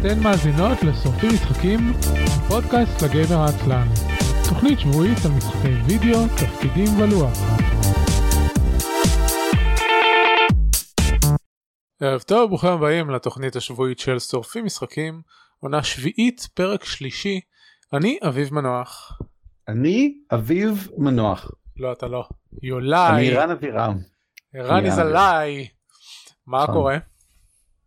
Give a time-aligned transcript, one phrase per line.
[0.00, 1.78] אתן מאזינות לשורפים משחקים,
[2.48, 3.88] פודקאסט לגיימר העצלן.
[4.48, 7.38] תוכנית שבועית על משחקי וידאו, תפקידים ולוח.
[12.00, 15.22] ערב טוב, ברוכים הבאים לתוכנית השבועית של שורפים משחקים,
[15.58, 17.40] עונה שביעית, פרק שלישי.
[17.92, 19.18] אני אביב מנוח.
[19.68, 21.50] אני אביב מנוח.
[21.76, 22.24] לא, אתה לא.
[22.62, 23.08] יולי.
[23.10, 23.98] אני רן אבירם.
[24.56, 25.68] רן is עליי.
[26.46, 26.74] מה נכון.
[26.74, 26.98] קורה?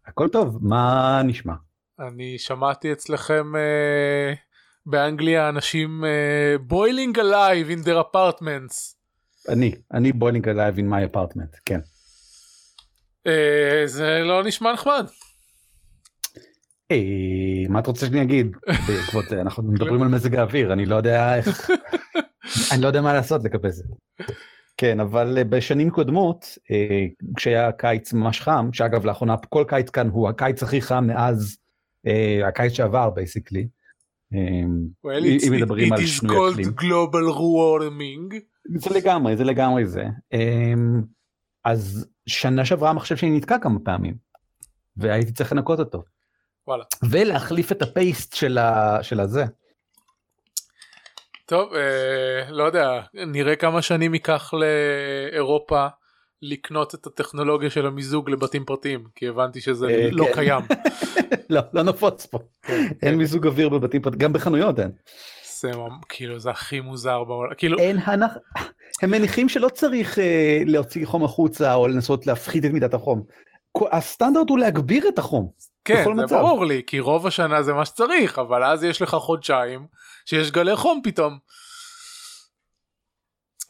[0.07, 1.53] הכל טוב, מה נשמע?
[1.99, 4.34] אני שמעתי אצלכם אה,
[4.85, 8.95] באנגליה אנשים אה, boiling alive in their apartments.
[9.49, 11.79] אני, אני boiling alive in my apartment, כן.
[13.27, 15.05] אה, זה לא נשמע נחמד.
[16.91, 16.98] אה,
[17.70, 18.48] מה את רוצה שאני אגיד?
[18.87, 21.70] בעקבות זה, אנחנו מדברים על מזג האוויר, אני לא יודע איך,
[22.71, 23.84] אני לא יודע מה לעשות לגבי זה.
[24.77, 26.57] כן, אבל בשנים קודמות,
[27.35, 31.57] כשהיה קיץ ממש חם, שאגב לאחרונה כל קיץ כאן הוא הקיץ הכי חם מאז
[32.48, 33.68] הקיץ שעבר basically.
[34.34, 34.35] Well,
[35.20, 36.70] אם it's, מדברים על it is שינוי called אקלים.
[36.79, 38.35] global warming.
[38.79, 40.05] זה לגמרי, זה לגמרי זה.
[40.34, 41.01] אמ,
[41.65, 44.15] אז שנה שעברה המחשב שלי נתקע כמה פעמים,
[44.98, 46.04] והייתי צריך לנקות אותו.
[46.68, 46.84] וואלה.
[47.09, 48.98] ולהחליף את ה paste של, ה...
[49.04, 49.46] של הזה.
[51.46, 55.87] טוב, אה, לא יודע, נראה כמה שנים ייקח לאירופה
[56.44, 60.34] לקנות את הטכנולוגיה של המיזוג לבתים פרטיים, כי הבנתי שזה אה, לא כן.
[60.34, 60.62] קיים.
[61.49, 62.40] לא, לא נפוץ פה.
[63.02, 64.91] אין מיזוג אוויר בבתים פרטיים, גם בחנויות אין.
[66.09, 68.31] כאילו זה הכי מוזר בעולם, כאילו אין הנח...
[69.02, 73.24] הם מניחים שלא צריך אה, להוציא חום החוצה או לנסות להפחית את מידת החום.
[73.91, 75.50] הסטנדרט הוא להגביר את החום.
[75.86, 76.36] כן זה מצב.
[76.36, 79.88] ברור לי כי רוב השנה זה מה שצריך אבל אז יש לך חודשיים
[80.25, 81.38] שיש גלי חום פתאום.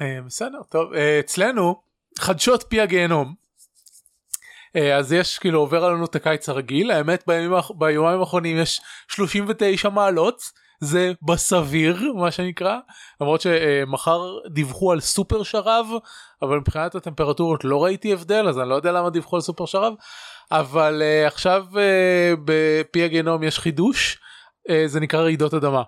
[0.02, 1.82] אה, בסדר טוב אה, אצלנו
[2.19, 3.33] חדשות פי הגיהנום.
[4.75, 9.89] אה, אז יש כאילו עובר עלינו את הקיץ הרגיל האמת בימים, ביומיים האחרונים יש 39
[9.89, 12.77] מעלות זה בסביר מה שנקרא
[13.21, 15.88] למרות שמחר דיווחו על סופר שרב
[16.42, 19.93] אבל מבחינת הטמפרטורות לא ראיתי הבדל אז אני לא יודע למה דיווחו על סופר שרב
[20.52, 21.77] אבל uh, עכשיו uh,
[22.45, 24.20] בפי הגיהנום יש חידוש
[24.86, 25.82] זה נקרא רעידות אדמה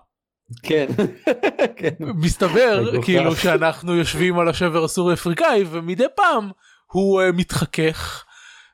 [0.62, 0.86] כן.
[1.78, 1.94] כן.
[1.98, 3.02] מסתבר.
[3.02, 6.50] כאילו שאנחנו יושבים על השבר הסורי אפריקאי ומדי פעם
[6.86, 8.24] הוא uh, מתחכך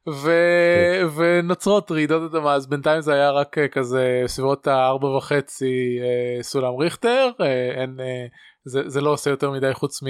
[0.09, 0.31] ו...
[1.01, 1.07] כן.
[1.17, 6.75] ונוצרות רעידות אדמה אז בינתיים זה היה רק uh, כזה סביבות הארבע וחצי uh, סולם
[6.75, 7.43] ריכטר uh,
[7.81, 8.35] אין, uh,
[8.65, 10.01] זה, זה לא עושה יותר מדי חוץ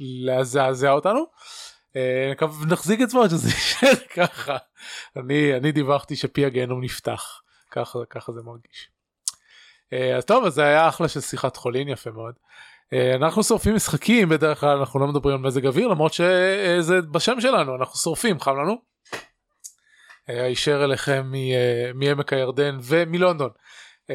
[0.00, 1.24] מלזעזע אותנו.
[1.96, 2.32] אה,
[2.68, 4.56] נחזיק את עצמו שזה יישאר ככה.
[5.16, 8.88] אני אני דיווחתי שפי הגיהנום נפתח ככה ככה זה מרגיש.
[9.92, 12.34] אה, אז טוב אז זה היה אחלה של שיחת חולין יפה מאוד.
[12.92, 17.40] אה, אנחנו שורפים משחקים בדרך כלל אנחנו לא מדברים על מזג אוויר למרות שזה בשם
[17.40, 18.76] שלנו אנחנו שורפים חם לנו.
[20.30, 21.32] אה, הישר אליכם
[21.94, 23.50] מעמק הירדן ומלונדון.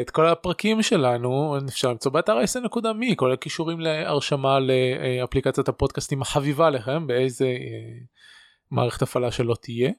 [0.00, 7.06] את כל הפרקים שלנו אפשר למצוא באתר isn.me כל הכישורים להרשמה לאפליקציית הפודקאסטים החביבה עליכם
[7.06, 7.48] באיזה
[8.70, 9.90] מערכת הפעלה שלא תהיה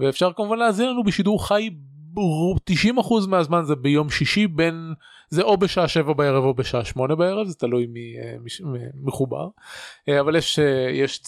[0.00, 1.70] ואפשר כמובן להאזין לנו בשידור חי
[2.16, 4.94] 90% מהזמן זה ביום שישי בין
[5.30, 8.36] זה או בשעה 7 בערב או בשעה 8 בערב זה תלוי מי אה,
[9.04, 9.48] מחובר
[10.08, 11.20] אה, אבל יש אה, יש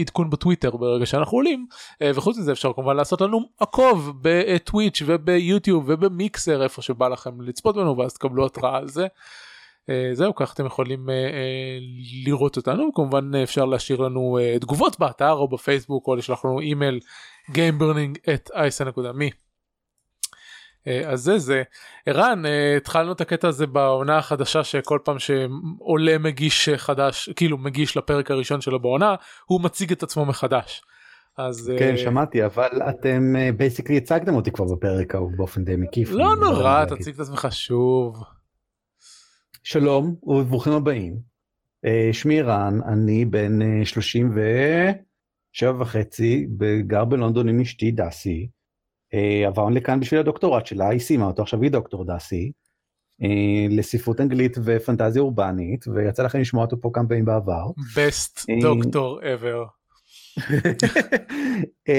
[0.00, 1.66] עדכון בטוויטר ברגע שאנחנו עולים
[2.14, 7.98] וחוץ מזה אפשר כמובן לעשות לנו עקוב בטוויץ' וביוטיוב ובמיקסר איפה שבא לכם לצפות בנו
[7.98, 9.06] ואז תקבלו התראה על זה.
[9.90, 11.78] אה, זהו כך אתם יכולים אה, אה,
[12.26, 17.00] לראות אותנו כמובן אפשר להשאיר לנו אה, תגובות באתר או בפייסבוק או לשלוח לנו אימייל
[17.50, 19.44] gameburning at isn.me.
[20.86, 21.62] אה, אז זה זה
[22.06, 27.96] ערן אה, התחלנו את הקטע הזה בעונה החדשה שכל פעם שעולה מגיש חדש כאילו מגיש
[27.96, 29.14] לפרק הראשון שלו בעונה
[29.46, 30.82] הוא מציג את עצמו מחדש.
[31.38, 36.10] אז כן, אה, שמעתי, אבל אתם basically הצגתם אותי כבר בפרק ההוא באופן די מקיף.
[36.10, 36.84] לא יודע נורא.
[36.84, 38.22] תציג את עצמך שוב.
[39.62, 41.34] שלום וברוכים הבאים.
[42.12, 43.84] שמי רן, אני בן אה,
[45.54, 46.46] 37 וחצי,
[46.86, 48.48] גר בלונדון עם אשתי דסי.
[49.14, 52.52] אה, עברנו לכאן בשביל הדוקטורט שלה, היא סיימה אותו, עכשיו היא דוקטור דסי.
[53.22, 57.66] אה, לספרות אנגלית ופנטזיה אורבנית, ויצא לכם לשמוע אותו פה כמה פעמים בעבר.
[57.94, 59.66] best אה, דוקטור ever.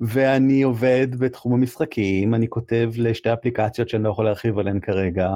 [0.00, 5.30] ואני עובד בתחום המשחקים, אני כותב לשתי אפליקציות שאני לא יכול להרחיב עליהן כרגע.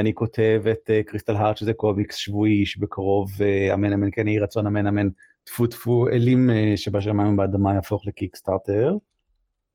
[0.00, 3.30] אני כותב את Crystal Heart שזה קומיקס שבועי שבקרוב
[3.74, 5.08] אמן אמן כן יהי רצון אמן אמן
[5.44, 8.92] טפו טפו אלים אה, שבשמיים באדמה יהפוך ל Kickstarter.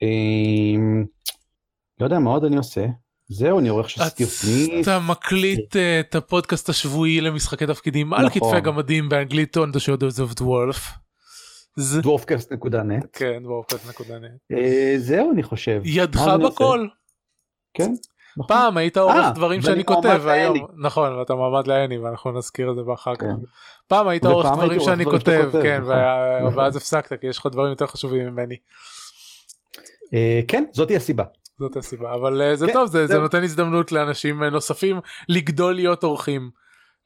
[0.01, 1.06] אמ,
[2.00, 2.86] לא יודע מה עוד אני עושה.
[3.27, 4.88] זהו אני עורך של City of Mist.
[4.88, 8.51] אתה מקליט אה, את הפודקאסט השבועי למשחקי תפקידים על נכון.
[8.51, 11.00] כתפי גמדים באנגלית on the shoulders of dwarves.
[12.01, 13.06] dwarfcast.net.
[13.13, 14.57] כן, dwarfcast.net.
[14.57, 15.81] אה, זהו אני חושב.
[15.86, 16.21] ידך?
[16.45, 16.88] בכל.
[17.74, 17.92] כן.
[18.39, 18.47] נכון.
[18.47, 20.62] פעם היית עורך אה, דברים שאני כותב לאני.
[20.77, 23.21] נכון ואתה מועמד לאני ואנחנו נזכיר את זה אחר כך.
[23.21, 23.33] כן.
[23.88, 25.95] פעם היית עורך דברים שאני כותב כן נכון,
[26.47, 26.59] נכון.
[26.59, 28.56] ואז הפסקת כי יש לך דברים יותר חשובים ממני.
[30.13, 31.24] אה, כן זאתי הסיבה.
[31.59, 33.19] זאת הסיבה אבל אה, זה כן, טוב זה.
[33.19, 35.00] נותן הזדמנות לאנשים נוספים
[35.30, 36.03] לגדול להיות.
[36.03, 36.50] אני-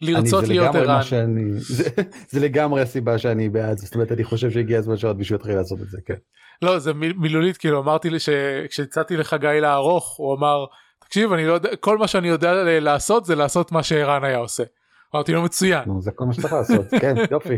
[0.02, 1.02] לרצות להיות ערן.
[1.04, 1.90] שאני- זה-
[2.30, 3.78] זה לגמרי הסיבה שאני בעד.
[3.78, 5.98] זאת אומרת אני חושב שהגיע הזמן שעוד מישהו יתחיל לעשות את זה.
[6.06, 6.14] כן.
[6.62, 10.66] לא זה מיל- מילולית כאילו אמרתי לי שכשהצעתי לחגי לערוך הוא אמר
[11.14, 14.64] תקשיב אני לא יודע כל מה שאני יודע לעשות זה לעשות מה שערן היה עושה.
[15.16, 15.84] אמרתי לו מצוין.
[16.00, 16.86] זה כל מה שצריך לעשות.
[17.02, 17.58] כן יופי.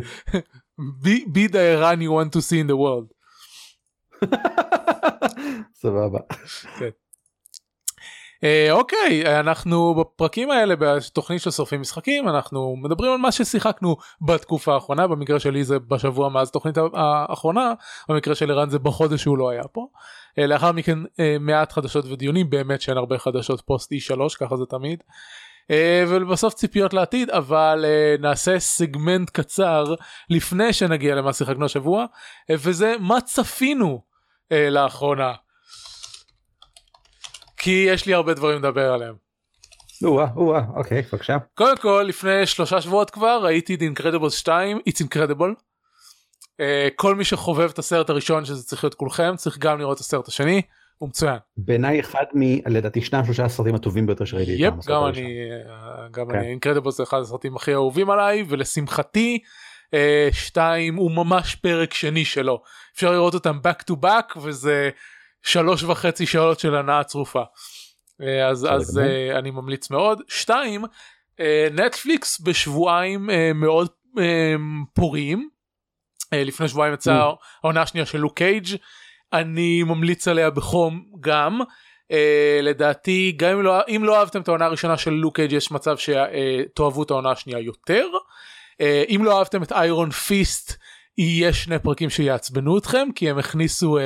[0.79, 3.13] be, the ערן you want to see in the world.
[5.81, 6.19] סבבה.
[6.81, 6.89] אה,
[8.71, 15.07] אוקיי אנחנו בפרקים האלה בתוכנית של שורפים משחקים אנחנו מדברים על מה ששיחקנו בתקופה האחרונה
[15.07, 17.73] במקרה שלי זה בשבוע מאז תוכנית האחרונה
[18.09, 19.87] במקרה של ערן זה בחודש שהוא לא היה פה.
[20.39, 24.65] אה, לאחר מכן אה, מעט חדשות ודיונים באמת שאין הרבה חדשות פוסט E3 ככה זה
[24.69, 25.03] תמיד.
[25.71, 29.95] אה, ולבסוף ציפיות לעתיד אבל אה, נעשה סגמנט קצר
[30.29, 32.05] לפני שנגיע למה שיחקנו השבוע
[32.49, 34.01] אה, וזה מה צפינו
[34.51, 35.33] אה, לאחרונה.
[37.65, 39.15] כי יש לי הרבה דברים לדבר עליהם.
[40.03, 41.37] או-אה, או-אה, אוקיי, בבקשה.
[41.53, 45.53] קודם כל לפני שלושה שבועות כבר ראיתי את אינקרדיבלס 2 It's Incredible.
[46.61, 46.61] Uh,
[46.95, 50.27] כל מי שחובב את הסרט הראשון שזה צריך להיות כולכם צריך גם לראות את הסרט
[50.27, 50.61] השני
[50.97, 51.37] הוא מצוין.
[51.57, 52.69] בעיניי אחד מ...
[52.69, 54.51] לדעתי שניים שלושה הסרטים הטובים ביותר שראיתי.
[54.51, 55.23] יפ פעם, הסרט גם הראשון.
[55.23, 56.35] אני אה, גם כן.
[56.35, 59.39] אני אינקרדיבלס זה אחד הסרטים הכי אהובים עליי ולשמחתי
[59.93, 62.61] אה, שתיים הוא ממש פרק שני שלו
[62.95, 64.89] אפשר לראות אותם back to back וזה
[65.45, 67.43] שלוש וחצי שעות של הנאה צרופה.
[68.21, 68.99] אה, אז אז.
[68.99, 70.21] אה, אני ממליץ מאוד.
[70.27, 70.85] שתיים
[71.39, 73.87] אה, נטפליקס בשבועיים מאוד
[74.93, 75.49] פוריים.
[76.31, 77.35] לפני שבועיים יצאה Mm.
[77.63, 78.67] העונה השנייה של לוק קייג'
[79.33, 81.61] אני ממליץ עליה בחום גם.
[82.11, 82.15] Uh,
[82.61, 85.95] לדעתי גם אם לא, אם לא אהבתם את העונה הראשונה של לוק קייג' יש מצב
[85.97, 88.07] שתאהבו את העונה השנייה יותר.
[88.73, 90.77] Uh, אם לא אהבתם את איירון פיסט
[91.17, 94.01] יהיה שני פרקים שיעצבנו אתכם כי הם הכניסו אה,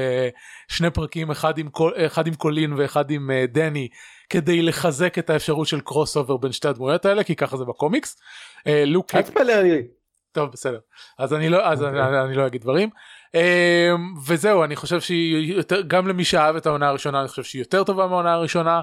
[0.68, 3.88] שני פרקים אחד עם, קול, אחד עם קולין ואחד עם אה, דני
[4.30, 8.18] כדי לחזק את האפשרות של crossover בין שתי הדמויות האלה כי ככה זה בקומיקס.
[8.60, 9.84] אה, לוק אל תספיילר לי.
[10.32, 10.80] טוב בסדר
[11.20, 12.08] אז אני לא אז אוקיי.
[12.08, 12.90] אני, אני לא אגיד דברים
[13.28, 17.62] אמ, וזהו אני חושב שהיא יותר גם למי שאהב את העונה הראשונה אני חושב שהיא
[17.62, 18.82] יותר טובה מהעונה הראשונה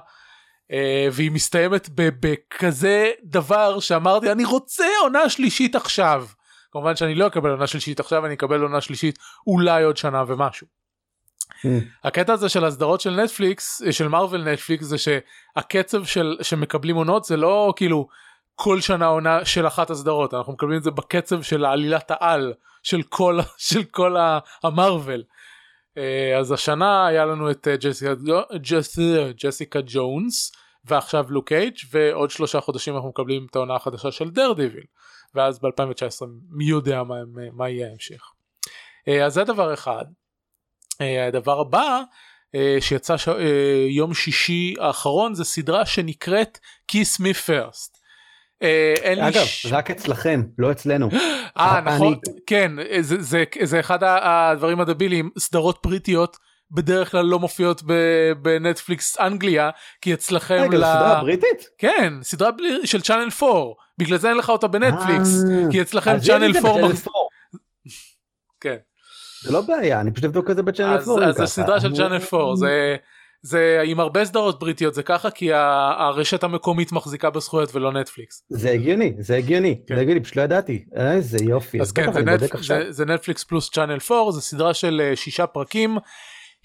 [0.70, 0.74] אה,
[1.12, 6.26] והיא מסתיימת בכזה דבר שאמרתי אני רוצה עונה שלישית עכשיו
[6.76, 10.66] כמובן שאני לא אקבל עונה שלישית עכשיו אני אקבל עונה שלישית אולי עוד שנה ומשהו.
[12.04, 17.36] הקטע הזה של הסדרות של נטפליקס של מרוויל נטפליקס זה שהקצב של שמקבלים עונות זה
[17.36, 18.08] לא כאילו
[18.54, 23.02] כל שנה עונה של אחת הסדרות אנחנו מקבלים את זה בקצב של עלילת העל של
[23.02, 24.16] כל של כל
[24.64, 25.24] המרוויל.
[25.98, 28.14] אה, אז השנה היה לנו את אה, ג'סיקה
[28.62, 28.98] ג'ס-
[29.44, 30.52] ג'סיקה ג'ונס
[30.84, 34.84] ועכשיו לוק קייג' ועוד שלושה חודשים אנחנו מקבלים את העונה החדשה של Daredevil
[35.36, 37.14] ואז ב2019 מי יודע מה,
[37.52, 38.20] מה יהיה ההמשך.
[39.08, 40.04] אה, אז זה דבר אחד.
[41.00, 42.00] אה, הדבר הבא
[42.54, 43.28] אה, שיצא ש...
[43.90, 46.58] יום שישי האחרון זה סדרה שנקראת
[46.92, 47.96] Kiss Me First.
[49.18, 51.08] אגב, ש- רק אצלכם, לא אצלנו.
[51.56, 52.14] אה אני- נכון
[52.46, 56.36] כן אה, זה, זה, זה אחד הדברים הדבילים סדרות בריטיות
[56.70, 57.82] בדרך כלל לא מופיעות
[58.42, 59.70] בנטפליקס אנגליה
[60.00, 61.68] כי אצלכם רגע, ל- סדרה בריטית?
[61.78, 62.50] כן סדרה
[62.84, 63.54] של צ'אנל 4
[63.98, 67.18] בגלל זה אין לך אותה בנטפליקס אה, כי אצלכם צ'אנל זה 4 בצ'אנל מחזיק 4.
[68.60, 68.76] כן.
[69.42, 71.26] זה לא בעיה, אני פשוט אבדוק את זה בצ'אנל 4.
[71.26, 71.46] אז, זה.
[71.46, 72.96] סדרה של צ'אנל 4 זה
[73.42, 78.42] זה עם הרבה סדרות בריטיות זה ככה כי ה- הרשת המקומית מחזיקה בזכויות ולא נטפליקס.
[78.48, 79.94] זה הגיוני, זה הגיוני, כן.
[79.94, 80.84] זה הגיוני, פשוט לא ידעתי.
[80.96, 81.80] איזה יופי.
[81.80, 83.00] אז כן זה, נטפ...
[83.06, 85.98] נטפליקס פלוס צ'אנל 4 זה סדרה של אה, שישה פרקים.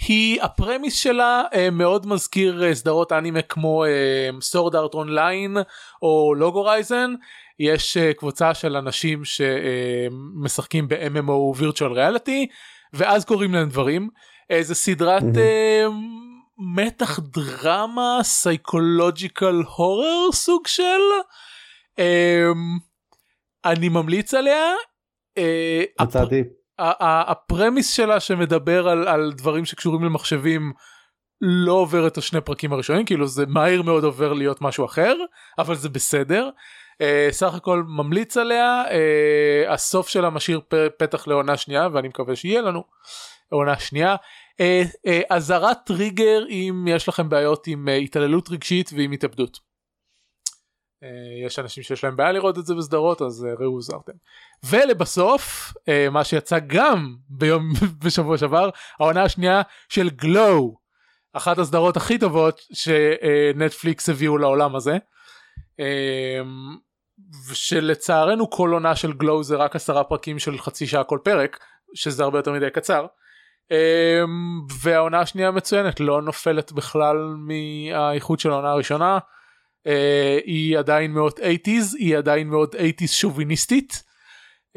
[0.08, 3.84] היא הפרמיס שלה אה, מאוד מזכיר אה, סדרות אנימה כמו
[4.42, 5.58] Sword Art Online
[6.02, 7.14] או Log Horizon
[7.60, 12.48] יש אה, קבוצה של אנשים שמשחקים ב-MMO virtual reality
[12.94, 14.10] ואז קוראים להם דברים.
[14.52, 15.24] אה, זה סדרת
[16.76, 21.02] מתח דרמה סייקולוג'יקל הורר סוג של.
[23.66, 24.74] אני ממליץ עליה.
[26.02, 26.44] מצאתי.
[27.02, 30.74] ה premise שלה שמדבר על, על דברים שקשורים למחשבים
[31.42, 35.16] לא עובר את השני פרקים הראשונים כאילו זה מהר מאוד עובר להיות משהו אחר
[35.60, 36.50] אבל זה בסדר.
[36.94, 42.36] Uh, סך הכל ממליץ עליה uh, הסוף שלה משאיר פ- פתח לעונה שנייה ואני מקווה
[42.36, 42.84] שיהיה לנו
[43.50, 44.16] עונה שנייה.
[44.60, 49.71] אה, אזהרת טריגר אם יש לכם בעיות עם אה, התעללות רגשית ועם התאבדות.
[51.04, 54.14] אה, יש אנשים שיש להם בעיה לראות את זה בסדרות אז אה, ראו זרתם.
[54.64, 57.64] ולבסוף אה, מה שיצא גם ביום
[58.04, 60.76] בשבוע שעבר העונה השנייה של גלו
[61.34, 64.98] אחת הסדרות הכי טובות שנטפליקס הביאו לעולם הזה.
[67.54, 71.60] שלצערנו כל עונה של גלו זה רק עשרה פרקים של חצי שעה כל פרק
[71.94, 73.06] שזה הרבה יותר מדי קצר.
[74.82, 79.18] והעונה השנייה מצוינת לא נופלת בכלל מהאיכות של העונה הראשונה.
[79.88, 84.04] אה, היא עדיין מאוד 80's היא עדיין מאוד 80's שוביניסטית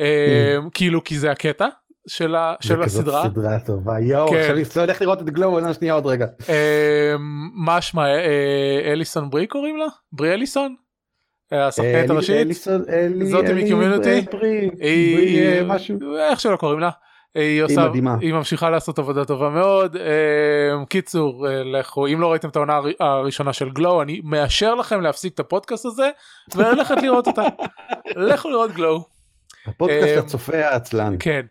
[0.01, 0.71] אה, mm.
[0.75, 1.67] כאילו כי זה הקטע
[2.09, 3.23] של, ה, של הסדרה.
[3.23, 4.37] זה סדרה טובה יואו כן.
[4.37, 6.27] עכשיו אני הולך לראות את גלו עונה שנייה עוד רגע.
[6.49, 7.15] אה,
[7.55, 8.07] מה שמה
[8.85, 9.87] אליסון ברי קוראים לה?
[10.13, 10.75] ברי אליסון?
[11.53, 12.49] השחקנית הראשית?
[13.31, 14.25] זאת מקיומיוניטי?
[16.31, 16.91] איך שלא קוראים לה.
[17.35, 17.87] היא עושה,
[18.21, 19.97] היא ממשיכה לעשות עבודה טובה מאוד.
[19.97, 25.01] אה, קיצור, אה, לכו, אם לא ראיתם את העונה הראשונה של גלו, אני מאשר לכם
[25.01, 26.11] להפסיק את הפודקאסט הזה
[26.55, 27.43] וללכת לראות אותה.
[28.31, 29.05] לכו לראות גלו.
[29.67, 31.17] הפודקאסט אה, הצופה העצלן.
[31.19, 31.47] כן.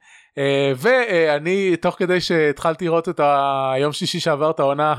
[0.77, 3.19] ואני תוך כדי שהתחלתי לראות את
[3.73, 4.93] היום שישי שעבר את העונה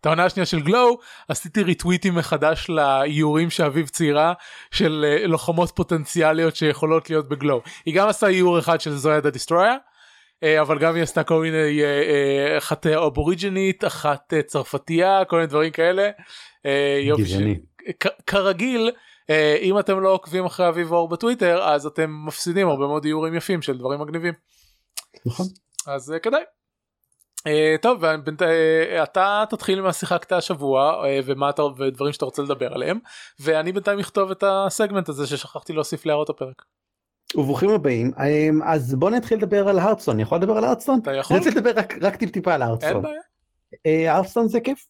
[0.00, 4.32] את העונה השנייה של גלו עשיתי ריטוויטים מחדש לאיורים שאביב ציירה
[4.70, 9.30] של אה, לוחמות פוטנציאליות שיכולות להיות בגלו היא גם עשתה איור אחד של זויה דה
[9.30, 9.76] דיסטרויה
[10.42, 15.70] אה, אבל גם היא עשתה כל מיני אה, אחת אובוריג'נית אחת צרפתייה כל מיני דברים
[15.70, 16.10] כאלה.
[17.18, 17.58] גזעני.
[18.26, 18.90] כרגיל
[19.60, 23.62] אם אתם לא עוקבים אחרי אביב אור בטוויטר אז אתם מפסידים הרבה מאוד איורים יפים
[23.62, 24.34] של דברים מגניבים.
[25.26, 25.46] נכון.
[25.86, 26.42] אז כדאי.
[27.38, 28.08] Uh, טוב uh,
[29.02, 32.98] אתה תתחיל מה שיחקת השבוע uh, ומה אתה ודברים שאתה רוצה לדבר עליהם
[33.40, 36.62] ואני בינתיים אכתוב את הסגמנט הזה ששכחתי להוסיף להערות הפרק.
[37.34, 38.12] וברוכים הבאים
[38.64, 40.98] אז בוא נתחיל לדבר על הרדסטון אני יכול לדבר על הרדסטון?
[41.02, 41.36] אתה יכול.
[41.36, 42.62] אני רוצה לדבר רק, רק טיפ טיפה על
[43.02, 44.14] בעיה.
[44.14, 44.86] הרדסטון זה כיף.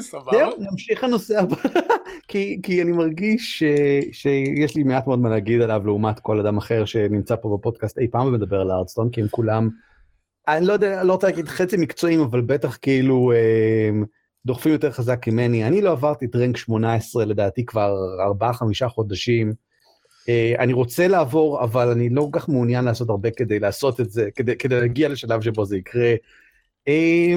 [0.00, 0.30] סבבה.
[0.32, 1.56] זהו נמשיך לנושא הבא
[2.28, 3.62] כי, כי אני מרגיש ש,
[4.12, 8.08] שיש לי מעט מאוד מה להגיד עליו לעומת כל אדם אחר שנמצא פה בפודקאסט אי
[8.10, 9.68] פעם ומדבר על הרדסטון כי הם כולם.
[10.48, 13.90] אני לא יודע, לא רוצה להגיד חצי מקצועיים, אבל בטח כאילו אה,
[14.46, 15.64] דוחפים יותר חזק ממני.
[15.64, 17.96] אני לא עברתי את רנק 18 לדעתי כבר
[18.84, 19.52] 4-5 חודשים.
[20.28, 24.10] אה, אני רוצה לעבור, אבל אני לא כל כך מעוניין לעשות הרבה כדי לעשות את
[24.10, 26.14] זה, כדי, כדי להגיע לשלב שבו זה יקרה.
[26.88, 27.34] אה,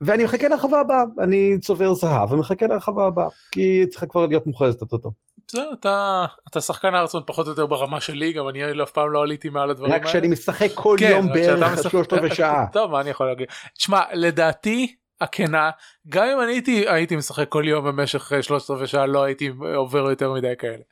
[0.00, 4.92] ואני מחכה להרחבה הבאה, אני צובר זהב ומחכה להרחבה הבאה, כי צריכה כבר להיות מוכרזת
[4.92, 5.12] אותו.
[5.48, 9.22] בסדר, אתה, אתה שחקן ארצון פחות או יותר ברמה שלי, גם אני אף פעם לא
[9.22, 10.02] עליתי מעל הדברים האלה.
[10.02, 12.66] רק כשאני משחק כל כן, יום בערך שלושת רבעי שעה.
[12.72, 13.46] טוב, מה אני יכול להגיד?
[13.78, 15.70] תשמע, לדעתי הכנה,
[16.08, 20.10] גם אם אני הייתי, הייתי משחק כל יום במשך שלושת רבעי שעה, לא הייתי עובר
[20.10, 20.82] יותר מדי כאלה.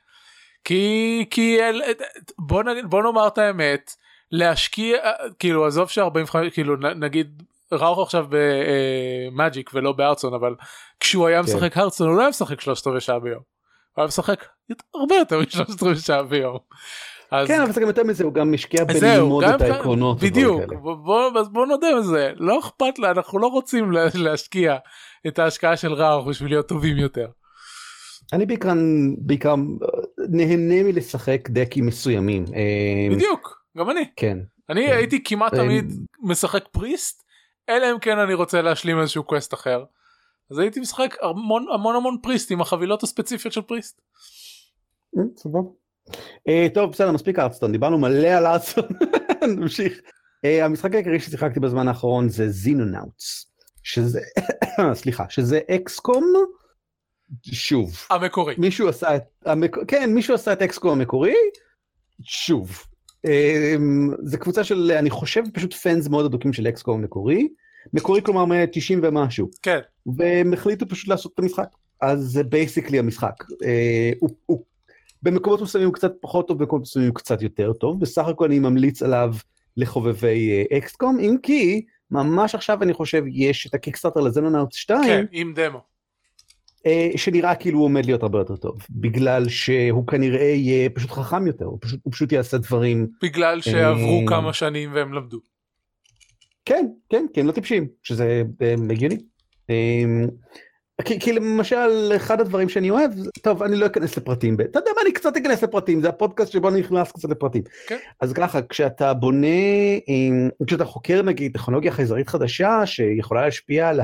[0.64, 1.58] כי, כי
[2.38, 3.94] בוא, נגיד, בוא נאמר את האמת,
[4.30, 4.98] להשקיע,
[5.38, 7.42] כאילו עזוב ש45, כאילו נגיד
[7.72, 10.54] ראוך עכשיו במאג'יק ולא בארצון, אבל
[11.00, 11.48] כשהוא היה כן.
[11.48, 13.53] משחק הרצון הוא לא היה משחק שלושת רבעי שעה ביום.
[13.94, 14.46] הוא היה משחק
[14.94, 16.58] הרבה יותר משלושת רבעי שעה ביום.
[17.30, 17.48] אז...
[17.48, 20.20] כן אבל זה גם יותר מזה הוא גם השקיע בללמוד את העקרונות.
[20.20, 24.76] בדיוק בוא, בוא נודה בזה לא אכפת לה אנחנו לא רוצים להשקיע
[25.26, 27.28] את ההשקעה של ראוך בשביל להיות טובים יותר.
[28.32, 28.72] אני בעיקר
[29.18, 29.54] בעיקר
[30.28, 32.44] נהנה מלשחק דקים מסוימים.
[32.54, 34.04] אה, בדיוק גם אני.
[34.16, 34.38] כן.
[34.70, 34.96] אני כן.
[34.96, 37.22] הייתי כמעט תמיד משחק priest
[37.68, 39.84] אלא אם כן אני רוצה להשלים איזשהו quest אחר.
[40.54, 44.00] אז הייתי משחק המון המון המון priest עם החבילות הספציפיות של priest.
[45.18, 45.68] אה, סבבה.
[46.48, 48.84] אה, טוב בסדר מספיק Hearthstone דיברנו מלא על Hearthstone
[49.56, 50.00] נמשיך.
[50.44, 53.46] אה, המשחק העיקרי ששיחקתי בזמן האחרון זה Xenonauts
[53.82, 54.20] שזה
[55.00, 56.32] סליחה שזה XCOM
[57.42, 57.96] שוב.
[58.10, 58.54] המקורי.
[58.58, 59.76] מישהו עשה את המק...
[59.88, 61.34] כן מישהו עשה את XCOM המקורי.
[62.22, 62.82] שוב.
[64.22, 67.48] זה קבוצה של אני חושב פשוט fans מאוד אדוקים של XCOM מקורי
[67.92, 69.50] מקורי כלומר מ-90 ומשהו.
[69.62, 69.78] כן.
[70.16, 71.68] והם החליטו פשוט לעשות את המשחק.
[72.00, 73.44] אז זה basically המשחק.
[73.64, 74.62] אה, הוא, הוא,
[75.22, 78.00] במקומות מסוימים הוא קצת פחות טוב, במקומות מסוימים הוא קצת יותר טוב.
[78.00, 79.34] בסך הכל אני ממליץ עליו
[79.76, 85.02] לחובבי XCOM, אם כי ממש עכשיו אני חושב יש את ה Kickstarter לזנונאוט 2.
[85.02, 85.80] כן, עם דמו.
[86.86, 91.46] אה, שנראה כאילו הוא עומד להיות הרבה יותר טוב, בגלל שהוא כנראה יהיה פשוט חכם
[91.46, 93.06] יותר, הוא פשוט, הוא פשוט יעשה דברים.
[93.22, 95.38] בגלל שעברו אה, כמה שנים והם למדו.
[96.64, 99.18] כן, כן, כי הם לא טיפשים, שזה אה, הגיוני.
[99.70, 100.28] אמ,
[101.04, 103.10] כי, כי למשל אחד הדברים שאני אוהב,
[103.42, 106.68] טוב אני לא אכנס לפרטים, אתה יודע מה אני קצת אכנס לפרטים, זה הפודקאסט שבו
[106.68, 107.62] אני נכנס קצת לפרטים.
[107.86, 107.96] כן.
[108.20, 109.46] אז ככה, כשאתה בונה,
[110.08, 114.00] אמ, כשאתה חוקר נגיד טכנולוגיה חייזרית חדשה שיכולה להשפיע על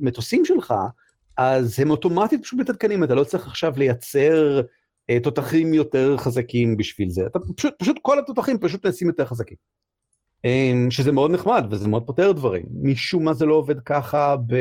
[0.00, 0.74] המטוסים אה, אמ, שלך,
[1.36, 4.60] אז הם אוטומטית פשוט מתעדכנים, אתה לא צריך עכשיו לייצר
[5.10, 9.56] אה, תותחים יותר חזקים בשביל זה, אתה פשוט, פשוט כל התותחים פשוט נעשים יותר חזקים.
[10.90, 12.64] שזה מאוד נחמד וזה מאוד פותר דברים.
[12.82, 14.54] משום מה זה לא עובד ככה ב,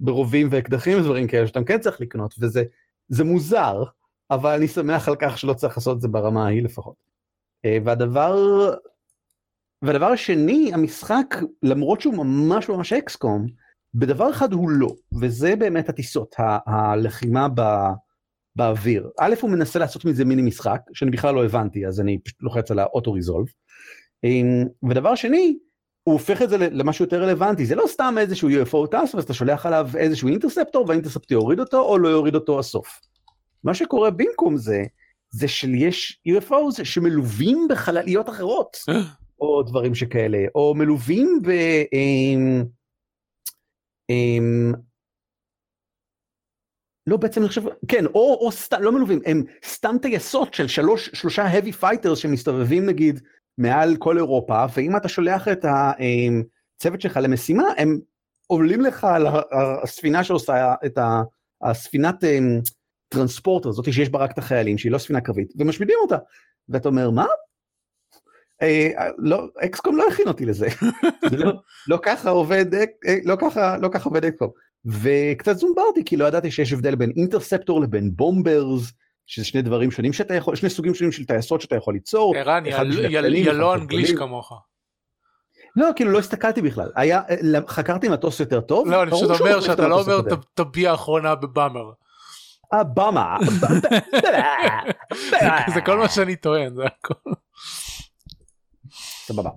[0.00, 2.62] ברובים ואקדחים ודברים כאלה שאתה כן צריך לקנות וזה
[3.08, 3.84] זה מוזר
[4.30, 6.94] אבל אני שמח על כך שלא צריך לעשות את זה ברמה ההיא לפחות.
[7.64, 8.36] אה, והדבר
[9.82, 13.46] והדבר השני המשחק למרות שהוא ממש ממש אקסקום
[13.94, 16.34] בדבר אחד הוא לא וזה באמת הטיסות
[16.66, 17.62] הלחימה ב...
[18.56, 19.10] באוויר.
[19.18, 22.70] א' הוא מנסה לעשות מזה מיני משחק שאני בכלל לא הבנתי אז אני פשוט לוחץ
[22.70, 23.46] על האוטו ריזולב.
[24.88, 25.58] ודבר שני
[26.02, 29.34] הוא הופך את זה למשהו יותר רלוונטי זה לא סתם איזשהו UFO טס ואז אתה
[29.34, 33.00] שולח עליו איזשהו אינטרספטור והאינטרספטור יוריד אותו או לא יוריד אותו הסוף.
[33.64, 34.82] מה שקורה במקום זה
[35.30, 38.76] זה שיש UFOs שמלווים בחלליות אחרות
[39.40, 41.50] או דברים שכאלה או מלווים ב...
[41.92, 42.64] אמ,
[44.10, 44.72] אמ,
[47.06, 51.10] לא בעצם אני חושב כן או, או סתם לא מלווים הם סתם טייסות של שלוש
[51.14, 53.20] שלושה heavy fighters שמסתובבים נגיד
[53.58, 57.98] מעל כל אירופה ואם אתה שולח את הצוות שלך למשימה הם
[58.46, 59.26] עולים לך על
[59.82, 60.98] הספינה שעושה את
[61.62, 62.60] הספינת אמ,
[63.08, 66.16] טרנספורטר הזאת שיש בה רק את החיילים שהיא לא ספינה קרבית ומשמידים אותה.
[66.68, 67.26] ואתה אומר מה?
[68.62, 68.88] אה,
[69.18, 70.68] לא אקסקום לא הכין אותי לזה.
[71.38, 71.52] לא,
[71.88, 72.84] לא ככה עובד אה,
[73.24, 74.50] לא ככה לא ככה עובד אקסקום.
[74.84, 78.92] וקצת זומברתי כי לא ידעתי שיש הבדל בין אינטרספטור לבין בומברס
[79.30, 82.36] שזה שני דברים שונים שאתה יכול שני סוגים שונים של טייסות שאתה יכול ליצור.
[82.36, 82.64] ערן
[83.34, 84.52] ילו אנגליש כמוך.
[85.76, 87.20] לא כאילו לא הסתכלתי בכלל היה
[87.68, 88.88] חקרתי מטוס יותר טוב.
[88.88, 91.90] לא אני פשוט אומר שאתה לא אומר את הביאה האחרונה בבאמר.
[92.72, 93.36] הבאמה.
[95.74, 97.30] זה כל מה שאני טוען זה הכל.
[99.26, 99.50] סבבה.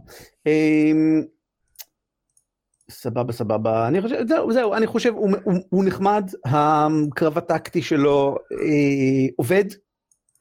[2.93, 8.35] סבבה סבבה אני חושב זהו זהו אני חושב הוא, הוא, הוא נחמד הקרב הטקטי שלו
[8.51, 9.65] אה, עובד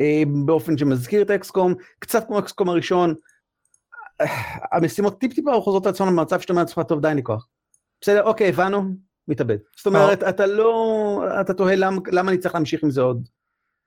[0.00, 3.14] אה, באופן שמזכיר את אקסקום קצת כמו אקסקום הראשון.
[4.20, 4.26] אה,
[4.72, 7.48] המשימות טיפ טיפה חוזרות לעצמן במצב שאתה אומר לעצמך טוב אין לי כוח.
[8.00, 8.82] בסדר אוקיי הבנו
[9.28, 13.28] מתאבד זאת אומרת אתה לא אתה תוהה למה, למה אני צריך להמשיך עם זה עוד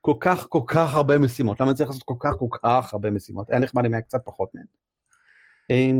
[0.01, 3.11] כל כך כל כך הרבה משימות למה אני צריך לעשות כל כך כל כך הרבה
[3.11, 4.65] משימות היה נחמד אם היה קצת פחות מהן.
[5.71, 5.91] אה,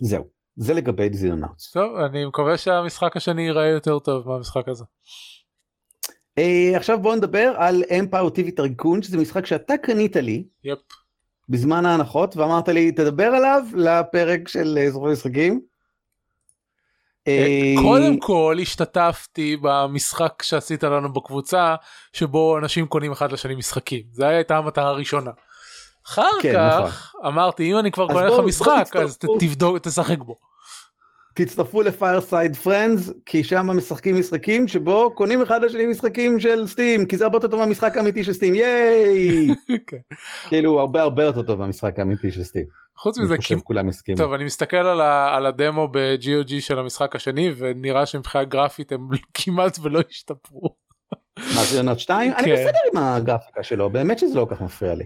[0.00, 0.39] זהו.
[0.60, 1.70] זה לגבי Xenonauts.
[1.70, 4.84] טוב, אני מקווה שהמשחק השני ייראה יותר טוב מהמשחק הזה.
[6.40, 10.44] אה, עכשיו בוא נדבר על Empire TV Tycoon שזה משחק שאתה קנית לי.
[10.64, 10.78] yep.
[11.48, 15.60] בזמן ההנחות ואמרת לי תדבר עליו לפרק של אה, זוכר משחקים.
[17.28, 21.74] אה, קודם כל השתתפתי במשחק שעשית לנו בקבוצה
[22.12, 25.30] שבו אנשים קונים אחד לשני משחקים זה הייתה המטרה הראשונה.
[26.06, 27.32] אחר כן, כך נכון.
[27.32, 30.49] אמרתי אם אני כבר קונה לך משחק אז תבדוק תשחק בו.
[31.34, 37.06] תצטרפו ל Fireside Friends כי שם משחקים משחקים שבו קונים אחד לשני משחקים של Steam
[37.06, 39.48] כי זה הרבה יותר טוב מהמשחק האמיתי של Steam ייי
[39.86, 39.96] כן.
[40.48, 42.64] כאילו הרבה הרבה יותר טוב מהמשחק האמיתי של סטים.
[42.96, 44.18] חוץ מזה כולם הסכימו.
[44.18, 49.08] טוב אני מסתכל על, ה, על הדמו ב-GOG של המשחק השני ונראה שמבחינה גרפית הם
[49.34, 50.76] כמעט ולא השתפרו.
[51.38, 52.32] מה זה יונות 2?
[52.32, 52.52] אני כן.
[52.52, 55.04] בסדר עם הגרפיקה שלו באמת שזה לא כל כך מפריע לי.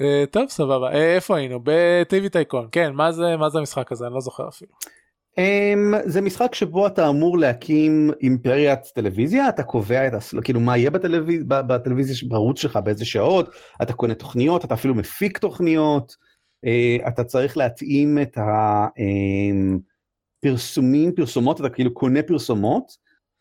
[0.00, 0.92] אה, טוב סבבה.
[0.92, 1.60] אה, איפה היינו?
[1.64, 2.68] בטיווי טייקון.
[2.72, 4.06] כן מה זה מה זה המשחק הזה?
[4.06, 4.72] אני לא זוכר אפילו.
[5.32, 10.34] Um, זה משחק שבו אתה אמור להקים אימפריית טלוויזיה אתה קובע את הס...
[10.44, 11.42] כאילו מה יהיה בטלוויז...
[11.48, 13.50] בטלוויזיה בערוץ שלך באיזה שעות
[13.82, 16.16] אתה קונה תוכניות אתה אפילו מפיק תוכניות
[16.66, 18.38] uh, אתה צריך להתאים את
[20.44, 22.92] הפרסומים um, פרסומות אתה כאילו קונה פרסומות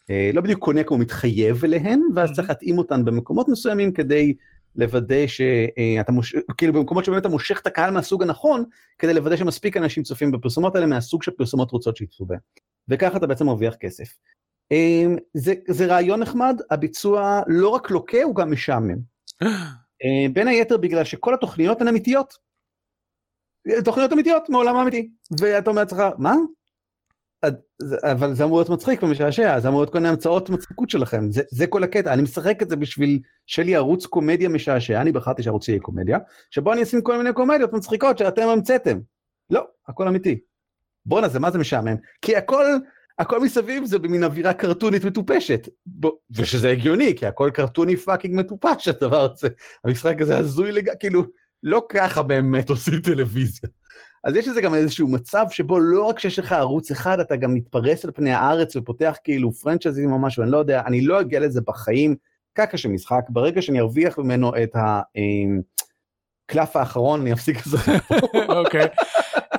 [0.03, 4.33] uh, לא בדיוק קונה כמו מתחייב אליהן ואז צריך להתאים אותן במקומות מסוימים כדי
[4.75, 6.35] לוודא שאתה מוש...
[6.57, 8.63] כאילו במקומות שבאמת אתה מושך את הקהל מהסוג הנכון,
[8.99, 12.39] כדי לוודא שמספיק אנשים צופים בפרסומות האלה מהסוג שפרסומות רוצות שיצאו בהם.
[12.87, 14.17] וככה אתה בעצם מרוויח כסף.
[14.71, 18.97] אמ, זה, זה רעיון נחמד, הביצוע לא רק לוקה, הוא גם משעמם.
[20.03, 22.33] אה, בין היתר בגלל שכל התוכניות הן אמיתיות.
[23.83, 25.09] תוכניות אמיתיות מעולם האמיתי.
[25.39, 26.35] ואתה אומר לעצמך, מה?
[28.03, 31.41] אבל זה אמור להיות מצחיק ומשעשע, זה אמור להיות כל מיני המצאות מצחיקות שלכם, זה,
[31.51, 35.43] זה כל הקטע, אני משחק את זה בשביל שיהיה לי ערוץ קומדיה משעשע, אני בחרתי
[35.43, 36.17] שערוץ יהיה קומדיה,
[36.51, 38.99] שבו אני אשים כל מיני קומדיות מצחיקות שאתם המצאתם.
[39.49, 40.39] לא, הכל אמיתי.
[41.05, 42.65] בואנה זה מה זה משעמם, כי הכל,
[43.19, 48.87] הכל מסביב זה במין אווירה קרטונית מטופשת, בוא, ושזה הגיוני, כי הכל קרטוני fucking מטופש
[48.87, 49.47] הדבר הזה,
[49.85, 51.23] המשחק הזה הזוי לגמרי, כאילו,
[51.63, 53.69] לא ככה באמת עושים טלוויזיה.
[54.23, 57.53] אז יש לזה גם איזשהו מצב שבו לא רק שיש לך ערוץ אחד, אתה גם
[57.53, 61.39] מתפרס על פני הארץ ופותח כאילו פרנצ'ייזים או משהו, אני לא יודע, אני לא אגיע
[61.39, 62.15] לזה בחיים,
[62.53, 67.77] קקה של משחק, ברגע שאני ארוויח ממנו את הקלף אמ, האחרון, אני אפסיק לזה.
[68.59, 68.87] אוקיי.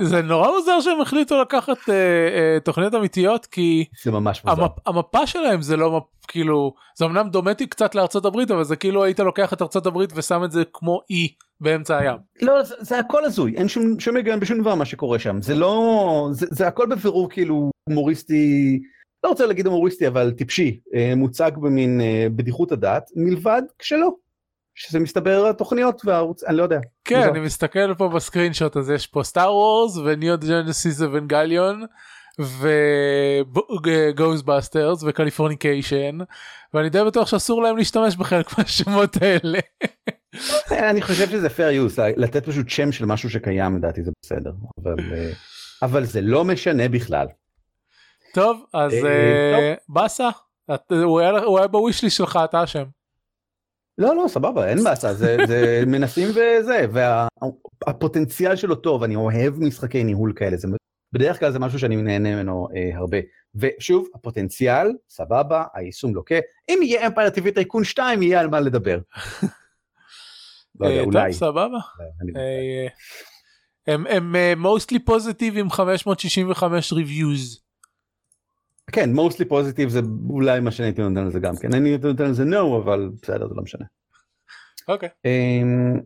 [0.00, 4.62] זה נורא מוזר שהם החליטו לקחת uh, uh, תוכניות אמיתיות כי זה ממש מוזר.
[4.62, 9.04] המפ, המפה שלהם זה לא כאילו זה אמנם דומטי קצת לארצות הברית אבל זה כאילו
[9.04, 12.16] היית לוקח את ארצות הברית ושם את זה כמו אי באמצע הים.
[12.42, 15.54] לא זה, זה הכל הזוי אין שום שום היגיון בשום דבר מה שקורה שם זה
[15.54, 18.80] לא זה, זה הכל בבירור כאילו הומוריסטי
[19.24, 24.10] לא רוצה להגיד הומוריסטי, אבל טיפשי, אה, מוצג במין אה, בדיחות הדעת, מלבד כשלא.
[24.74, 26.80] שזה מסתבר התוכניות והערוץ, אני לא יודע.
[27.04, 27.28] כן.
[27.28, 31.84] אני מסתכל פה ב screenshot אז יש פה Star Wars ו Neon Genesis Evangelion
[34.18, 36.18] ו Ghostbusters ו Californication
[36.74, 39.58] ואני די בטוח שאסור להם להשתמש בחלק מהשמות האלה.
[40.90, 44.94] אני חושב שזה fair use, לתת פשוט שם של משהו שקיים לדעתי זה בסדר, אבל,
[45.12, 45.30] אה,
[45.82, 47.26] אבל זה לא משנה בכלל.
[48.34, 50.28] טוב אז אה, אה, באסה
[50.90, 51.20] הוא
[51.58, 52.84] היה- בווישלי שלך אתה אשם.
[53.98, 56.86] לא, לא, סבבה, אין בעיה, זה, זה מנסים וזה,
[57.86, 60.68] והפוטנציאל שלו טוב, אני אוהב משחקי ניהול כאלה, זה,
[61.12, 63.18] בדרך כלל זה משהו שאני נהנה ממנו אה, הרבה.
[63.54, 66.34] ושוב, הפוטנציאל, סבבה, היישום לוקה,
[66.70, 68.98] אם יהיה אמפייר TV טייקון 2, יהיה על מה לדבר.
[70.82, 71.30] לא יודע, אה, אולי.
[71.30, 71.78] טוב סבבה.
[72.22, 72.86] אני- אה,
[74.06, 77.60] הם אה, mostly positive עם 565 reviews.
[78.92, 82.30] כן, mostly positive זה אולי מה שאני הייתי נותן לזה גם כן, אני הייתי נותן
[82.30, 83.84] לזה no, אבל בסדר, זה לא משנה.
[84.88, 85.08] אוקיי.
[85.24, 86.00] אמ,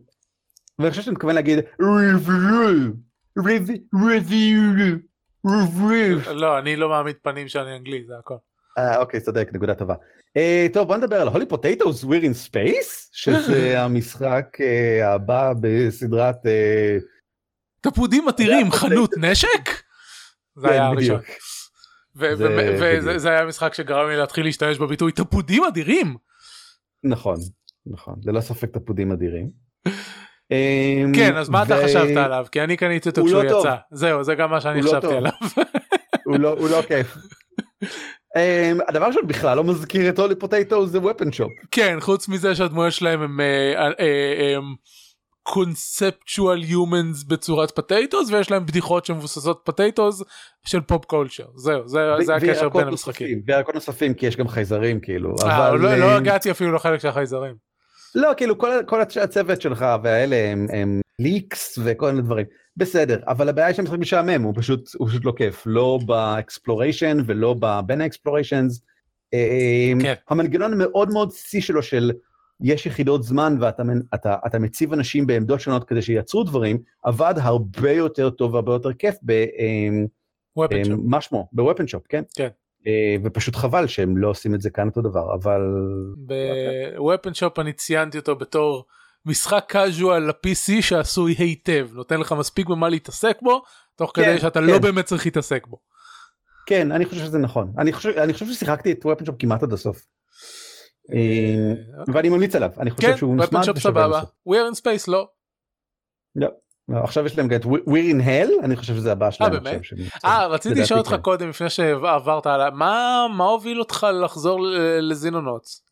[0.79, 2.93] ואני חושב שאני מתכוון להגיד review.
[6.33, 8.35] לא אני לא מעמיד פנים שאני אנגלי זה הכל.
[8.77, 9.95] אה, אוקיי, צודק, נקודה טובה.
[10.37, 16.45] אה, טוב, בוא נדבר על הולי פוטטוס We're in Space, שזה המשחק אה, הבא בסדרת...
[16.45, 16.97] אה,
[17.81, 19.69] תפודים עתירים חנות נשק?
[20.55, 21.19] זה כן, היה הראשון.
[22.15, 26.15] וזה היה משחק שגרם לי להתחיל להשתמש בביטוי תפודים אדירים.
[27.03, 27.35] נכון,
[27.85, 29.49] נכון, ללא ספק תפודים אדירים.
[30.51, 33.59] אמ, כן אז מה אתה חשבת עליו כי אני קניתי אותו הוא כשהוא לא.
[33.59, 35.13] יצא זהו זה גם מה שאני לא חשבתי.
[35.15, 35.31] עליו.
[36.25, 37.17] הוא לא- הוא לא כיף.
[38.37, 41.67] אמ, הדבר ראשון בכלל לא מזכיר את Holy Potatoes A Weapon Shop.
[41.71, 43.39] כן חוץ מזה שהדמויות שלהם הם
[45.43, 50.23] conceptual humans בצורת potatoes ויש להם בדיחות שמבוססות potatoes
[50.65, 53.41] של pop culture זהו זה זה הקשר בין המשחקים.
[53.47, 55.35] וירקות נוספים כי יש גם חייזרים כאילו.
[55.43, 57.55] אה, אבל, לא לא אמ, הגעתי אפילו לחלק של החייזרים.
[58.15, 62.45] לא, כאילו כל, כל הצ- הצוות שלך והאלה הם, הם leeks וכל מיני דברים.
[62.77, 65.63] בסדר, אבל הבעיה היא שהמשחק משעמם, הוא פשוט, הוא פשוט לא כיף.
[65.65, 68.81] לא ב exploration ולא בין ה explorations.
[70.01, 70.13] כן.
[70.29, 72.11] המנגנון המאוד מאוד בסיסי שלו של
[72.61, 73.83] יש יחידות זמן ואתה
[74.15, 78.93] אתה, אתה מציב אנשים בעמדות שונות כדי שייצרו דברים, עבד הרבה יותר טוב והרבה יותר
[78.93, 79.45] כיף ב...
[80.59, 80.75] Shop.
[81.03, 81.47] מה שמו?
[81.51, 82.23] ב Weapon Shop, כן?
[82.35, 82.47] כן.
[82.87, 85.61] אה, ופשוט חבל שהם לא עושים את זה כאן אותו דבר, אבל...
[86.17, 88.85] ב Weapon Shop אני ציינתי אותו בתור
[89.27, 93.61] משחק casual ל-PC שעשוי היטב נותן לך מספיק במה להתעסק בו
[93.95, 94.65] תוך כן, כדי שאתה כן.
[94.65, 95.77] לא באמת צריך להתעסק בו.
[96.65, 97.73] כן, אני חושב שזה נכון.
[97.77, 100.05] אני חושב, אני חושב ששיחקתי את ופן שופ כמעט עד הסוף.
[101.13, 101.73] אה,
[102.13, 104.21] ואני ממליץ עליו, אני חושב כן, שהוא נחמד שופ ושווה סבבה.
[104.21, 105.27] We are in space לא.
[106.35, 106.47] לא,
[107.03, 109.51] עכשיו יש להם גם את We're in Hell, אני חושב שזה הבא שלהם.
[109.51, 109.63] באמת?
[109.63, 110.09] שהם יוצאים.
[110.25, 111.21] אה רציתי לשאול אותך כן.
[111.21, 114.59] קודם לפני שעברת עליי מה מה הוביל אותך לחזור
[115.01, 115.86] לזינונוטס.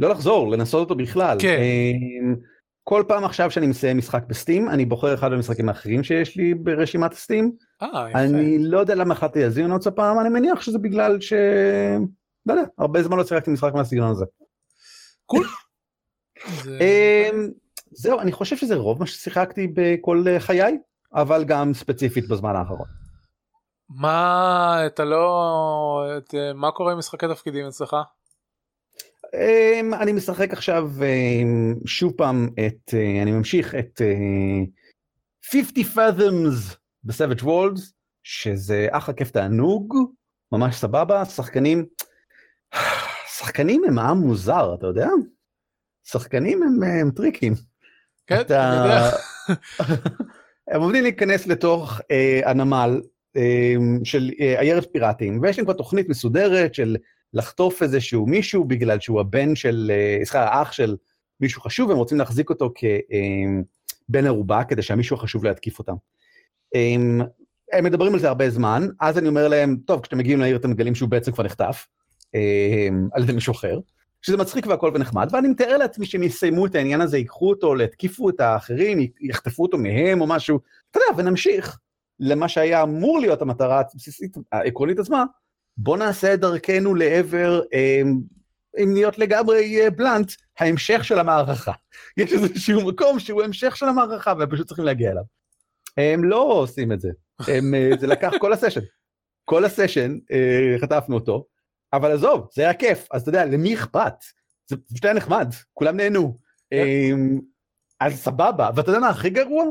[0.00, 1.36] לא לחזור, לנסות אותו בכלל.
[1.40, 1.48] כן.
[1.58, 2.34] אה,
[2.84, 7.12] כל פעם עכשיו שאני מסיים משחק בסטים, אני בוחר אחד המשחקים האחרים שיש לי ברשימת
[7.12, 7.52] הסטים.
[7.82, 8.18] אה יפה.
[8.20, 11.32] אני לא יודע למה החלטתי על זיונוץ הפעם, אני מניח שזה בגלל ש...
[12.46, 14.24] לא יודע, הרבה זמן לא שיחקתי משחק מהסגנון הזה.
[16.62, 16.78] זה-
[17.32, 17.48] אמ,
[17.90, 20.78] זהו, אני חושב שזה רוב מה ששיחקתי בכל אה, חיי,
[21.14, 22.86] אבל גם ספציפית בזמן האחרון.
[23.88, 26.04] מה אתה לא
[26.34, 27.96] אה, מה קורה עם משחקי תפקידים אצלך?
[29.34, 34.64] אמ, אני משחק עכשיו אמ, שוב פעם את, אה, אני ממשיך את אה,
[35.50, 37.80] 50 Fathoms ב-Savage Worlds,
[38.22, 39.94] שזה אחלה כיף תענוג,
[40.52, 41.86] ממש סבבה, שחקנים,
[43.38, 45.08] שחקנים הם עם מוזר, אתה יודע?
[46.04, 47.54] שחקנים הם, הם טריקים.
[48.26, 49.10] כן, אתה- אני יודע.
[50.70, 53.00] הם עומדים להיכנס לתוך אה, הנמל
[53.36, 56.96] אה, של אה, עיירת פיראטים, ויש להם כבר תוכנית מסודרת של
[57.34, 60.96] לחטוף איזשהו מישהו בגלל שהוא הבן של, אה, סליחה, האח של
[61.40, 62.72] מישהו חשוב, הם רוצים להחזיק אותו
[64.08, 65.94] כבן ערובה כדי שהמישהו החשוב לא יתקיף אותם.
[66.74, 66.94] אה,
[67.72, 70.70] הם מדברים על זה הרבה זמן, אז אני אומר להם, טוב, כשאתם מגיעים לעיר אתם
[70.70, 71.86] מגלים שהוא בעצם כבר נחטף
[72.34, 73.78] אה, על ידי מישהו אחר.
[74.22, 78.30] שזה מצחיק והכל ונחמד, ואני מתאר לעצמי שהם יסיימו את העניין הזה, ייקחו אותו, יתקיפו
[78.30, 81.78] את האחרים, יחטפו אותו מהם או משהו, אתה יודע, ונמשיך
[82.20, 85.24] למה שהיה אמור להיות המטרה הבסיסית, העקרונית עצמה,
[85.76, 88.02] בוא נעשה את דרכנו לעבר, אה,
[88.82, 91.72] אם להיות לגמרי אה, בלנט, ההמשך של המערכה.
[92.16, 95.22] יש איזשהו מקום שהוא המשך של המערכה והם פשוט צריכים להגיע אליו.
[95.96, 97.10] הם לא עושים את זה,
[97.48, 98.80] הם, אה, זה לקח כל הסשן.
[99.44, 101.46] כל הסשן, אה, חטפנו אותו,
[101.92, 104.14] אבל עזוב, זה היה כיף, אז אתה יודע, למי אכפת?
[104.66, 106.36] זה פשוט היה נחמד, כולם נהנו.
[106.72, 107.40] אמ,
[108.00, 109.64] אז סבבה, ואתה יודע מה הכי גרוע?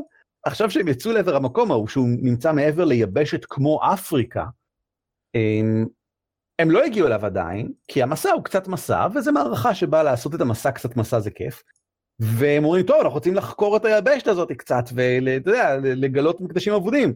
[0.46, 4.48] עכשיו שהם יצאו לעבר המקום ההוא, שהוא נמצא מעבר ליבשת כמו אפריקה, אמ,
[6.58, 10.40] הם לא הגיעו אליו עדיין, כי המסע הוא קצת מסע, וזה מערכה שבאה לעשות את
[10.40, 11.62] המסע קצת מסע זה כיף.
[12.18, 17.12] והם אומרים, טוב, אנחנו רוצים לחקור את היבשת הזאת קצת, ואתה יודע, לגלות מקדשים אבודים.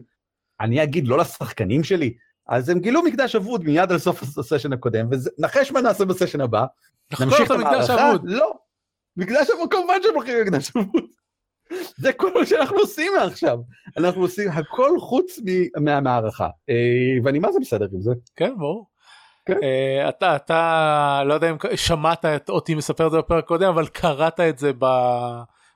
[0.61, 2.13] אני אגיד לא לשחקנים שלי,
[2.47, 6.65] אז הם גילו מקדש אבוד מיד על סוף הסשן הקודם, ונחש מה נעשה בסשן הבא.
[7.19, 8.11] נמשיך את המערכה?
[8.23, 8.53] לא.
[9.17, 11.03] מקדש אבוד, כמובן שהם הולכים למקדש אבוד.
[11.97, 13.57] זה כל מה שאנחנו עושים מעכשיו.
[13.97, 15.39] אנחנו עושים הכל חוץ
[15.77, 16.47] מהמערכה.
[16.69, 18.11] אה, ואני מה זה בסדר עם זה.
[18.35, 18.85] כן, ברור.
[19.45, 19.53] כן.
[19.53, 24.39] Uh, אתה אתה לא יודע אם שמעת אותי מספר את זה בפרק קודם אבל קראת
[24.39, 24.71] את זה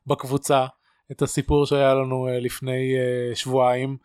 [0.08, 0.66] בקבוצה
[1.12, 2.96] את הסיפור שהיה לנו uh, לפני
[3.34, 3.98] שבועיים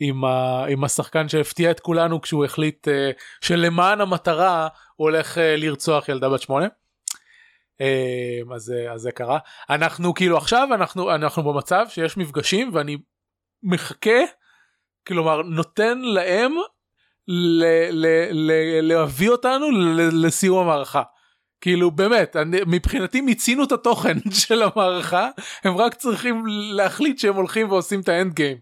[0.00, 2.90] עם, ה, עם השחקן שהפתיע את כולנו כשהוא החליט uh,
[3.40, 6.66] שלמען המטרה הוא הולך uh, לרצוח ילדה בת שמונה.
[7.82, 9.38] Uh, אז, uh, אז זה קרה
[9.70, 12.96] אנחנו כאילו עכשיו אנחנו אנחנו במצב שיש מפגשים ואני
[13.62, 14.20] מחכה
[15.06, 16.52] כלומר נותן להם
[17.28, 19.66] ל- ל- ל- להביא אותנו
[20.12, 21.02] לסיום המערכה.
[21.60, 25.28] כאילו באמת אני, מבחינתי מיצינו את התוכן של המערכה
[25.64, 28.56] הם רק צריכים להחליט שהם הולכים ועושים את האנד גיים.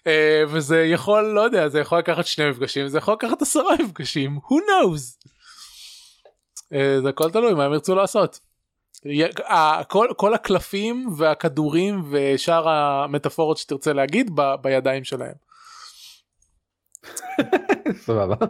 [0.00, 0.06] Uh,
[0.48, 4.54] וזה יכול לא יודע זה יכול לקחת שני מפגשים זה יכול לקחת עשרה מפגשים who
[4.54, 5.28] knows.
[6.74, 8.40] Uh, זה הכל תלוי מה הם ירצו לעשות.
[9.88, 15.34] כל, כל הקלפים והכדורים ושאר המטאפורות שתרצה להגיד ב, בידיים שלהם.
[18.06, 18.46] סבבה.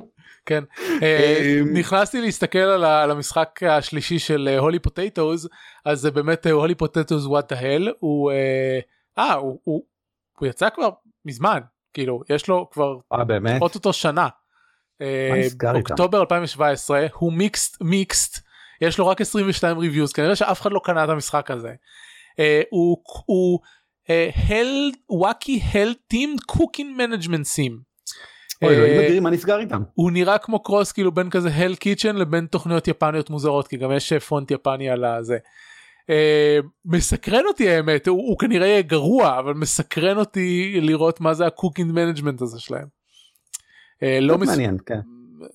[0.47, 0.65] כן
[1.03, 5.47] אה, אמ, נכנסתי להסתכל על המשחק השלישי של הולי פוטטוס
[5.85, 8.33] אז זה באמת הולי פוטטוס וואט ההל הוא
[9.19, 9.83] אה הוא,
[10.43, 10.91] יצא כבר
[11.25, 11.61] מזמן
[11.95, 14.29] כאילו יש לו כבר אה באמת אותו שנה.
[15.01, 15.43] אה,
[15.75, 18.39] אוקטובר 2017 הוא mixed mixed
[18.81, 21.73] יש לו רק 22 reviews כנראה שאף אחד לא קנה את המשחק הזה.
[22.71, 23.59] הוא הוא
[24.49, 27.95] hell wacky hell themed cooking management sim.
[28.63, 29.83] אוי, אלוהים אדירים, מה נסגר איתם?
[29.95, 33.93] הוא נראה כמו cross כאילו בין כזה Hell's Kitchen לבין תוכניות יפניות מוזרות כי גם
[33.93, 35.39] יש אה, פונט יפני על הזה.
[36.11, 41.47] אה, מסקרן אותי האמת הוא, הוא כנראה יהיה גרוע אבל מסקרן אותי לראות מה זה
[41.47, 42.94] ה cooking management הזה שלהם.
[44.03, 44.49] אה, לא מס...
[44.49, 45.01] מעניין כן.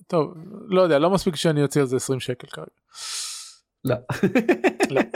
[0.06, 0.34] טוב
[0.66, 2.66] לא יודע לא מספיק שאני אוציא על זה 20 שקל כרגע.
[3.84, 3.96] לא.
[4.90, 5.00] לא.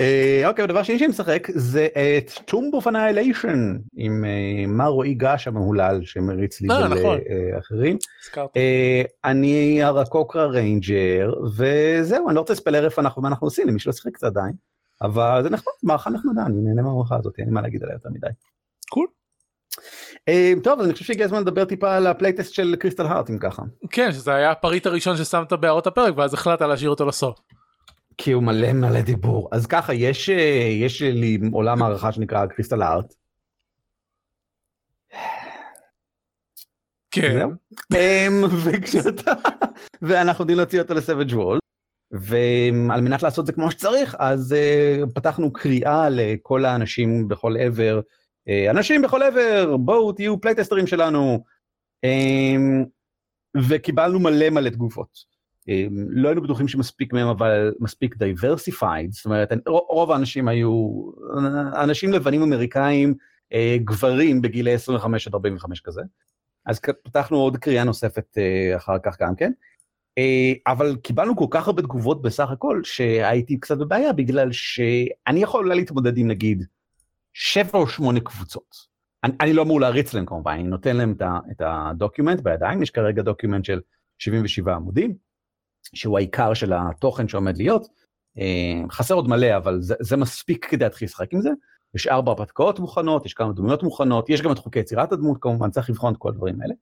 [0.00, 5.14] אה, אוקיי, הדבר שני שאני משחק זה את Tomb of Annihilation עם אה, מר רועי
[5.14, 7.18] גש המהולל שמריץ לי אה, נכון.
[7.30, 7.96] ולאחרים.
[9.24, 13.92] אני Aarakocra ranger וזהו, אני לא רוצה לספיילר איפה אנחנו מה אנחנו עושים למי שלא
[13.92, 14.52] שיחק קצת עדיין.
[15.02, 18.26] אבל זה נחמד, מערכה נחמדה, אני נהנה מהמערכה הזאת, אין מה להגיד עליה יותר מדי.
[18.90, 19.06] Cool.
[20.62, 23.38] טוב, אז אני חושב שהגיע הזמן לדבר טיפה על ה playtest של Crystal Heart אם
[23.38, 23.62] ככה.
[23.90, 27.38] כן, שזה היה הפריט הראשון ששמת בהערות הפרק ואז החלטת להשאיר אותו לסוף.
[28.18, 29.48] כי הוא מלא מלא דיבור.
[29.52, 33.14] אז ככה, יש, אה, יש לי עולם מערכה שנקרא Crystal Heart.
[37.10, 37.48] כן.
[37.94, 39.32] אמ, וכשאתה,
[40.02, 41.58] ואנחנו יודעים להוציא אותו ל Savage Worlds.
[42.10, 48.00] ועל מנת לעשות זה כמו שצריך, אז uh, פתחנו קריאה לכל האנשים בכל עבר,
[48.70, 51.44] אנשים בכל עבר, בואו תהיו playtester ים שלנו.
[52.06, 52.86] Um,
[53.68, 55.36] וקיבלנו מלא מלא תגובות.
[55.68, 61.02] אמ, לא היינו בטוחים שמספיק מהם אבל מספיק diversified, זאת אומרת רוב האנשים היו
[61.82, 63.14] אנשים לבנים אמריקאים,
[63.52, 66.00] אה, גברים בגילי 25 עד 45 כזה,
[66.66, 69.52] אז פתחנו עוד קריאה נוספת אה, אחר כך גם כן,
[70.18, 75.64] אה, אבל קיבלנו כל כך הרבה תגובות בסך הכל שהייתי קצת בבעיה בגלל שאני יכול
[75.64, 76.64] אולי להתמודד עם נגיד
[77.38, 78.96] שבע או שמונה קבוצות.
[79.24, 81.14] אני, אני לא אמור להריץ להם כמובן, אני נותן להם
[81.50, 83.80] את ה document בידיים, יש כרגע document של
[84.18, 85.26] 77 עמודים.
[85.94, 87.86] שהוא העיקר של התוכן שעומד להיות.
[88.38, 91.50] אה, חסר עוד מלא, אבל זה, זה מספיק כדי להתחיל לשחק עם זה.
[91.94, 95.70] יש ארבע הרפתקאות מוכנות, יש כמה דמויות מוכנות, יש גם את חוקי יצירת הדמות כמובן,
[95.70, 96.74] צריך לבחון את כל הדברים האלה.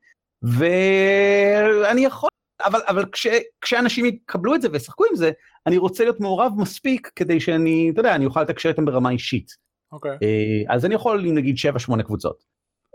[0.42, 2.28] ואני יכול,
[2.64, 3.26] אבל, אבל כש,
[3.60, 5.30] כשאנשים יקבלו את זה וישחקו עם זה,
[5.66, 9.56] אני רוצה להיות מעורב מספיק כדי שאני, אתה יודע, אני אוכל לתקשר איתם ברמה אישית.
[9.94, 10.18] אוקיי.
[10.22, 11.56] אה, אז אני יכול נגיד
[11.98, 12.44] 7-8 קבוצות.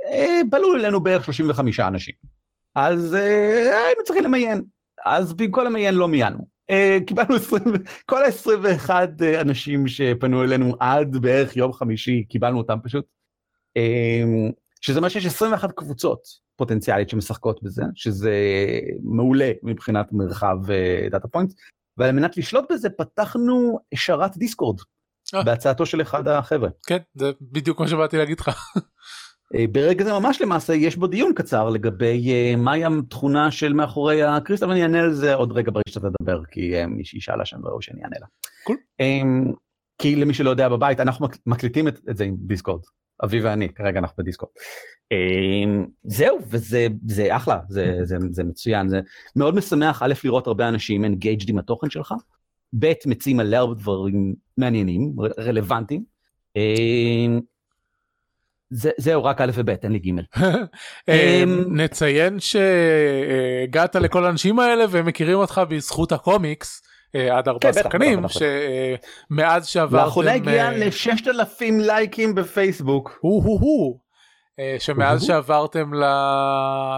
[0.05, 2.15] אה, בלו אלינו בערך 35 אנשים.
[2.75, 3.13] אז
[3.85, 4.63] היינו צריכים למיין.
[5.05, 6.59] אז במקום למיין לא מיינו.
[7.05, 7.63] קיבלנו 20,
[8.05, 13.05] כל ה-21 uh, אנשים שפנו אלינו עד בערך יום חמישי, קיבלנו אותם פשוט.
[14.81, 16.19] שזה אומר שיש 21 קבוצות
[16.55, 18.33] פוטנציאלית שמשחקות בזה, שזה
[19.03, 20.57] מעולה מבחינת מרחב
[21.11, 21.53] data point,
[21.97, 24.79] ועל מנת לשלוט בזה פתחנו שרת דיסקורד.
[25.45, 26.69] בהצעתו של אחד החבר'ה.
[26.87, 28.49] כן, זה בדיוק מה שבאתי להגיד לך.
[29.55, 34.23] אה, ברגע זה ממש למעשה יש בו דיון קצר לגבי uh, מהי התכונה של מאחורי
[34.23, 37.81] הקריסטל ואני אענה על זה עוד רגע ברגע שאתה תדבר כי מישהי שאלה שם וראו
[37.81, 38.25] שאני אענה לה.
[38.69, 38.77] Cool.
[39.01, 39.53] Um,
[39.97, 42.81] כי למי שלא יודע בבית אנחנו מקליטים את, את זה עם דיסקורד
[43.23, 44.51] אבי ואני, כרגע אנחנו בדיסקורד.
[45.11, 48.99] אמ, זהו, וזה זה אחלה, זה, זה, זה מצוין, זה
[49.35, 52.13] מאוד משמח, א', לראות הרבה אנשים engaged עם התוכן שלך,
[52.79, 56.03] ב', מציעים מלא הרבה דברים מעניינים, רלוונטיים.
[56.55, 57.39] אמ,
[58.69, 60.11] זה, זהו, רק א' וב', אין לי ג'.
[61.09, 66.81] אמ, נציין שהגעת לכל האנשים האלה והם מכירים אותך בזכות הקומיקס.
[67.15, 73.19] אה, עד ארבעה כן, שחקנים שמאז שעברתם לאחרונה הגיע לששת אלפים לייקים בפייסבוק.
[74.59, 75.93] אה, שמאז שעברתם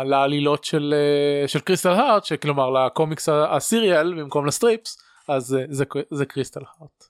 [0.06, 4.98] לעלילות של אה, של Crystal Heart שכלומר לקומיקס ה serial במקום ל strips
[5.36, 7.06] אז זה, זה Crystal Heart.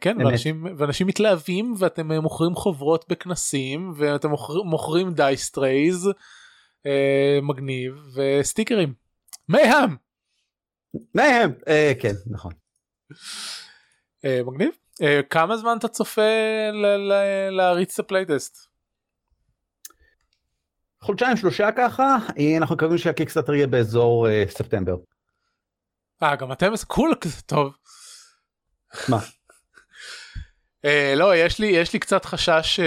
[0.00, 6.10] כן ואנשים, ואנשים מתלהבים ואתם מוכרים חוברות בכנסים ואתם מוכר, מוכרים dice trays
[7.42, 8.94] מגניב וסטיקרים.
[9.48, 9.96] מהם
[11.14, 12.52] מהם, אה, כן, נכון.
[14.24, 14.70] אה, מגניב.
[15.02, 16.22] אה, כמה זמן אתה צופה
[17.50, 18.56] להריץ את ה playtest?
[21.00, 22.16] חודשיים שלושה ככה,
[22.58, 24.96] אנחנו מקווים שה Kickstarter יהיה באזור ספטמבר.
[26.22, 27.72] אה, גם אתם כול כזה טוב.
[29.08, 29.18] מה?
[30.86, 32.80] Uh, לא יש לי יש לי קצת חשש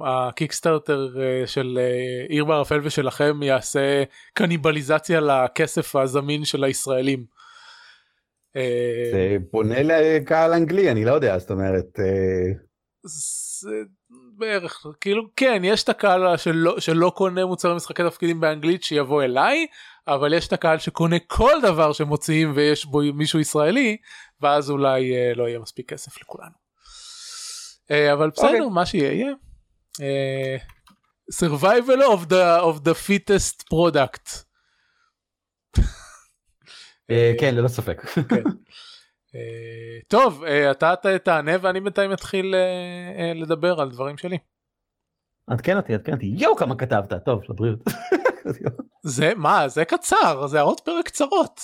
[0.00, 7.24] שהקיקסטארטר uh, uh, של uh, עיר בערפל ושלכם יעשה קניבליזציה לכסף הזמין של הישראלים.
[9.12, 11.98] זה פונה לקהל אנגלי אני לא יודע זאת אומרת.
[13.60, 13.70] זה
[14.38, 19.66] בערך כאילו כן יש את הקהל שלא, שלא קונה מוצרי משחקי תפקידים באנגלית שיבוא אליי
[20.08, 23.96] אבל יש את הקהל שקונה כל דבר שמוציאים ויש בו מישהו ישראלי
[24.40, 26.64] ואז אולי לא יהיה מספיק כסף לכולנו.
[27.90, 28.52] אה, אבל בסדר okay.
[28.52, 28.68] אוקיי.
[28.68, 29.32] מה שיהיה יהיה.
[30.00, 30.56] אה,
[31.32, 34.44] survival of the of the fittest product.
[37.10, 38.02] אה, כן ללא ספק.
[39.34, 39.38] כן.
[40.08, 40.94] טוב אתה
[41.24, 42.54] תענה ואני בינתיים אתחיל
[43.34, 44.38] לדבר על דברים שלי.
[45.46, 47.78] עדכן אותי עדכן אותי יואו כמה כתבת טוב לבריאות.
[49.02, 51.60] זה מה זה קצר זה הערות פרק קצרות.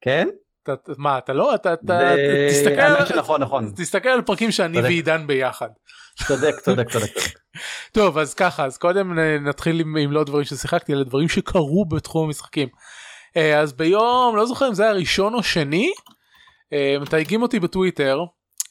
[0.00, 0.28] כן?
[0.62, 2.14] אתה, מה אתה לא אתה, אתה
[2.50, 5.68] תסתכל נכון נכון תסתכל על פרקים שאני ועידן ביחד.
[6.26, 7.12] צודק צודק צודק.
[7.92, 12.26] טוב אז ככה אז קודם נתחיל עם, עם לא דברים ששיחקתי אלא דברים שקרו בתחום
[12.26, 12.68] המשחקים.
[13.36, 16.19] אה, אז ביום לא זוכר אם זה היה ראשון או שני אה,
[17.00, 18.24] מתייגים אותי בטוויטר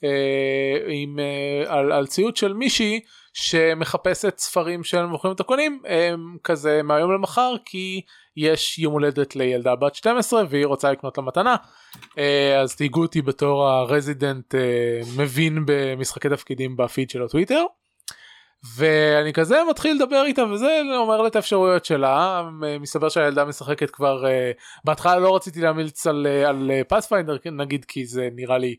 [0.04, 1.20] אה, עם
[1.68, 3.00] על, על ציוץ של מישהי
[3.34, 5.82] שמחפשת ספרים של מוכרים את הקונים
[6.44, 8.02] כזה מהיום למחר כי
[8.38, 11.56] יש יום הולדת לילדה בת 12 והיא רוצה לקנות לה מתנה
[12.18, 17.64] אה, אז תייגו אותי בתור ה resident אה, מבין במשחקי תפקידים בפיד של הטוויטר.
[18.76, 22.44] ואני כזה מתחיל לדבר איתה וזה אומר לה את האפשרויות שלה
[22.80, 24.24] מסתבר שהילדה משחקת כבר
[24.86, 28.76] בהתחלה לא רציתי להמליץ על, על Pathfinder נגיד כי זה נראה לי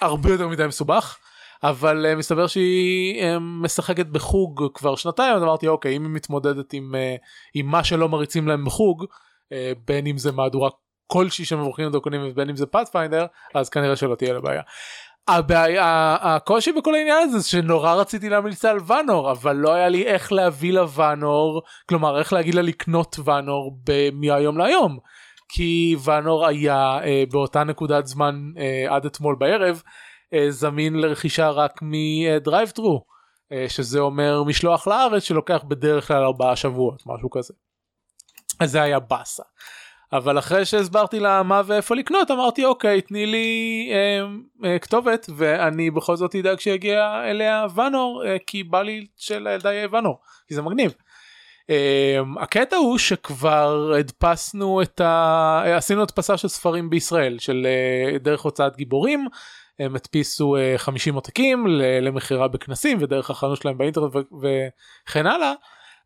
[0.00, 1.18] הרבה יותר מדי מסובך.
[1.62, 6.72] אבל uh, מסתבר שהיא uh, משחקת בחוג כבר שנתיים אז אמרתי אוקיי אם היא מתמודדת
[6.72, 7.20] עם, uh,
[7.54, 10.70] עם מה שלא מריצים להם בחוג uh, בין אם זה מהדורה
[11.06, 14.62] כלשהי שמבוכים לדוקונים ובין אם זה פאת'פיינדר אז כנראה שלא תהיה לבעיה.
[15.28, 20.32] הבעיה הקושי בכל העניין הזה שנורא רציתי להמליץ על ואנור אבל לא היה לי איך
[20.32, 23.78] להביא לה ואנור כלומר איך להגיד לה לקנות ואנור
[24.12, 24.98] מהיום להיום
[25.48, 29.82] כי ואנור היה אה, באותה נקודת זמן אה, עד אתמול בערב
[30.34, 33.04] אה, זמין לרכישה רק מדרייב טרו
[33.52, 37.54] אה, שזה אומר משלוח לארץ שלוקח בדרך כלל ארבעה שבועות משהו כזה.
[38.60, 39.42] אז זה היה באסה.
[40.12, 44.26] אבל אחרי שהסברתי לה מה ואיפה לקנות אמרתי אוקיי תני לי אה,
[44.68, 49.88] אה, כתובת ואני בכל זאת אדאג שיגיע אליה ואנור אה, כי בא לי שלילדה יהיה
[49.90, 50.94] ואנור כי זה מגניב.
[51.70, 55.62] אה, הקטע הוא שכבר הדפסנו את ה...
[55.76, 59.26] עשינו הדפסה של ספרים בישראל של אה, דרך הוצאת גיבורים
[59.78, 61.66] הם הדפיסו 50 אה, עותקים
[62.02, 65.52] למכירה בכנסים ודרך החנות שלהם באינטרנט וכן הלאה.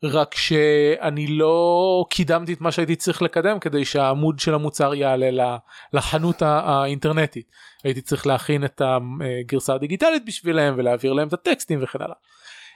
[0.03, 5.57] רק שאני לא קידמתי את מה שהייתי צריך לקדם כדי שהעמוד של המוצר יעלה
[5.93, 7.51] לחנות האינטרנטית.
[7.85, 12.17] הייתי צריך להכין את הגרסה הדיגיטלית בשבילם ולהעביר להם את הטקסטים וכן הלאה.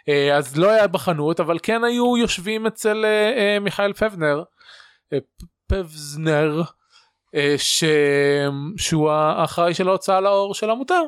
[0.09, 4.43] אה, אז לא היה בחנות אבל כן היו יושבים אצל אה, מיכאל פבנר,
[5.71, 6.63] פבזנר
[7.35, 7.85] אה, ש...
[8.77, 10.99] שהוא האחראי של ההוצאה לאור של העמותה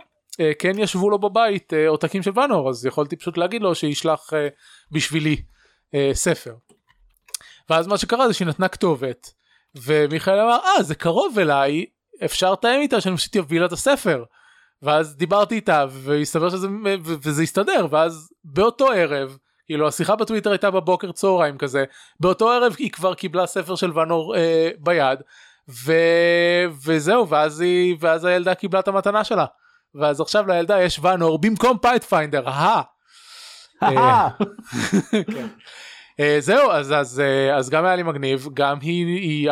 [0.41, 4.30] אה, כן ישבו לו בבית אה, עותקים של ואנור אז יכולתי פשוט להגיד לו שישלח
[4.93, 5.43] בשבילי
[6.12, 6.55] ספר.
[7.70, 9.32] ואז מה שקרה זה שהיא נתנה כתובת
[9.74, 11.86] ומיכאל אמר אה זה קרוב אליי
[12.24, 14.24] אפשר לתאם איתה שאני פשוט אביא לה את הספר.
[14.82, 16.68] ואז דיברתי איתה והסתבר שזה
[17.05, 19.36] וזה הסתדר ואז באותו ערב
[19.66, 21.84] כאילו השיחה בטוויטר הייתה בבוקר צהריים כזה
[22.20, 25.18] באותו ערב היא כבר קיבלה ספר של ואנור אה, ביד
[25.68, 25.93] ו...
[26.84, 29.47] וזהו ואז היא ואז הילדה קיבלה את המתנה שלה
[29.95, 32.88] ואז עכשיו לילדה יש ואנור במקום Pathfinder הא אה, כן.
[32.88, 32.91] אה,
[36.39, 39.51] זהו אז אז אה, אז גם היה לי מגניב גם היא היא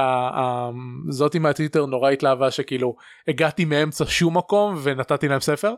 [1.08, 2.96] זאתי מהטוויטר נורא התלהבה שכאילו
[3.28, 5.74] הגעתי מאמצע שום מקום ונתתי להם ספר.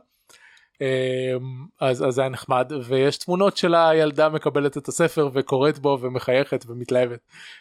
[1.80, 6.64] אז אז זה היה נחמד ויש תמונות של הילדה מקבלת את הספר וקוראת בו ומחייכת
[6.68, 7.20] ומתלהבת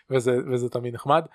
[0.10, 1.26] וזה וזה תמיד נחמד.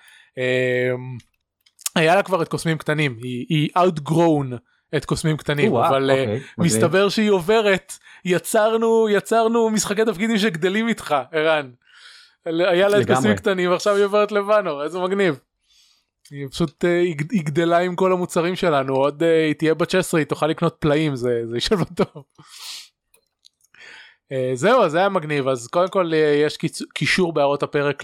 [1.95, 4.55] היה לה כבר את קוסמים קטנים היא outgrown
[4.95, 6.43] את קוסמים קטנים או-אה, אבל אוקיי, uh, מגניב.
[6.57, 11.71] מסתבר שהיא עוברת יצרנו יצרנו משחקי תפקידים שגדלים איתך ערן.
[12.45, 13.07] היה לה את.
[13.07, 15.39] קוסמים קטנים ועכשיו היא עוברת לבנור איזה מגניב.
[16.31, 16.87] היא פשוט uh,
[17.31, 20.75] היא, גדלה עם כל המוצרים שלנו עוד uh, היא תהיה בת 16 היא תוכל לקנות
[20.79, 22.23] פלאים זה זה יישב לה טוב.
[24.53, 26.11] זהו אז זה היה מגניב אז קודם כל
[26.43, 26.57] יש.
[26.93, 28.03] קישור בהערות הפרק.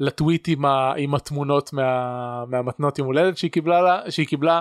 [0.00, 0.92] לטוויט עם, ה...
[0.96, 2.44] עם התמונות מה...
[2.46, 4.10] מהמתנות יום הולדת שהיא קיבלה לה...
[4.10, 4.60] שהיא קיבלה אה,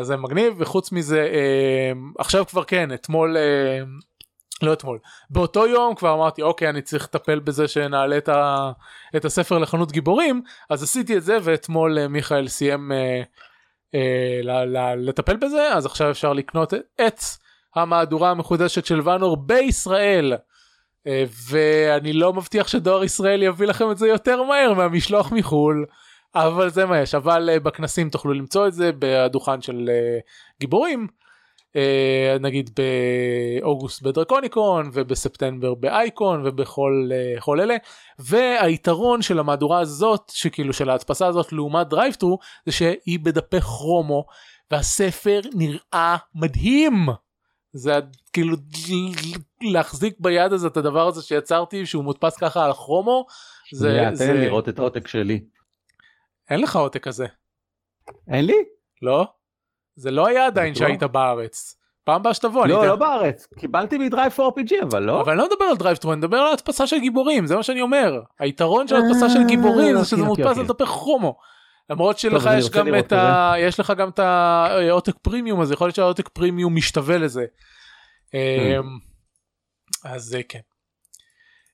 [0.00, 3.80] אז זה מגניב וחוץ מזה אה, עכשיו כבר כן אתמול אה,
[4.62, 4.98] לא אתמול
[5.30, 8.72] באותו יום כבר אמרתי אוקיי אני צריך לטפל בזה שנעלה את, ה,
[9.16, 13.22] את הספר לחנות גיבורים אז עשיתי את זה ואתמול אה, מיכאל סיים אה,
[13.94, 17.20] אה, ל, ל, לטפל בזה אז עכשיו אפשר לקנות את
[17.74, 20.34] המהדורה המחודשת של ואנור בישראל.
[21.06, 25.86] אה, ואני לא מבטיח שדואר ישראל יביא לכם את זה יותר מהר מהמשלוח מחו"ל
[26.34, 30.22] אבל זה מה יש אבל uh, בכנסים תוכלו למצוא את זה בדוכן של uh,
[30.60, 31.06] גיבורים
[31.72, 31.76] uh,
[32.40, 32.70] נגיד
[33.60, 37.76] באוגוסט בדרקוניקון ובספטמבר באייקון ובכל כל אלה
[38.18, 44.24] והיתרון של המהדורה הזאת שכאילו של ההדפסה הזאת לעומת דרייבטרו זה שהיא בדפי כרומו
[44.70, 47.06] והספר נראה מדהים.
[47.72, 47.98] זה
[48.32, 48.56] כאילו
[49.62, 53.26] להחזיק ביד הזה את הדבר הזה שיצרתי שהוא מודפס ככה על כרומו
[53.72, 54.32] זה, תן זה...
[54.32, 55.40] לי לראות את העותק שלי.
[56.50, 57.26] אין לך עותק כזה
[58.28, 58.64] אין לי?
[59.02, 59.26] לא?
[59.96, 60.74] זה לא היה עדיין?
[60.74, 61.76] שהיית בארץ.
[62.04, 62.86] פעם הבאה שתבוא לא.
[62.86, 63.46] לא בארץ.
[63.58, 65.20] קיבלתי מ DriveThruRPG אבל לא.
[65.20, 67.80] אבל אני לא מדבר על DriveThru אני מדבר על הדפסה של גיבורים זה מה שאני
[67.80, 70.86] אומר היתרון של הדפסה של גיבורים זה שזה אוקיי, מודפס על אוקיי.
[70.86, 71.38] דפי כרומו.
[71.90, 73.52] למרות שלך יש גם את ה...
[73.58, 77.44] יש לך גם את העותק פרימיום אז יכול להיות שהעותק פרימיום משתווה לזה.
[77.44, 78.34] Hmm.
[78.34, 78.98] אמ,
[80.04, 80.60] אז אה, כן.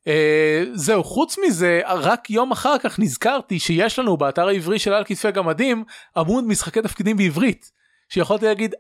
[0.09, 5.05] אה, זהו חוץ מזה רק יום אחר כך נזכרתי שיש לנו באתר העברי של על
[5.05, 5.85] כתפי גמדים
[6.17, 7.71] עמוד משחקי תפקידים בעברית
[8.09, 8.75] שיכולתי להגיד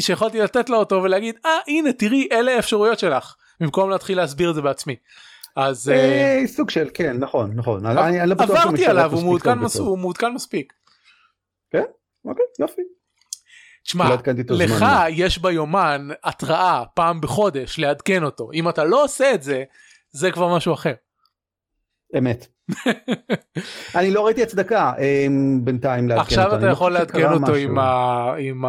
[0.00, 4.54] שיכולתי לתת לה אותו ולהגיד אה הנה תראי אלה האפשרויות שלך במקום להתחיל להסביר את
[4.54, 4.96] זה בעצמי.
[5.56, 5.94] אז אה,
[6.40, 7.86] אה, סוג של כן נכון נכון.
[7.86, 9.88] אני- אני לא בטוח עברתי עליו הוא מעודכן מס- בטוב.
[9.88, 10.72] הוא מעודכן מספיק.
[12.24, 12.82] אוקיי יופי.
[13.84, 14.14] תשמע לא
[14.64, 14.86] לך.
[15.10, 19.64] יש ביומן התראה פעם בחודש לעדכן אותו אם אתה לא עושה את זה
[20.12, 20.94] זה כבר משהו אחר.
[22.18, 22.46] אמת.
[23.98, 25.26] אני לא ראיתי הצדקה אה,
[25.64, 26.40] בינתיים לעדכן אותו.
[26.42, 27.54] עכשיו אתה לא יכול לעדכן אותו.
[28.38, 28.64] עם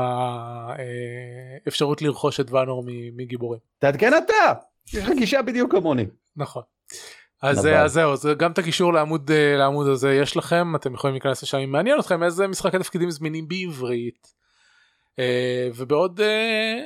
[1.65, 2.83] האפשרות לרכוש את ואנור
[3.15, 3.59] מגיבורים.
[3.79, 4.53] תעדכן אתה.
[4.87, 6.05] יש לך גישה בדיוק כמוני.
[6.35, 6.63] נכון.
[7.43, 11.43] אז זהו זה גם את הקישור לעמוד אה, לעמוד הזה יש לכם אתם יכולים להיכנס
[11.43, 14.27] לשם אם מעניין אתכם איזה משחקי תפקידים זמינים בעברית.
[15.19, 16.79] אה, ובעוד אה,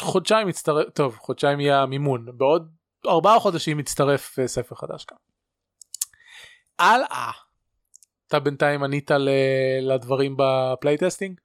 [0.00, 2.68] חודשיים מצטרף טוב חודשיים יהיה המימון בעוד
[3.06, 5.16] ארבעה חודשים מצטרף אה, ספר חדש כאן.
[6.78, 7.30] הלאה.
[8.28, 9.10] אתה בינתיים ענית
[9.82, 11.40] לדברים ב playtesting?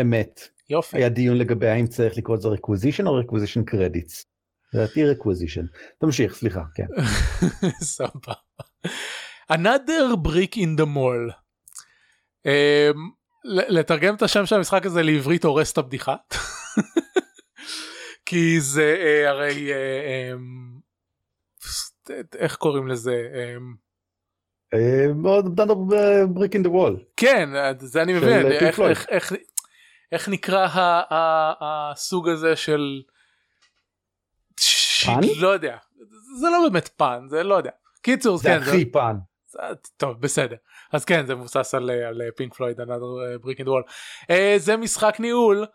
[0.00, 0.40] אמת.
[0.70, 0.96] יופי.
[0.96, 4.24] היה דיון לגבי האם צריך לקרוא לזה requisition או requisition credits.
[4.72, 5.66] לדעתי requisition.
[5.98, 6.86] תמשיך סליחה כן.
[7.96, 8.32] סבבה.
[9.52, 11.32] another brick in the mall.
[12.46, 12.98] Um,
[13.44, 16.16] לתרגם את השם של המשחק הזה לעברית הורס את הבדיחה.
[18.30, 20.38] כי זה uh, הרי uh,
[22.10, 23.76] um, איך קוראים לזה um,
[24.74, 25.60] אה, מאוד
[26.34, 26.96] brick in the wall.
[27.16, 28.90] כן זה אני מבין פינק איך, פלויד.
[28.90, 29.32] איך, איך,
[30.12, 30.68] איך נקרא
[31.60, 33.02] הסוג הזה של
[35.04, 35.20] pun?
[35.36, 35.76] לא יודע
[36.40, 37.70] זה לא באמת pun זה לא יודע
[38.02, 39.16] קיצור זה כן, זה, הכי pun.
[39.96, 40.56] טוב בסדר
[40.92, 43.90] אז כן זה מבוסס על, על פינק פלויד another brick wall
[44.22, 45.66] uh, זה משחק ניהול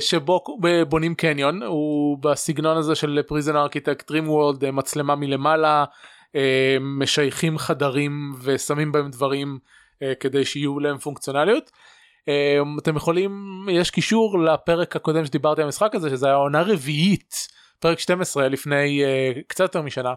[0.00, 6.36] שבו ב- בונים קניון הוא בסגנון הזה של Prison Architect Dream uh, מצלמה מלמעלה uh,
[6.80, 9.58] משייכים חדרים ושמים בהם דברים
[9.94, 11.70] uh, כדי שיהיו להם פונקציונליות.
[12.78, 17.48] אתם יכולים יש קישור לפרק הקודם שדיברתי על המשחק הזה שזה היה עונה רביעית
[17.78, 19.02] פרק 12 לפני
[19.46, 20.14] קצת יותר משנה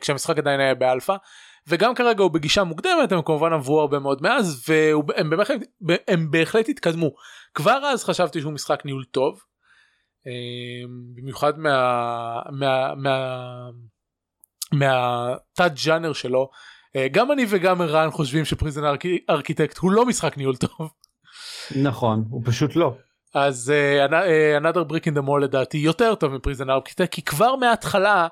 [0.00, 1.16] כשהמשחק עדיין היה באלפא
[1.68, 5.60] וגם כרגע הוא בגישה מוקדמת הם כמובן עברו הרבה מאוד מאז והם בהחלט,
[6.08, 7.10] הם בהחלט התקדמו.
[7.54, 9.40] כבר אז חשבתי שהוא משחק ניהול טוב
[10.26, 10.32] אה,
[11.14, 13.36] במיוחד מה, מה, מה,
[14.72, 16.50] מהתת ג'אנר שלו.
[16.96, 18.82] אה, גם אני וגם ערן חושבים ש Prison
[19.30, 20.90] Architect הוא לא משחק ניהול טוב.
[21.76, 22.96] נכון הוא פשוט לא.
[23.34, 24.10] אז uh,
[24.60, 28.28] another brick in the mall לדעתי יותר טוב מ Prison Architect כי כבר מההתחלה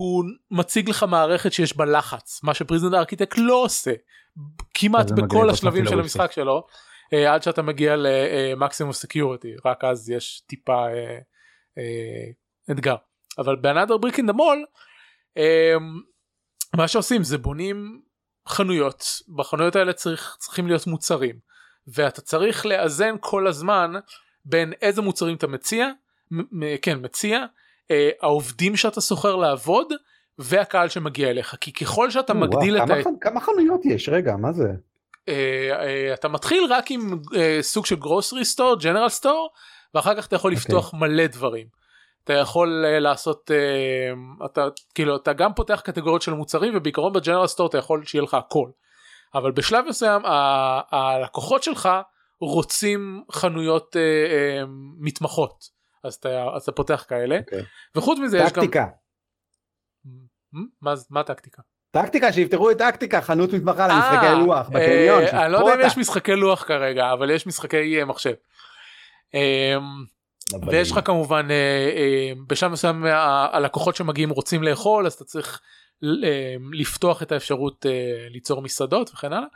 [0.00, 3.92] הוא מציג לך מערכת שיש בה לחץ מה ש Prison Architect לא עושה.
[4.74, 6.66] כמעט בכל השלבים של המשחק שלו
[7.14, 10.90] uh, עד שאתה מגיע למקסימום security רק אז יש טיפה uh,
[11.78, 12.96] uh, אתגר.
[13.38, 13.56] אבל
[14.30, 14.60] the mall
[15.38, 15.40] uh,
[16.76, 18.02] מה שעושים זה בונים
[18.48, 19.04] חנויות.
[19.36, 21.38] בחנויות האלה צריך צריכים להיות מוצרים.
[21.94, 23.92] ואתה צריך לאזן כל הזמן
[24.44, 25.90] בין איזה מוצרים אתה מציע
[26.82, 27.44] כן מציע
[27.90, 29.92] אה, העובדים שאתה שוכר לעבוד
[30.38, 33.20] והקהל שמגיע אליך כי ככל שאתה ווא, מגדיל ווא, את כמה, ה...
[33.20, 34.72] כמה חנויות יש רגע מה זה.
[35.28, 35.34] אה,
[35.80, 39.50] אה, אתה מתחיל רק עם אה, סוג של גרוסרי סטור ג'נרל סטור
[39.94, 40.56] ואחר כך אתה יכול okay.
[40.56, 40.74] אוקיי.
[40.74, 41.80] לפתוח מלא דברים.
[42.24, 47.46] אתה יכול uh, לעשות uh, אתה כאילו אתה גם פותח קטגוריות של מוצרים ובעיקרון בג'נרל
[47.46, 48.70] סטור אתה יכול שיהיה לך הכל.
[49.34, 50.22] אבל בשלב מסוים
[50.90, 51.88] הלקוחות שלך
[52.40, 54.68] רוצים חנויות uh, uh,
[54.98, 57.40] מתמחות אז אתה, אז אתה פותח כאלה okay.
[57.40, 57.62] אוקיי.
[57.94, 58.50] וחוץ מזה טקטיקה.
[58.50, 58.62] יש גם...
[58.62, 58.86] טקטיקה.
[60.82, 61.62] מה, מה טקטיקה?
[61.90, 65.22] טקטיקה שיפתחו את טקטיקה חנות מתמחה למשחקי לוח בקניון.
[65.22, 68.34] אני לא יודע אם יש משחקי לוח כרגע אבל יש משחקי מחשב.
[70.66, 71.56] ויש לך כמובן אה,
[71.96, 73.04] אה, בשלב מסוים
[73.52, 75.60] הלקוחות שמגיעים רוצים לאכול אז אתה צריך
[76.04, 77.86] אה, לפתוח את האפשרות
[78.30, 79.48] ליצור מסעדות וכן הלאה.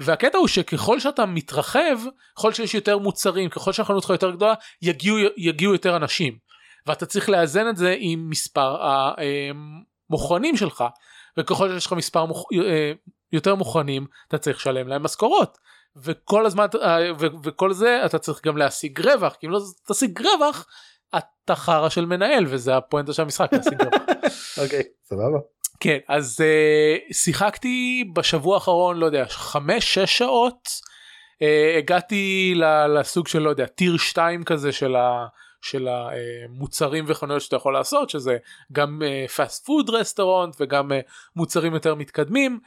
[0.00, 1.98] והקטע הוא שככל שאתה מתרחב
[2.36, 6.38] ככל שיש יותר מוצרים ככל שהחנות שלך יותר גדולה יגיעו יגיעו יותר אנשים
[6.86, 8.76] ואתה צריך לאזן את זה עם מספר
[10.10, 10.84] המוכנים שלך
[11.38, 12.48] וככל שיש לך מספר מוכ...
[13.32, 15.58] יותר מוכנים אתה צריך לשלם להם משכורות
[15.96, 16.98] וכל הזמן אה,
[17.42, 20.66] וכל זה אתה צריך גם להשיג רווח כי אם לא תשיג רווח
[21.16, 24.02] אתה חרא של מנהל וזה הפואנטה של המשחק להשיג רווח.
[24.62, 25.38] אוקיי סבבה.
[25.80, 32.54] כן אז uh, שיחקתי בשבוע האחרון לא יודע חמש שש שעות uh, הגעתי
[32.94, 35.26] לסוג של לא יודע tier 2 כזה של ה...
[35.62, 38.36] של המוצרים וחנויות שאתה יכול לעשות שזה
[38.72, 39.02] גם
[39.36, 40.92] fast food restaurant וגם
[41.36, 42.58] מוצרים יותר מתקדמים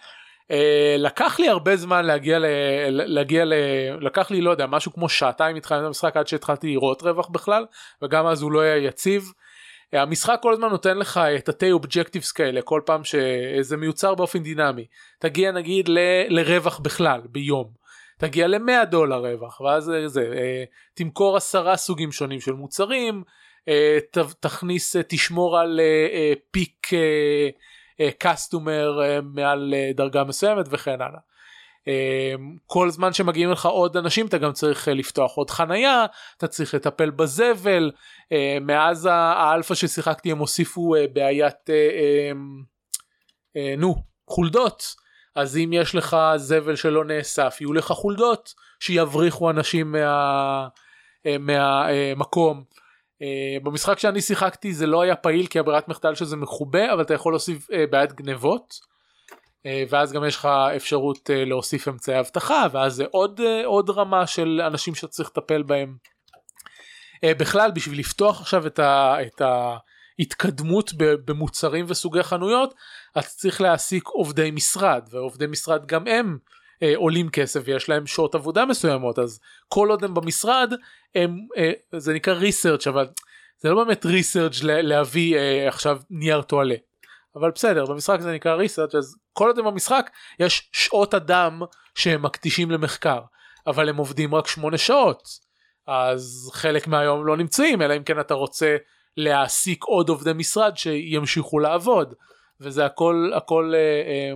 [0.97, 2.45] לקח לי הרבה זמן להגיע ל...
[2.89, 3.53] להגיע ל...
[4.01, 7.65] לקח לי לא יודע משהו כמו שעתיים התחלתי המשחק עד שהתחלתי לראות רווח בכלל
[8.01, 9.31] וגם אז הוא לא היה יציב.
[9.93, 14.85] המשחק כל הזמן נותן לך את התי אובג'קטיבס כאלה כל פעם שזה מיוצר באופן דינמי
[15.19, 15.97] תגיע נגיד ל...
[16.29, 17.71] לרווח בכלל ביום
[18.17, 23.23] תגיע ל-100 דולר רווח ואז זה, uh, תמכור עשרה סוגים שונים של מוצרים
[23.59, 23.71] uh,
[24.11, 24.17] ת...
[24.39, 25.79] תכניס uh, תשמור על
[26.51, 26.87] פיק.
[28.19, 31.19] קסטומר אה, מעל אה, דרגה מסוימת וכן הלאה.
[31.87, 32.33] אה,
[32.67, 36.05] כל זמן שמגיעים לך עוד אנשים אתה גם צריך לפתוח עוד חנייה
[36.37, 37.91] אתה צריך לטפל בזבל
[38.61, 41.69] מאז האלפא ששיחקתי הם הוסיפו בעיית
[43.77, 43.95] נו
[44.29, 44.83] חולדות.
[45.35, 50.67] אז אם יש לך זבל שלא נאסף יהיו לך חולדות שיבריחו אנשים מה,
[51.39, 52.63] מהמקום
[53.63, 57.33] במשחק שאני שיחקתי זה לא היה פעיל כי הברירת מחדל שזה מכובה אבל אתה יכול
[57.33, 58.90] להוסיף בעיית גנבות
[59.89, 64.27] ואז גם יש לך אפשרות uh, להוסיף אמצעי אבטחה ואז זה עוד, uh, עוד רמה
[64.27, 65.95] של אנשים שאתה צריך לטפל בהם.
[67.25, 72.73] בכלל בשביל לפתוח עכשיו את, ה, את ההתקדמות במוצרים וסוגי חנויות
[73.11, 76.37] אתה צריך להעסיק עובדי משרד ועובדי משרד גם הם
[76.83, 80.73] אה, עולים כסף ויש להם שעות עבודה מסוימות אז כל עוד הם במשרד
[81.15, 83.07] הם אה, זה נקרא ריסרצ' אבל
[83.57, 86.75] זה לא באמת ריסרצ' להביא אה, עכשיו נייר טואלה.
[87.35, 90.09] אבל בסדר במשחק זה נקרא ריסרצ' אז כל עוד הם במשחק
[90.39, 91.61] יש שעות אדם
[91.95, 93.19] שהם מקדישים למחקר
[93.67, 95.27] אבל הם עובדים רק שמונה שעות
[95.87, 98.77] אז חלק מהיום לא נמצאים אלא אם כן אתה רוצה
[99.17, 102.13] להעסיק עוד עובדי משרד שימשיכו לעבוד
[102.61, 104.33] וזה הכל הכל אה, אה,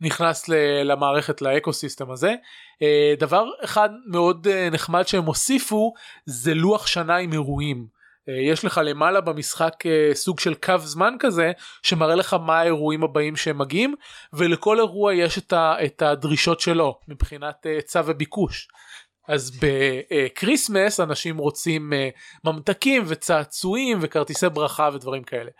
[0.00, 0.48] נכנס
[0.84, 2.34] למערכת ל ecosystem הזה.
[2.82, 5.92] אה, דבר אחד מאוד אה, נחמד שהם הוסיפו
[6.26, 7.97] זה לוח שנה עם אירועים.
[8.28, 9.74] אה, יש לך למעלה במשחק
[10.12, 11.52] סוג של קו זמן כזה
[11.82, 13.94] שמראה לך מה האירועים הבאים שהם מגיעים
[14.32, 18.68] ולכל אירוע יש את הדרישות שלו מבחינת היצע וביקוש.
[19.28, 21.92] אז ב Christmas אנשים רוצים
[22.44, 25.50] ממתקים וצעצועים וכרטיסי ברכה ודברים כאלה.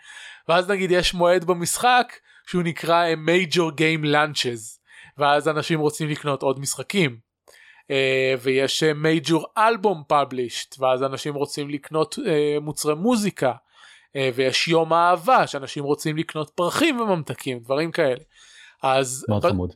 [0.47, 2.13] ואז נגיד יש מועד במשחק
[2.47, 4.79] שהוא נקרא major game lunches
[5.17, 7.28] ואז אנשים רוצים לקנות עוד משחקים
[8.41, 15.47] ויש major album published ואז אנשים רוצים לקנות uh, מוצרי מוזיקה uh, ויש יום אהבה
[15.47, 18.23] שאנשים רוצים לקנות פרחים וממתקים דברים כאלה.
[18.83, 19.73] אז מאוד חמוד.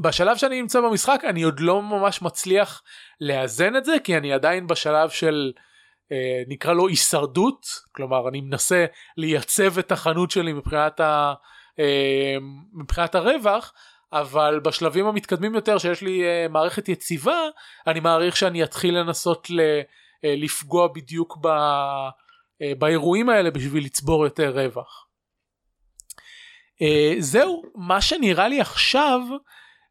[0.00, 2.82] בשלב שאני נמצא במשחק אני עוד לא ממש מצליח
[3.20, 5.52] לאזן את זה כי אני עדיין בשלב של
[6.12, 8.84] אה, נקרא לו הישרדות כלומר אני מנסה
[9.16, 11.34] לייצב את החנות שלי מבחינת ה...
[11.78, 12.36] אה,
[12.72, 13.72] מבחינת הרווח
[14.12, 17.40] אבל בשלבים המתקדמים יותר שיש לי uh, מערכת יציבה
[17.86, 19.82] אני מעריך שאני אתחיל לנסות ל, uh,
[20.24, 25.06] לפגוע בדיוק ב, uh, באירועים האלה בשביל לצבור יותר רווח.
[26.82, 29.20] Uh, זהו מה שנראה לי עכשיו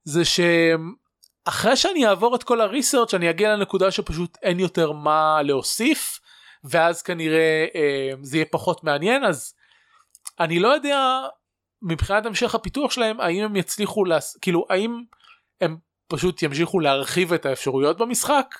[0.03, 6.19] זה שאחרי שאני אעבור את כל הריסרצ' אני אגיע לנקודה שפשוט אין יותר מה להוסיף
[6.63, 9.53] ואז כנראה uh, זה יהיה פחות מעניין אז
[10.39, 11.27] אני לא יודע
[11.81, 14.37] מבחינת המשך הפיתוח שלהם האם הם יצליחו לס...
[14.41, 15.01] כאילו האם
[15.61, 18.55] הם פשוט ימשיכו להרחיב את האפשרויות במשחק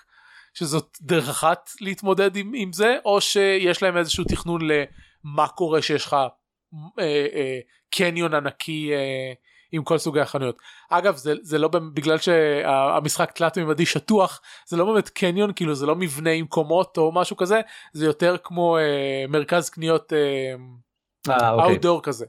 [0.54, 6.06] שזאת דרך אחת להתמודד עם, עם זה או שיש להם איזשהו תכנון למה קורה שיש
[6.06, 7.60] לך אה, אה,
[7.90, 9.34] קניון ענקי אה,
[9.72, 10.58] עם כל סוגי החנויות.
[10.90, 15.86] אגב זה, זה לא בגלל שהמשחק תלת מימדי שטוח זה לא באמת קניון כאילו זה
[15.86, 17.62] לא מבנה עם קומות או משהו כזה
[17.94, 21.76] זה יותר כמו אה, מרכז קניות אה, אוקיי.
[21.76, 22.26] outdoor כזה.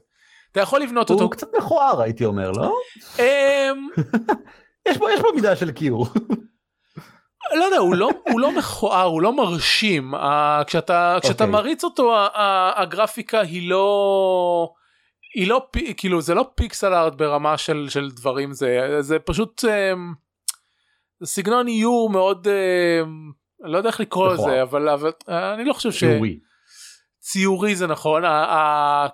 [0.51, 1.23] אתה יכול לבנות אותו.
[1.23, 2.73] הוא קצת מכוער הייתי אומר לא?
[3.19, 3.87] אמ,
[4.87, 6.07] יש בו יש בו מידה של כיור.
[7.59, 10.19] לא יודע הוא לא הוא לא מכוער הוא לא מרשים uh,
[10.67, 11.53] כשאתה כשאתה אוקיי.
[11.53, 14.69] מריץ אותו ה- ה- הגרפיקה היא לא
[15.35, 19.63] היא לא פי- כאילו זה לא פיקסל ארט ברמה של של דברים זה זה פשוט
[19.65, 20.15] um,
[21.25, 23.09] סגנון איור מאוד um,
[23.63, 24.33] אני לא יודע איך לקרוא.
[24.33, 26.03] לזה אבל אבל uh, אני לא חושב ש...
[27.19, 28.23] ציורי זה נכון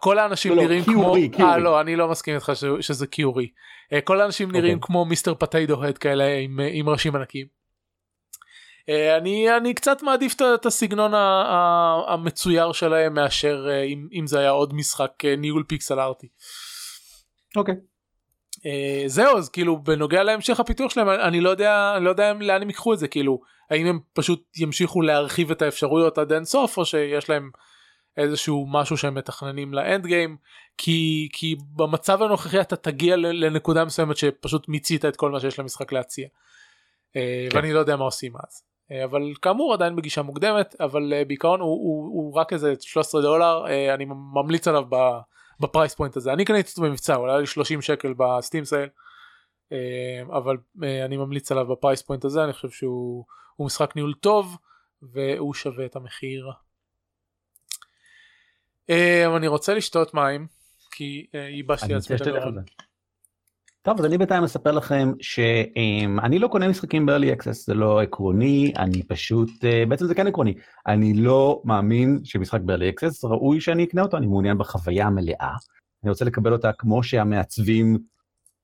[0.01, 1.16] כל האנשים לא, לא, נראים כמו.
[1.39, 2.51] אה לא אני לא מסכים איתך
[2.82, 3.47] שזה קיורי
[3.93, 4.88] אה, כל האנשים נראים אוקיי.
[4.88, 7.47] כמו מיסטר פטיידו הד כאלה עם, אה, ראשים ענקיים.
[8.89, 11.12] אה, אני אני קצת מעדיף את- הסגנון
[12.08, 16.28] המצויר שלהם מאשר אם, זה היה עוד משחק ניהול פיקסל ארטי.
[17.56, 17.76] אוקיי.
[19.08, 22.68] זהו אז כאילו בנוגע להמשך הפיתוח שלהם אני- לא יודע אני לא יודע לאן הם
[22.68, 23.39] ייקחו את זה כאילו
[23.72, 27.49] האם הם פשוט ימשיכו להרחיב את האפשרויות עד אין סוף או שיש להם
[28.18, 30.38] איזשהו משהו שהם מתכננים לאנד גיים
[30.78, 35.91] כי כי במצב הנוכחי אתה תגיע לנקודה מסוימת שפשוט מיצית את כל מה שיש למשחק
[35.91, 36.28] להציע.
[37.16, 37.57] אה, כן.
[37.57, 38.63] ואני לא יודע מה עושים אז.
[38.91, 43.22] אה, אבל כאמור עדיין בגישה מוקדמת אבל אה, בעיקרון הוא, הוא, הוא רק איזה 13
[43.22, 44.84] דולר אני ממליץ עליו
[45.59, 48.65] ב price point הזה אני קניתי אותו במבצע הוא עלה לי 30 שקל ב Steam
[48.65, 48.89] sale
[50.30, 50.57] אבל
[51.05, 54.57] אני ממליץ עליו ב price point הזה אני חושב שהוא הוא משחק ניהול טוב
[55.01, 56.51] והוא שווה את המחיר.
[58.89, 60.47] אה, אני רוצה לשתות מים
[60.91, 62.63] כי אה, ייבשתי לעצמי את הגרון.
[63.81, 68.73] טוב אז אני בינתיים אספר לכם שאני לא קונה משחקים ב-early access זה לא עקרוני
[68.77, 70.53] אני פשוט אה, בעצם זה כן עקרוני
[70.88, 75.55] אני לא מאמין שמשחק ב-early access ראוי שאני אקנה אותו אני מעוניין בחוויה המלאה.
[76.03, 77.97] אני רוצה לקבל אותה כמו שהמעצבים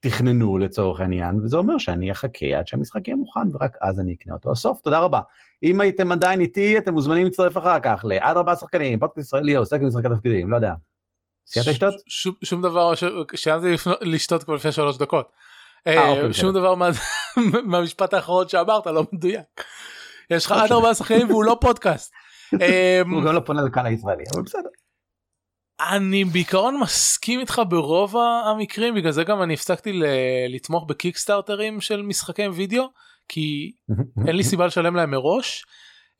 [0.01, 4.33] תכננו לצורך העניין וזה אומר שאני אחכה עד שהמשחק יהיה מוכן ורק אז אני אקנה
[4.33, 4.51] אותו.
[4.51, 5.19] הסוף תודה רבה.
[5.63, 9.79] אם הייתם עדיין איתי אתם מוזמנים להצטרף אחר כך לעד ארבעה שחקנים פודקאסט ישראלי העוסק
[9.81, 10.73] במשחקי תפקידים לא יודע.
[11.47, 11.93] סיימת לשתות?
[12.43, 12.93] שום- דבר
[13.35, 13.67] סיימתי
[14.01, 15.31] לשתות כבר לפני שלוש דקות.
[15.87, 16.89] אה, אה, אוקיי, שום דבר מה-
[17.65, 19.43] מהמשפט האחרון שאמרת לא מדויק.
[20.29, 20.75] יש לך עד אוקיי.
[20.75, 22.13] ארבעה שחקנים והוא לא פודקאסט.
[23.11, 24.69] הוא גם לא פונה לקהל הישראלי אבל בסדר.
[25.89, 28.15] אני בעיקרון מסכים איתך ברוב
[28.45, 30.05] המקרים בגלל זה גם אני הפסקתי ל-
[30.49, 32.83] לתמוך בקיקסטארטרים של משחקי וידאו
[33.29, 33.71] כי
[34.27, 35.65] אין לי סיבה לשלם להם מראש.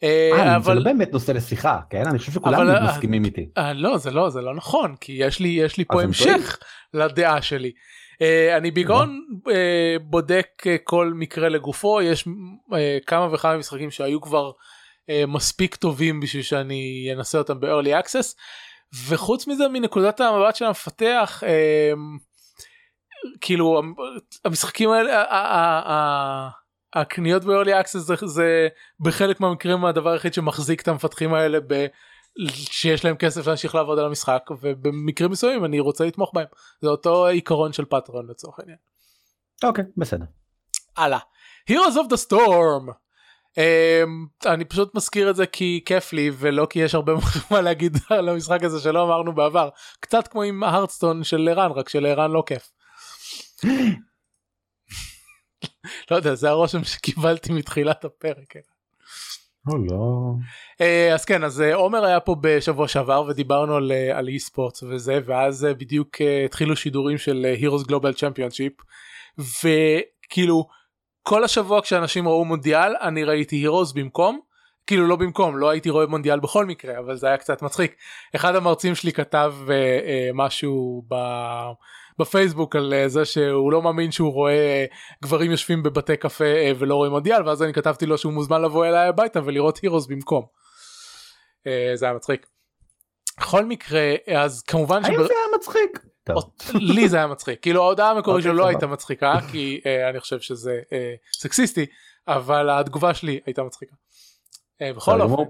[0.03, 2.03] אה, אה, זה אבל לא באמת נושא לשיחה, כן?
[2.07, 3.47] אני חושב שכולם אבל- מסכימים איתי.
[3.57, 6.01] אה, לא זה לא זה לא נכון כי יש לי יש לי פה.
[6.01, 6.57] המשך
[6.93, 7.71] לדעה שלי.
[8.21, 12.27] אה, אני בעיקרון אה, בודק אה, כל מקרה לגופו יש
[12.73, 14.51] אה, כמה וכמה משחקים שהיו כבר
[15.09, 18.35] אה, מספיק טובים בשביל שאני אנסה אותם ב-early access
[19.07, 21.91] וחוץ מזה מנקודת המבט של המפתח אה,
[23.41, 23.81] כאילו
[24.45, 25.23] המשחקים האלה
[26.93, 28.67] הקניות ב-early access זה, זה
[28.99, 31.85] בחלק מהמקרים הדבר היחיד שמחזיק את המפתחים האלה ב...
[32.55, 36.47] שיש להם כסף להמשיך לעבוד על המשחק ובמקרים מסוימים אני רוצה לתמוך בהם
[36.81, 38.77] זה אותו עיקרון של פטרון לצורך העניין.
[39.63, 40.25] אוקיי, בסדר.
[40.97, 41.19] הלאה.
[41.71, 42.91] Heroes of the Storm.
[43.51, 47.13] Um, אני פשוט מזכיר את זה כי כיף לי ולא כי יש הרבה
[47.51, 51.89] מה להגיד על המשחק הזה שלא אמרנו בעבר קצת כמו עם ההרדסטון של ערן רק
[51.89, 52.71] שלערן לא כיף.
[56.11, 58.55] לא יודע זה הרושם שקיבלתי מתחילת הפרק.
[59.67, 60.33] או לא.
[60.81, 64.39] אה, אז כן אז אה, עומר היה פה בשבוע שעבר ודיברנו על אה, על אי
[64.39, 68.83] ספורט וזה ואז אה, בדיוק אה, התחילו שידורים של אה, Heroes Global Championship
[69.37, 70.67] וכאילו
[71.23, 74.39] כל השבוע כשאנשים ראו מונדיאל אני ראיתי Heroes במקום
[74.87, 77.95] כאילו לא במקום לא הייתי רואה מונדיאל בכל מקרה אבל זה היה קצת מצחיק
[78.35, 81.15] אחד המרצים שלי כתב אה, אה, משהו ב...
[82.19, 84.85] בפייסבוק על אה, זה שהוא לא מאמין שהוא רואה אה,
[85.23, 88.85] גברים יושבים בבתי קפה אה, ולא רואים מונדיאל ואז אני כתבתי לו שהוא מוזמן לבוא
[88.85, 90.45] אליי הביתה ולראות הירוס במקום.
[91.67, 92.47] אה, זה היה מצחיק.
[93.39, 95.27] בכל מקרה אז כמובן האם שבר...
[95.27, 96.10] זה היה מצחיק?
[96.73, 100.81] לי זה היה מצחיק כאילו ההודעה המקורית שלו לא הייתה מצחיקה כי אני חושב שזה
[101.33, 101.85] סקסיסטי
[102.27, 103.95] אבל התגובה שלי הייתה מצחיקה.
[104.81, 105.43] בכל אופן.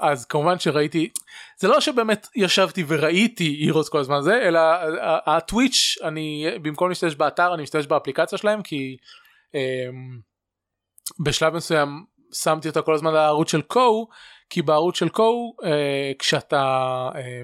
[0.00, 1.10] אז כמובן שראיתי
[1.58, 4.60] זה לא שבאמת ישבתי וראיתי הירוס כל הזמן זה אלא
[5.26, 8.96] הטוויץ' אני במקום להשתמש באתר אני משתמש באפליקציה שלהם כי
[11.20, 14.08] בשלב מסוים שמתי אותה כל הזמן לערוץ של קו
[14.50, 16.62] כי בערוץ של קו אה, כשאתה
[17.14, 17.42] אה,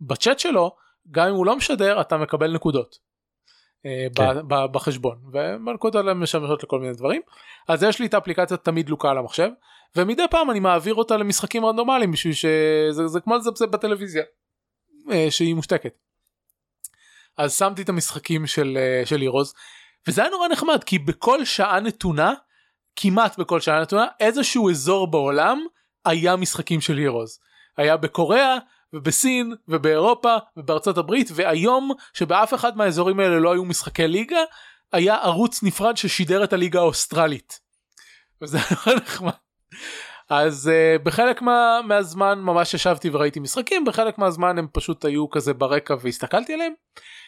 [0.00, 0.76] בצ'אט שלו
[1.10, 2.98] גם אם הוא לא משדר אתה מקבל נקודות
[3.86, 4.48] אה, כן.
[4.48, 7.22] בחשבון והנקודות האלה משמשות לכל מיני דברים
[7.68, 9.48] אז יש לי את האפליקציה תמיד לוקה על המחשב
[9.96, 14.22] ומדי פעם אני מעביר אותה למשחקים רנדומליים בשביל שזה זה כמו לזפזפ בטלוויזיה
[15.10, 15.94] אה, שהיא מושתקת.
[17.36, 19.54] אז שמתי את המשחקים של אה, של הירוז
[20.08, 22.34] וזה היה נורא נחמד כי בכל שעה נתונה
[22.96, 25.60] כמעט בכל שעה נתונה איזשהו אזור בעולם
[26.04, 27.38] היה משחקים של הירוז.
[27.76, 28.58] היה בקוריאה
[28.94, 34.40] ובסין ובאירופה ובארצות הברית והיום שבאף אחד מהאזורים האלה לא היו משחקי ליגה
[34.92, 37.60] היה ערוץ נפרד ששידר את הליגה האוסטרלית.
[38.42, 39.32] וזה היה נחמד.
[40.30, 45.54] אז uh, בחלק מה, מהזמן ממש ישבתי וראיתי משחקים בחלק מהזמן הם פשוט היו כזה
[45.54, 46.72] ברקע והסתכלתי עליהם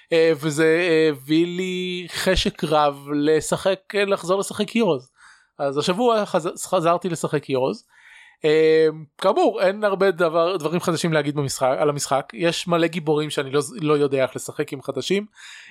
[0.05, 5.11] uh, וזה הביא לי חשק רב לשחק לחזור לשחק הירוז.
[5.59, 6.49] אז השבוע חז...
[6.67, 7.85] חזרתי לשחק הירוז.
[8.37, 13.51] Uh, כאמור אין הרבה דבר, דברים חדשים להגיד במשחק, על המשחק יש מלא גיבורים שאני
[13.51, 15.27] לא, לא יודע איך לשחק עם חדשים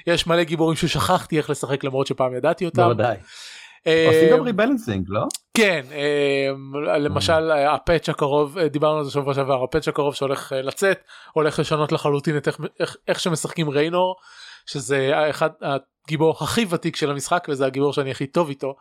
[0.07, 2.83] יש מלא גיבורים ששכחתי איך לשחק למרות שפעם ידעתי אותם.
[2.83, 3.17] בוודאי.
[3.85, 5.21] עושים גם rebalancing לא?
[5.57, 5.85] כן
[6.99, 10.99] למשל הפאץ' הקרוב דיברנו על זה שבוע שעבר הפאץ' הקרוב שהולך לצאת
[11.33, 14.15] הולך לשנות לחלוטין את איך, איך, איך שמשחקים ריינור
[14.65, 18.75] שזה אחד הגיבור הכי ותיק של המשחק וזה הגיבור שאני הכי טוב איתו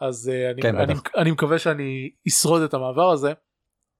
[0.00, 3.32] אז uh, אני, כן, אני, אני, אני מקווה שאני אשרוד את המעבר הזה.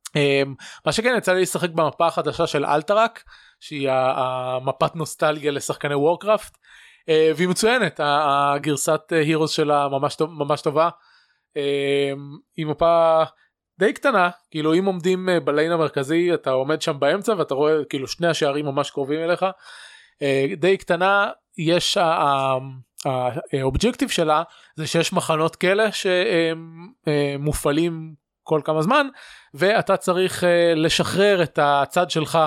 [0.09, 0.49] Um,
[0.87, 3.25] מה שכן יצא לי לשחק במפה החדשה של אלטראק
[3.61, 10.89] שהיא המפת נוסטלגיה לשחקני וורקראפט uh, והיא מצוינת הגרסת הירוס שלה ממש, טוב, ממש טובה
[11.59, 12.21] um,
[12.57, 13.23] היא מפה
[13.79, 18.27] די קטנה כאילו אם עומדים בליין המרכזי אתה עומד שם באמצע ואתה רואה כאילו שני
[18.27, 19.47] השערים ממש קרובים אליך
[20.57, 21.99] די קטנה יש.
[23.07, 24.43] האובג'קטיב שלה
[24.77, 25.85] זה שיש מחנות כלא
[27.07, 29.07] שמופעלים כל כמה זמן
[29.55, 32.39] ואתה צריך אה, לשחרר את הצד שלך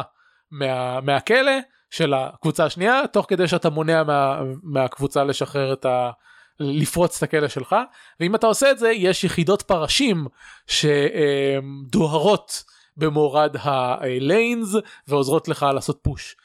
[0.52, 1.52] מה, מהכלא
[1.90, 6.12] של הקבוצה השנייה תוך כדי שאתה מונע מה, מהקבוצה לשחרר את ה...
[6.60, 7.76] לפרוץ את הכלא שלך.
[8.20, 10.28] ואם אתה עושה את זה יש יחידות פרשים
[10.68, 12.64] שדוהרות
[12.98, 14.76] במורד הליינס
[15.08, 16.36] ועוזרות לך לעשות פוש.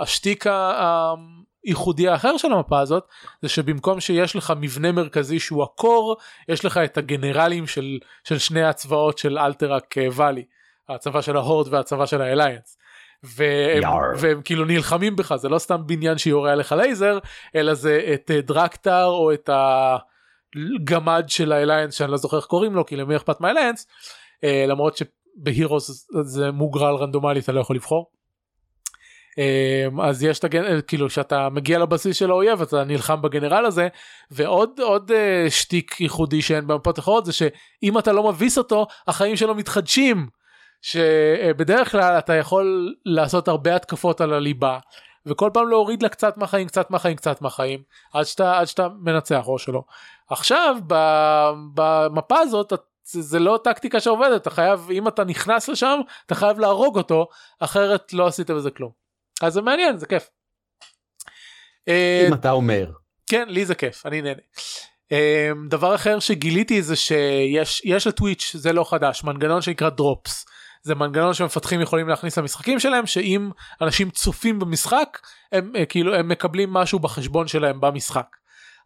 [0.00, 0.44] והשטיק
[1.68, 3.04] ייחודי האחר של המפה הזאת
[3.42, 6.16] זה שבמקום שיש לך מבנה מרכזי שהוא הקור
[6.48, 10.44] יש לך את הגנרלים של, של שני הצבאות של אלטראק ואלי
[10.88, 12.78] הצבא של ה Horde והצבא של ה Alliance.
[13.22, 13.82] והם,
[14.18, 17.18] והם כאילו נלחמים בך זה לא סתם בניין שיורה עליך לייזר
[17.56, 22.46] אלא זה את אה, Drek'Thar או את הגמד של ה Alliance שאני לא זוכר איך
[22.46, 23.86] קוראים לו כי למי אכפת מה Alliance
[24.44, 28.17] אה, למרות שב Heroes זה מוגרל רנדומלי אתה לא יכול לבחור.
[29.38, 33.88] אמ, אז יש את הגנרל כאילו שאתה מגיע לבסיס של האויב אתה נלחם בגנרל הזה
[34.30, 39.36] ועוד עוד אה, שטיק ייחודי שאין במפות אחרות זה שאם אתה לא מביס אותו החיים
[39.36, 40.26] שלו מתחדשים
[40.82, 44.78] שבדרך כלל אתה יכול לעשות הרבה התקפות על הליבה
[45.26, 47.82] וכל פעם להוריד לה קצת מהחיים קצת מהחיים קצת מהחיים
[48.12, 49.84] עד שאתה עד שאתה מנצח ראש שלו
[50.30, 50.76] עכשיו
[51.74, 52.72] במפה הזאת
[53.04, 57.28] זה לא טקטיקה שעובדת אתה חייב אם אתה נכנס לשם אתה חייב להרוג אותו
[57.60, 59.07] אחרת לא עשית בזה כלום.
[59.42, 60.30] אז זה מעניין זה כיף.
[61.88, 62.90] אה, אם אתה אומר.
[63.26, 64.42] כן לי זה כיף אני נהנה.
[65.12, 70.46] אה, דבר אחר שגיליתי זה שיש יש לטוויץ' זה לא חדש מנגנון שנקרא דרופס.
[70.82, 75.18] זה מנגנון שמפתחים יכולים להכניס למשחקים שלהם שאם אנשים צופים במשחק
[75.52, 78.36] הם אה, כאילו הם מקבלים משהו בחשבון שלהם במשחק.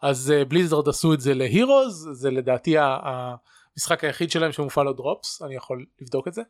[0.02, 5.54] אז בליזרד עשו את זה להירוז זה לדעתי המשחק היחיד שלהם שמופעל לו דרופס אני
[5.54, 6.42] יכול לבדוק את זה.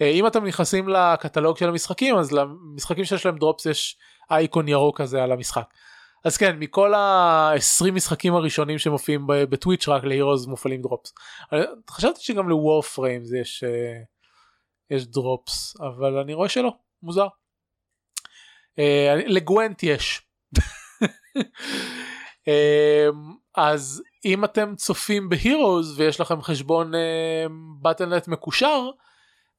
[0.00, 3.98] אה, אם אתם נכנסים לקטלוג של המשחקים אז למשחקים שיש להם drops יש
[4.30, 5.74] אייקון ירוק כזה על המשחק.
[6.24, 11.12] אז כן מכל ה-20 משחקים הראשונים שמופיעים בטוויץ' רק להירוז מופעלים drops.
[11.52, 14.00] אה, חשבתי שגם לוורפריים יש אה,
[14.90, 16.72] יש drops אבל אני רואה שלא,
[17.02, 17.26] מוזר.
[19.26, 20.22] לגוונט יש.
[23.56, 26.92] אז אם אתם צופים בהירוז ויש לכם חשבון
[27.82, 28.90] בטלנט מקושר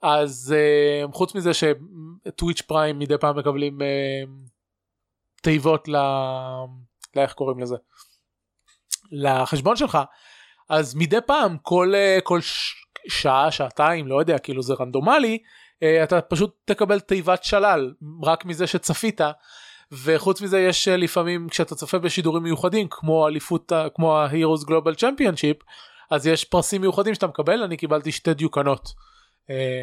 [0.05, 4.29] אז uh, חוץ מזה שטוויץ' פריים מדי פעם מקבלים uh,
[5.41, 5.95] תיבות ל...
[7.15, 7.75] לאיך קוראים לזה?
[9.11, 9.97] לחשבון שלך
[10.69, 12.75] אז מדי פעם כל, uh, כל ש...
[13.07, 15.37] שעה שעתיים לא יודע כאילו זה רנדומלי
[15.83, 17.93] אה, אתה פשוט תקבל תיבת שלל
[18.23, 19.21] רק מזה שצפית
[19.91, 25.63] וחוץ מזה יש לפעמים כשאתה צופה בשידורים מיוחדים כמו אליפות כמו ה-Heroes Global Championship
[26.11, 28.89] אז יש פרסים מיוחדים שאתה מקבל אני קיבלתי שתי דיוקנות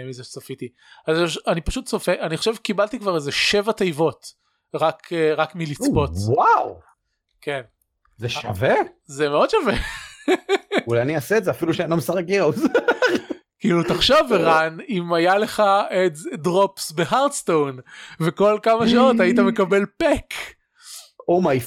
[0.09, 0.69] מזה שצפיתי.
[1.07, 4.43] אז אני פשוט צופה אני חושב קיבלתי כבר איזה שבע תיבות
[4.75, 6.11] רק אה, רק מלצפות.
[6.27, 6.81] וואו!
[7.41, 7.61] כן.
[8.17, 8.75] זה שווה?
[9.05, 9.75] זה מאוד שווה.
[10.87, 12.59] אולי אני אעשה את זה אפילו שאני לא משחק הירוס
[13.61, 15.63] כאילו תחשוב ערן אם היה לך
[16.07, 17.79] את דרופס בהרדסטון
[18.21, 20.35] וכל כמה שעות היית מקבל פק.
[21.29, 21.61] אומי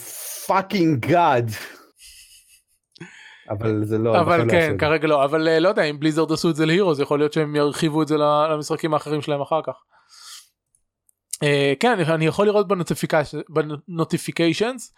[0.47, 1.51] fucking god.
[3.50, 6.50] אבל זה לא אבל כן לא כרגע לא אבל אה, לא יודע אם בליזרד עשו
[6.50, 9.74] את זה להירוז יכול להיות שהם ירחיבו את זה למשחקים האחרים שלהם אחר כך.
[11.36, 12.68] Uh, כן אני יכול לראות
[13.88, 14.93] ב notifications.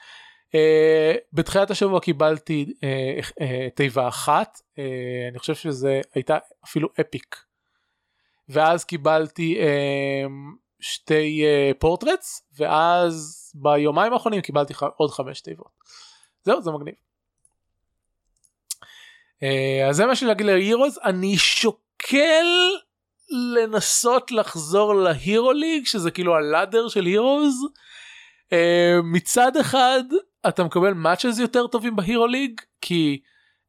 [0.47, 3.43] Uh, בתחילת השבוע קיבלתי uh, uh,
[3.75, 4.57] תיבה אחת.
[4.57, 4.81] uh,
[5.31, 7.35] אני חושב שזה הייתה אפילו epic.
[8.49, 10.29] ואז קיבלתי uh,
[10.79, 11.43] שתי
[11.79, 14.83] פורטרטס uh, ואז ביומיים האחרונים קיבלתי ח...
[14.83, 15.71] עוד חמש תיבות.
[16.43, 17.06] זהו זה מגניב.
[19.43, 22.45] Uh, אז זה מה שאני להגיד להירוז אני שוקל
[23.29, 27.53] לנסות לחזור להירו ליג שזה כאילו הלאדר של הירוז.
[28.45, 28.53] Uh,
[29.03, 30.03] מצד אחד
[30.47, 33.21] אתה מקבל מאצ'ז יותר טובים בהירו ליג כי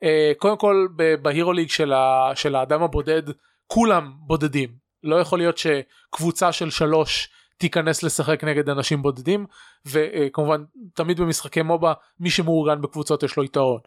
[0.04, 0.86] uh, קודם כל
[1.22, 3.22] בהירו ליג של, ה, של האדם הבודד
[3.66, 4.68] כולם בודדים.
[5.02, 9.46] לא יכול להיות שקבוצה של שלוש תיכנס לשחק נגד אנשים בודדים
[9.86, 10.64] וכמובן
[10.94, 13.80] תמיד במשחקי מובה מי שמאורגן בקבוצות יש לו יתרון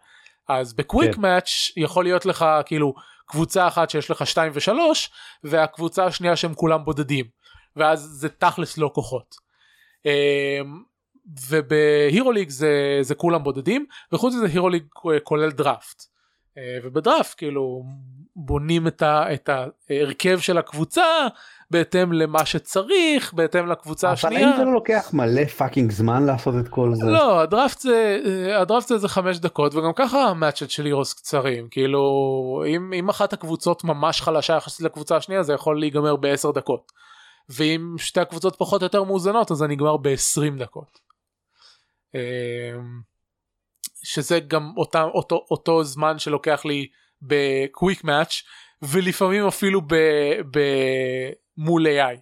[0.59, 1.21] אז בקוויק כן.
[1.21, 2.93] מאץ' יכול להיות לך כאילו
[3.25, 5.09] קבוצה אחת שיש לך שתיים ושלוש
[5.43, 7.25] והקבוצה השנייה שהם כולם בודדים
[7.75, 9.35] ואז זה תכלס לא כוחות.
[10.05, 10.83] אמ,
[11.49, 14.83] ובהירו ליג זה, זה כולם בודדים וחוץ מזה הירו ליג
[15.23, 16.03] כולל דראפט
[16.57, 17.83] אה, ובדראפט כאילו
[18.35, 21.03] בונים את, ה, את ההרכב של הקבוצה
[21.71, 24.41] בהתאם למה שצריך בהתאם לקבוצה השנייה.
[24.41, 27.05] אבל האם זה לא לוקח מלא fucking זמן לעשות את כל זה?
[27.05, 28.17] לא הדראפט זה
[28.61, 32.01] הדראפט זה איזה חמש דקות וגם ככה המאצ'ים של הירוס קצרים כאילו
[32.67, 36.91] אם, אם אחת הקבוצות ממש חלשה יחסית לקבוצה השנייה זה יכול להיגמר בעשר דקות.
[37.49, 40.99] ואם שתי הקבוצות פחות או יותר מאוזנות אז זה נגמר ב-20 דקות.
[42.15, 43.01] אמ,
[44.03, 46.87] שזה גם אותה, אותו, אותו זמן שלוקח לי
[47.21, 48.43] בקוויק מאץ'
[48.81, 49.95] ולפעמים אפילו ב,
[50.51, 50.59] ב,
[51.57, 52.17] מול AI.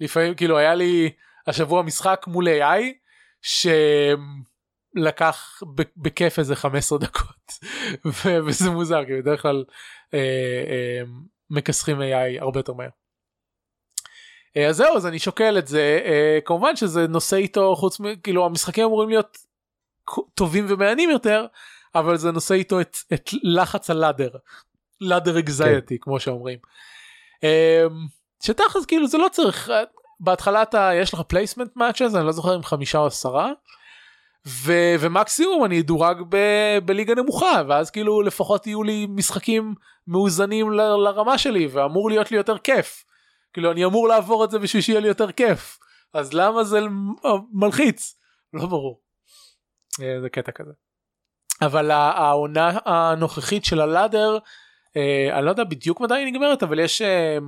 [0.00, 1.10] לפעמים כאילו היה לי
[1.46, 2.82] השבוע משחק מול AI
[4.96, 5.60] שלקח
[5.96, 7.52] בכיף איזה 15 דקות
[8.46, 9.64] וזה מוזר כי בדרך כלל
[10.14, 10.18] אה,
[10.68, 11.02] אה,
[11.50, 12.88] מכסחים AI הרבה יותר מהר.
[14.56, 18.46] אה, אז זהו אז אני שוקל את זה uh, כמובן שזה נושא איתו חוץ מכאילו
[18.46, 19.38] המשחקים אמורים להיות
[20.34, 21.46] טובים ומעניינים יותר
[21.94, 24.30] אבל זה נושא איתו את, את לחץ ה ladder,
[25.00, 26.04] ladder anxiety כן.
[26.04, 26.58] כמו שאומרים.
[27.36, 27.92] Um,
[28.42, 29.70] שתכלס כאילו זה לא צריך
[30.20, 33.52] בהתחלה אתה יש לך placement matches אני לא זוכר אם חמישה או עשרה.
[34.46, 36.36] ו, ומקסימום אני אדורג ב,
[36.84, 39.74] בליגה נמוכה ואז כאילו לפחות יהיו לי משחקים
[40.06, 43.04] מאוזנים ל, לרמה שלי ואמור להיות לי יותר כיף.
[43.52, 45.78] כאילו אני אמור לעבור את זה בשביל שיהיה לי יותר כיף
[46.14, 46.80] אז למה זה
[47.52, 48.18] מלחיץ
[48.52, 49.00] לא ברור.
[50.02, 50.72] אה, זה קטע כזה.
[51.62, 54.38] אבל העונה הנוכחית של הלאדר
[54.96, 57.38] אה, אני לא יודע בדיוק מתי היא נגמרת אבל יש אה,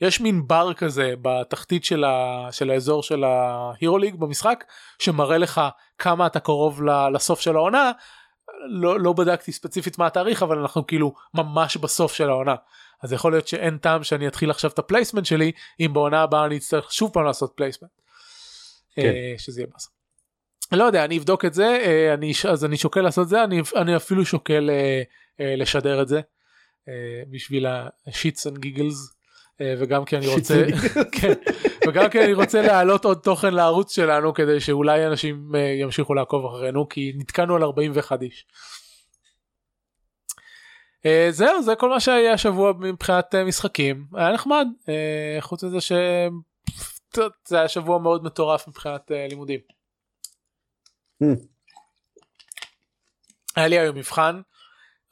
[0.00, 4.64] יש מין בר כזה בתחתית של, ה, של האזור של ההירו ליג במשחק
[4.98, 5.60] שמראה לך
[5.98, 6.82] כמה אתה קרוב
[7.14, 7.92] לסוף של העונה
[8.68, 12.54] לא, לא בדקתי ספציפית מה התאריך אבל אנחנו כאילו ממש בסוף של העונה
[13.02, 16.46] אז יכול להיות שאין טעם שאני אתחיל עכשיו את ה placement שלי אם בעונה הבאה
[16.46, 17.90] אני אצטרך שוב פעם לעשות placement.
[18.94, 19.02] כן.
[19.02, 19.97] אה, שזה יהיה באסה.
[20.72, 23.62] לא יודע אני אבדוק את זה אה, אני אז אני שוקל לעשות את זה אני,
[23.76, 26.20] אני אפילו שוקל אה, לשדר את זה
[27.30, 27.66] בשביל
[28.06, 29.14] ה shits and giggles
[29.78, 30.64] וגם כי אני רוצה
[31.20, 31.32] כן,
[31.88, 36.88] וגם כי אני רוצה להעלות עוד תוכן לערוץ שלנו כדי שאולי אנשים ימשיכו לעקוב אחרינו
[36.88, 38.46] כי נתקענו על 41 איש.
[41.30, 44.66] זהו זה כל מה שהיה השבוע מבחינת משחקים היה נחמד
[45.40, 49.77] חוץ מזה שזה היה שבוע מאוד מטורף מבחינת לימודים.
[53.56, 54.40] היה לי היום מבחן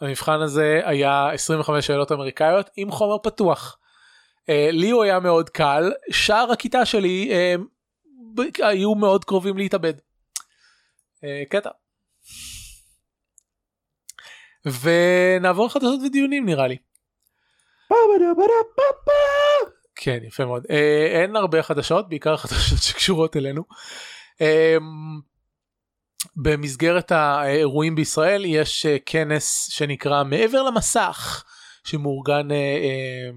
[0.00, 3.78] המבחן הזה היה 25 שאלות אמריקאיות עם חומר פתוח.
[4.42, 7.30] Uh, לי הוא היה מאוד קל שאר הכיתה שלי
[8.36, 9.94] uh, היו מאוד קרובים להתאבד.
[9.98, 11.70] Uh, קטע.
[14.82, 16.76] ונעבור לחדשות ודיונים נראה לי.
[19.96, 23.62] כן יפה מאוד אה, אין הרבה חדשות בעיקר חדשות שקשורות אלינו.
[26.36, 31.44] במסגרת האירועים בישראל יש אה, כנס שנקרא מעבר למסך
[31.84, 33.30] שמאורגן אה, אה,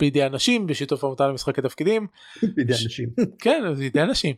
[0.00, 2.06] בידי אנשים בשיתוף עמותה למשחקי תפקידים.
[2.42, 3.08] בידי אנשים.
[3.38, 4.34] כן בידי אנשים.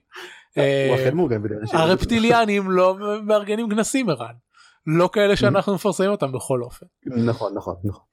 [0.55, 0.63] הוא
[0.95, 1.79] אכן מאורגן בידי אנשים.
[1.79, 4.35] הרפטיליאנים לא מארגנים כנסים ערן.
[4.87, 6.87] לא כאלה שאנחנו מפרסמים אותם בכל אופן.
[7.07, 8.05] נכון נכון נכון.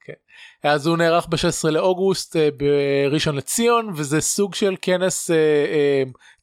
[0.64, 5.30] אז הוא נערך ב-16 לאוגוסט אה, בראשון לציון וזה סוג של כנס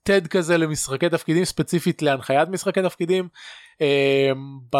[0.09, 3.27] TED כזה למשחקי תפקידים ספציפית להנחיית משחקי תפקידים.
[3.81, 4.31] אה,
[4.71, 4.77] ב...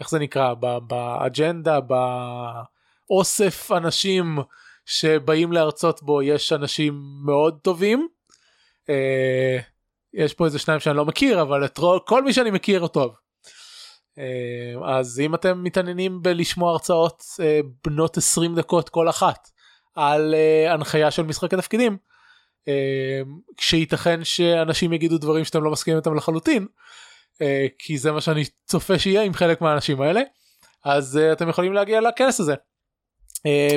[0.00, 0.54] איך זה נקרא?
[0.60, 1.78] ב- באג'נדה,
[3.10, 4.38] באוסף אנשים
[4.86, 8.08] שבאים להרצות בו יש אנשים מאוד טובים.
[8.88, 9.58] אה,
[10.14, 13.14] יש פה איזה שניים שאני לא מכיר אבל את כל מי שאני מכיר הוא טוב.
[14.18, 19.48] אה, אז אם אתם מתעניינים בלשמוע הרצאות אה, בנות 20 דקות כל אחת
[19.94, 21.96] על אה, הנחיה של משחקי תפקידים,
[22.68, 23.20] אה,
[23.60, 26.66] שייתכן שאנשים יגידו דברים שאתם לא מסכימים איתם לחלוטין,
[27.78, 30.20] כי זה מה שאני צופה שיהיה עם חלק מהאנשים האלה,
[30.84, 32.54] אז אתם יכולים להגיע לכנס הזה.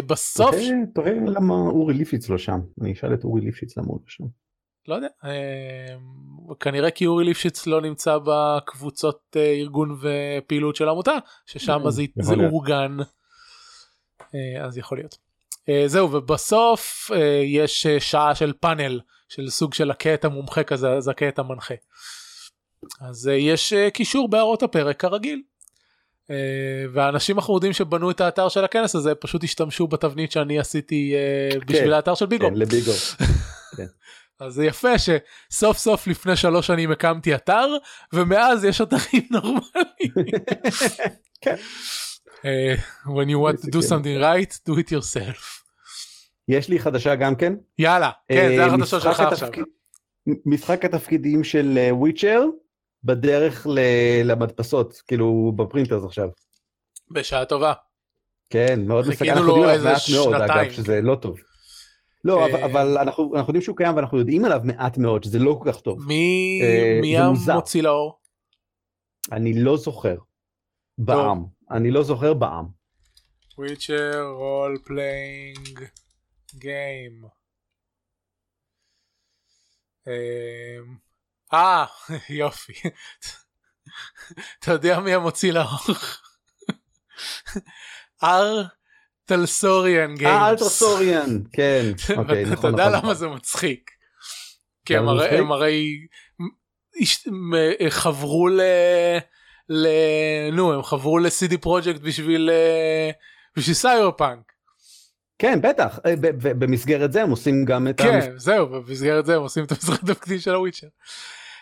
[0.08, 0.56] בסוף,
[0.96, 2.60] תראה- למה אורי ליפשיץ לא שם.
[2.82, 4.24] אני אשאל את אורי ליפשיץ למה הוא לא שם.
[4.88, 5.96] לא יודע, אה,
[6.60, 12.34] כנראה כי אורי ליפשיץ לא נמצא בקבוצות אה, ארגון ופעילות של העמותה, ששם זה, זה.
[12.34, 12.98] אורגן,
[14.62, 15.18] אז יכול להיות.
[15.70, 21.08] אה, זהו, ובסוף אה, יש שעה של פאנל, של סוג של הקטע מומחה כזה, אז
[21.08, 21.74] הקטע מנחה.
[23.02, 25.42] אז יש קישור בהערות הפרק כרגיל.
[26.94, 31.88] והאנשים החמודים שבנו את האתר של הכנס הזה פשוט השתמשו בתבנית שאני עשיתי אה, בשביל
[31.88, 31.94] כן.
[31.94, 32.48] האתר של ביגו.
[32.48, 32.92] כן, לביגו.
[34.42, 37.68] אז זה יפה שסוף סוף לפני שלוש שנים הקמתי אתר
[38.14, 40.14] ומאז יש אתרים נורמליים.
[41.42, 41.56] כן.
[42.46, 42.76] אה,
[43.06, 45.42] When you want to do זה something right do it yourself.
[46.48, 47.54] יש לי חדשה גם כן.
[47.80, 49.50] יאללה, כן זה אה, החדשות משחק שלך עכשיו.
[50.46, 52.46] משחק התפקידים של וויצ'ר
[53.04, 53.80] בדרך ל-
[54.24, 56.28] למדפסות כאילו בפרינטרס עכשיו.
[57.12, 57.74] בשעה טובה.
[58.50, 60.34] כן מאוד מסתכל, אנחנו לו יודעים עליו מעט מאוד.
[60.52, 61.38] אגב שזה לא טוב.
[62.24, 65.40] לא אבל- אה, אבל אנחנו אנחנו יודעים שהוא קיים ואנחנו יודעים עליו מעט מאוד שזה
[65.40, 66.06] לא כל כך טוב.
[66.08, 66.62] מי
[67.18, 67.26] אה.
[67.54, 68.20] המוציא לאור?
[69.32, 70.16] אני לא זוכר.
[70.98, 71.46] בעם.
[71.72, 72.66] אני לא זוכר בעם.
[73.58, 75.80] וויצ'ר רול פליינג
[76.56, 77.24] גיים.
[81.54, 81.86] אה
[82.30, 82.74] יופי.
[84.60, 85.80] אתה יודע מי המוציא לאור?
[88.24, 88.62] אר
[89.26, 90.50] טלסוריאן אה גיימס.
[90.50, 91.92] אלטרסוריאן כן.
[92.18, 93.14] אוקיי, אתה נכון, יודע נכון, למה נכון.
[93.14, 93.92] זה מצחיק.
[94.86, 95.28] כי הם הרי-
[97.28, 98.62] מ- חברו ל...
[99.70, 99.88] ל...
[100.54, 103.10] נו הם חברו ל CD Projekt בשביל אה,
[103.58, 104.52] בשביל סייבר פאנק.
[105.40, 109.42] כן בטח אה, במסגרת זה הם עושים גם את המס- כן זהו במסגרת זה הם
[109.42, 110.88] עושים את המשחק התפקידים של הוויצ'ר.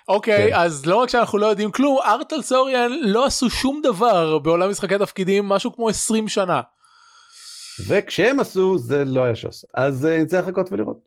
[0.08, 0.58] אוקיי כן.
[0.60, 2.42] אז לא רק שאנחנו לא יודעים כלום R.
[2.42, 6.62] Talsorian לא עשו שום דבר בעולם משחקי תפקידים משהו כמו 20 שנה.
[7.88, 10.98] וכשהם עשו זה לא היה שוס אז אה, נצטרך לחכות ולראות.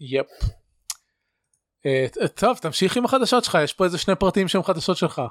[0.00, 0.26] יפ.
[1.86, 5.22] אה, טוב תמשיך עם החדשות שלך יש פה איזה שני פרטים שהם חדשות שלך.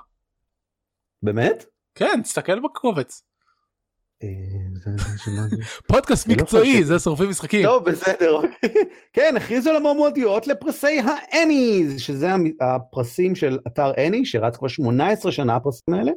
[1.23, 1.65] באמת?
[1.95, 3.23] כן תסתכל בקובץ.
[4.23, 4.27] אה?
[5.87, 6.83] פודקאסט לא מקצועי.
[6.83, 7.63] זה שורפים משחקים.
[7.65, 8.39] טוב בסדר
[9.13, 12.27] כן הכריזו על המועמדויות לפרסי האניז שזה
[12.61, 16.11] הפרסים של אתר אני שרץ כבר 18 שנה הפרסים האלה.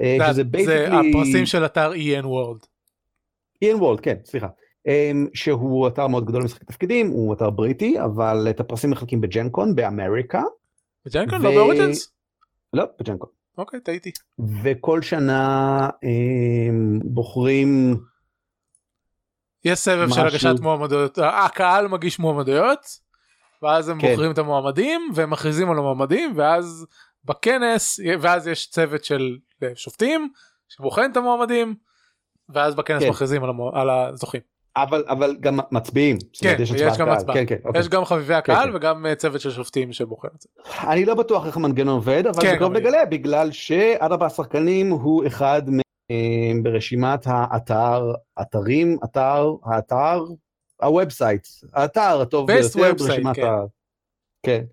[0.00, 2.66] אה, זה- שזה הפרסים של אתר EN World.
[3.62, 4.46] אין וולד כן סליחה.
[4.86, 9.74] אמ, שהוא אתר מאוד גדול למשחק תפקידים הוא אתר בריטי אבל את הפרסים מחלקים בג'נקון
[9.74, 10.42] באמריקה
[11.06, 12.12] בג'נקון ו- לא באוריג'נס?
[12.72, 14.10] לא בג'נקון אוקיי טעיתי.
[14.62, 17.96] וכל שנה אמ, בוחרים
[19.64, 20.22] יש סבב של משהו.
[20.22, 22.98] הגשת מועמדויות הקהל מגיש מועמדויות
[23.62, 24.10] ואז הם כן.
[24.10, 26.86] בוחרים את המועמדים והם מכריזים על המועמדים ואז
[27.24, 29.38] בכנס ואז יש צוות של
[29.74, 30.28] שופטים
[30.68, 31.74] שבוחן את המועמדים
[32.54, 33.08] ואז בכנס כן.
[33.10, 34.40] מכריזים על המוע- על הזוכים.
[34.76, 36.16] אבל אבל גם מצביעים.
[36.40, 37.08] כן, יש יש גם.
[37.08, 37.36] הצבעה.
[37.36, 37.80] כן, כן, אוקיי.
[37.80, 38.76] יש גם חביבי הקהל כן.
[38.76, 40.48] וגם אה, צוות של שופטים שבוחר את זה.
[40.90, 42.80] אני לא בטוח איך המנגנון עובד אבל כן, גם אני.
[42.80, 45.80] לגלה בגלל שארבע השחקנים הוא אחד מ-
[46.10, 50.24] אמ, ברשימת האתר אתרים אתר האתר
[50.82, 53.42] ה website האתר הטוב ביותר ברשימת כן.
[53.44, 53.56] ה...
[54.46, 54.64] כן.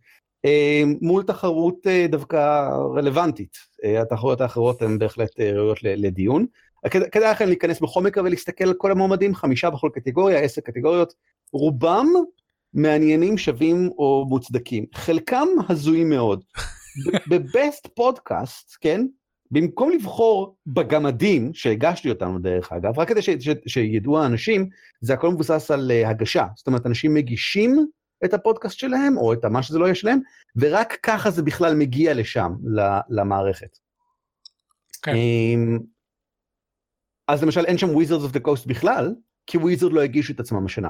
[0.45, 6.45] אמ, מול תחרות אה, דווקא רלוונטית אה, התחרויות האחרות הן בהחלט אה, ראויות לדיון.
[6.87, 11.13] כד- כדאי לכם להיכנס בכל מקרה ולהסתכל על כל המועמדים חמישה בכל קטגוריה עשר קטגוריות
[11.51, 12.07] רובם
[12.73, 16.43] מעניינים שווים או מוצדקים חלקם הזויים מאוד.
[17.29, 19.05] בבסט פודקאסט כן
[19.51, 24.69] במקום לבחור בגמדים שהגשתי אותנו דרך אגב רק כדי ש, ש, שידעו האנשים
[25.01, 27.85] זה הכל מבוסס על uh, הגשה זאת אומרת אנשים מגישים
[28.25, 30.19] את הפודקאסט שלהם או את מה שזה לא יהיה שלהם
[30.55, 33.77] ורק ככה זה בכלל מגיע לשם ל- למערכת.
[35.01, 35.15] כן.
[35.15, 35.79] אמ,
[37.29, 39.15] אז למשל אין שם Wizards of the Coast בכלל
[39.45, 40.89] כי Wizards לא הגישו את עצמם השנה.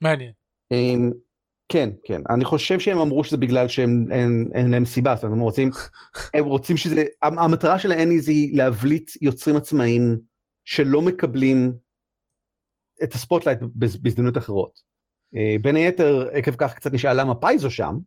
[0.00, 0.32] מעניין.
[0.72, 1.10] אמ,
[1.72, 5.36] כן כן אני חושב שהם אמרו שזה בגלל שהם אין, אין להם סיבה זאת אומרת,
[5.36, 5.70] הם רוצים
[6.34, 10.18] הם רוצים שזה המטרה של ה ENnies היא להבליט יוצרים עצמאיים
[10.64, 11.72] שלא מקבלים
[13.02, 14.80] את ה spotlight בהזדמנות אחרות.
[15.36, 17.98] אה, בין היתר עקב כך קצת נשאל למה Paizo שם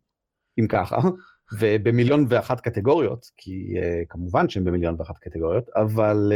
[0.60, 0.96] אם ככה
[1.58, 6.32] ובמיליון ואחת קטגוריות כי uh, כמובן שהם במיליון ואחת קטגוריות אבל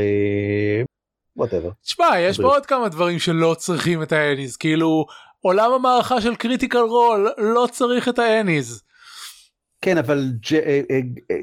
[1.36, 1.70] whatever.
[1.82, 5.06] תשמע יש פה עוד כמה דברים שלא צריכים את ה ENnies כאילו
[5.40, 8.82] עולם המערכה של Critical Role לא צריך את האניז.
[9.82, 10.32] כן אבל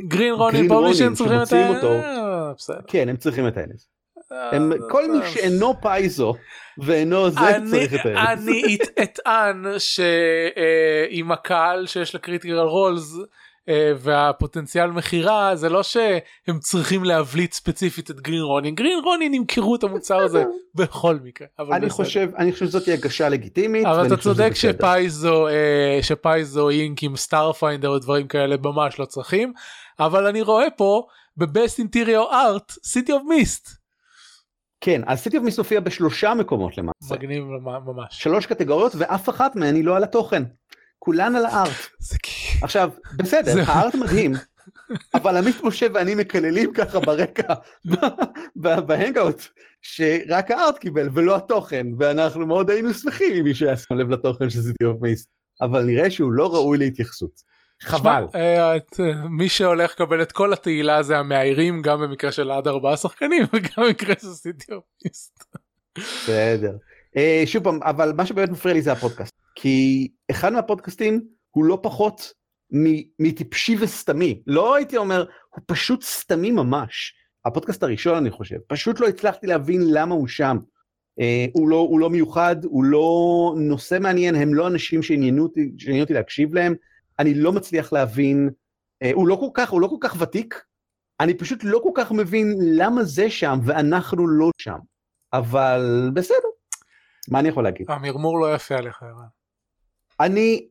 [0.08, 1.84] Green Ronin Publishing צריכים את ה ENnies.
[2.88, 3.88] כן הם צריכים את ה ENnies.
[4.52, 6.34] הם, כל מי שאינו Paizo
[6.78, 8.48] ואינו זה אני, צריך את ה ENnies.
[8.48, 13.24] אני אטען שעם הקהל שיש ל Critical Role אה,
[13.98, 19.84] והפוטנציאל מכירה זה לא שהם צריכים להבליט ספציפית את Green Ronin, Green Ronin ימכרו את
[19.84, 20.44] המוצר הזה
[20.76, 26.00] בכל מקרה אני חושב אני חושב שזאת הגשה לגיטימית אבל אתה צודק ש Paizo אה,
[26.02, 29.54] ש Paizo Inc עם Starfinder או דברים כאלה ממש לא צריכים
[30.00, 31.04] אבל אני רואה פה
[31.38, 33.70] ב best interior art City of Mist.
[34.82, 37.16] כן אז City of Mist הופיע בשלושה מקומות למעשה.
[37.16, 37.44] מגניב
[37.86, 38.08] ממש.
[38.12, 40.44] שלוש קטגוריות ואף אחת מהן היא לא על התוכן.
[41.04, 41.88] כולן על ה art.
[42.62, 44.34] עכשיו, בסדר, ה art מדהים,
[45.14, 47.54] אבל עמית משה ואני מקללים ככה ברקע
[48.86, 49.42] ב Hangout,
[49.82, 54.10] שרק ה art קיבל ולא התוכן, ואנחנו מאוד היינו שמחים אם מישהו היה שם לב
[54.10, 55.30] לתוכן של City of Mist,
[55.62, 57.54] אבל נראה שהוא לא ראוי להתייחסות.
[57.82, 58.24] חבל.
[58.36, 58.74] אה,
[59.30, 63.84] מי שהולך לקבל את כל התהילה זה המאיירים גם במקרה של עד ארבעה שחקנים וגם
[63.88, 65.44] במקרה של סיטי אוף מייסט.
[65.98, 66.74] בסדר.
[67.18, 69.34] אה, שוב פעם, אבל מה שבאמת מפריע לי זה הפודקאסט.
[69.56, 72.34] כי אחד מהפודקאסטים הוא לא פחות
[73.20, 74.42] מטיפשי וסתמי.
[74.48, 77.14] לא הייתי אומר, הוא פשוט סתמי ממש.
[77.46, 80.58] הפודקאסט הראשון אני חושב, פשוט לא הצלחתי להבין למה הוא שם.
[81.20, 85.72] Uh, הוא, לא, הוא לא מיוחד, הוא לא נושא מעניין, הם לא אנשים שעניינו אותי,
[85.78, 86.74] שעניינו אותי להקשיב להם,
[87.20, 88.50] אני לא מצליח להבין,
[89.04, 90.64] uh, הוא לא כל כך, הוא לא כל כך ותיק,
[91.20, 94.78] אני פשוט לא כל כך מבין למה זה שם ואנחנו לא שם.
[95.34, 96.48] אבל בסדר,
[97.32, 97.92] מה אני יכול להגיד?
[97.92, 99.28] המרמור לא יפה עליך, ערן.
[100.20, 100.68] אני,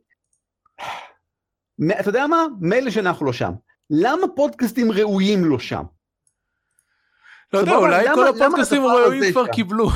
[2.01, 2.47] אתה יודע מה?
[2.61, 3.53] מילא שאנחנו לא שם.
[3.91, 5.83] למה פודקאסטים ראויים לא שם?
[7.53, 9.89] לא יודע, אולי כל הפודקאסטים הראויים כבר קיבלו.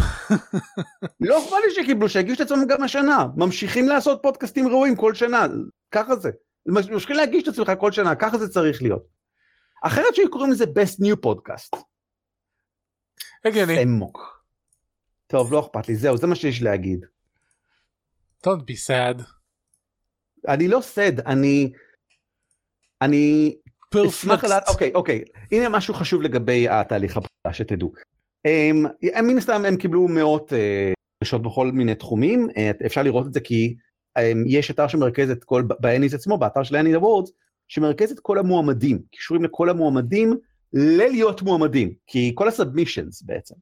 [1.21, 3.27] לא אכפת לי שקיבלו, שיגישו את עצמם גם השנה.
[3.37, 5.47] ממשיכים לעשות פודקאסטים ראויים כל שנה,
[5.91, 6.31] ככה זה.
[6.67, 9.03] ממשיכים להגיש את עצמך כל שנה, ככה זה צריך להיות.
[9.83, 11.81] אחרת שהיו קוראים לזה best new podcast.
[13.45, 13.85] הגיוני.
[13.85, 14.36] סמוק.
[15.27, 17.05] טוב, לא אכפת לי, זהו, זה מה שיש להגיד.
[18.47, 19.23] Don't be sad.
[20.49, 21.73] אני לא סד, אני...
[23.03, 23.57] אני...
[24.43, 27.93] לדעת, אוקיי, אוקיי, הנה משהו חשוב לגבי התהליך הבחירה, שתדעו.
[28.45, 30.53] הם, הם מן הסתם הם קיבלו מאות
[31.23, 33.77] דרישות אה, בכל מיני תחומים, אה, אפשר לראות את זה כי
[34.17, 37.31] הם, יש אתר שמרכז את כל, ב ENnies עצמו, באתר של ה ENnies Awards,
[37.69, 40.37] שמרכז את כל המועמדים, קישורים לכל המועמדים
[40.73, 43.55] ללהיות מועמדים, כי כל ה submissions בעצם.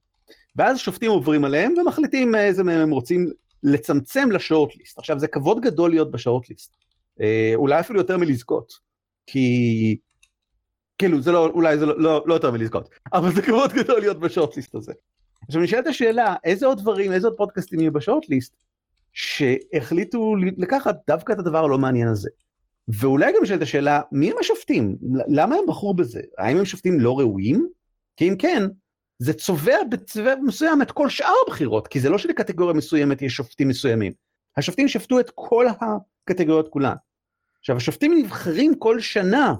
[0.56, 3.30] ואז שופטים עוברים עליהם ומחליטים איזה מהם הם רוצים
[3.62, 4.98] לצמצם ל shortlist.
[4.98, 6.76] עכשיו זה כבוד גדול להיות ב shortlist,
[7.20, 8.72] אה, אולי אפילו יותר מלזכות,
[9.26, 9.96] כי
[10.98, 14.20] כאילו זה לא, אולי זה לא, לא, לא יותר מלזכות, אבל זה כבוד גדול להיות
[14.20, 14.92] בשורטליסט הזה.
[15.48, 18.56] עכשיו נשאלת השאלה, איזה עוד דברים, איזה עוד פודקאסטים יהיו בשורטליסט,
[19.12, 22.30] שהחליטו לקחת דווקא את הדבר הלא מעניין הזה.
[22.88, 24.96] ואולי גם נשאלת השאלה, מי הם השופטים?
[25.28, 26.20] למה הם בחרו בזה?
[26.38, 27.68] האם הם שופטים לא ראויים?
[28.16, 28.62] כי אם כן,
[29.24, 33.68] זה צובע בצבע מסוים את כל שאר הבחירות, כי זה לא שלקטגוריה מסוימת יש שופטים
[33.68, 34.12] מסוימים.
[34.56, 36.94] השופטים שפטו את כל הקטגוריות כולן.
[37.60, 39.54] עכשיו השופטים נבחרים כל שנה.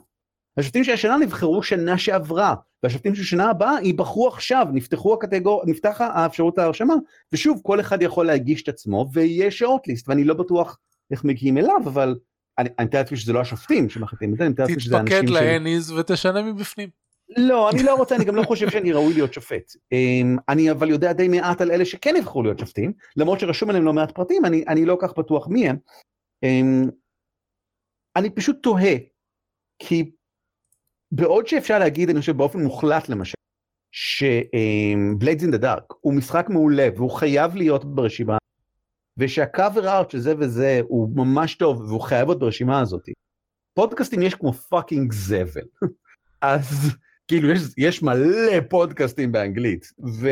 [0.56, 5.62] השופטים של השנה נבחרו שנה שעברה, והשופטים של שנה הבאה ייבחרו עכשיו, נפתחו הקטגור...
[5.66, 6.94] נפתח האפשרות ההרשמה,
[7.32, 10.78] ושוב כל אחד יכול להגיש את עצמו ויהיה שורטליסט, ואני לא בטוח
[11.10, 12.18] איך מגיעים אליו, אבל
[12.58, 15.20] אני מתאר לעצמי שזה לא השופטים שמחליטים את זה, אני מתאר לעצמי שזה אנשים ש...
[15.20, 17.03] תתפקד לאניז ותשנה מבפנים.
[17.28, 19.72] לא, אני לא רוצה, אני גם לא חושב שאני ראוי להיות שופט.
[19.92, 23.84] אמ, אני אבל יודע די מעט על אלה שכן יבחרו להיות שופטים, למרות שרשום עליהם
[23.84, 25.76] לא מעט פרטים, אני, אני לא כך בטוח מי הם.
[26.42, 26.90] אמ,
[28.16, 28.94] אני פשוט תוהה,
[29.78, 30.10] כי
[31.12, 33.34] בעוד שאפשר להגיד, אני חושב באופן מוחלט למשל,
[33.92, 38.38] ש Blades in the Dark הוא משחק מעולה והוא חייב להיות ברשימה,
[39.16, 43.08] ושה cover art של זה וזה הוא ממש טוב והוא חייב להיות ברשימה הזאת.
[43.74, 45.66] פודקאסטים יש כמו fucking זבל.
[46.40, 46.90] אז
[47.34, 50.28] כאילו יש, יש מלא פודקאסטים באנגלית, ו,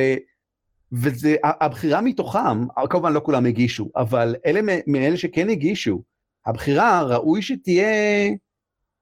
[0.93, 6.03] וזה, הבחירה מתוכם, כמובן לא כולם הגישו, אבל אלה מאלה שכן הגישו,
[6.47, 8.31] הבחירה ראוי שתהיה,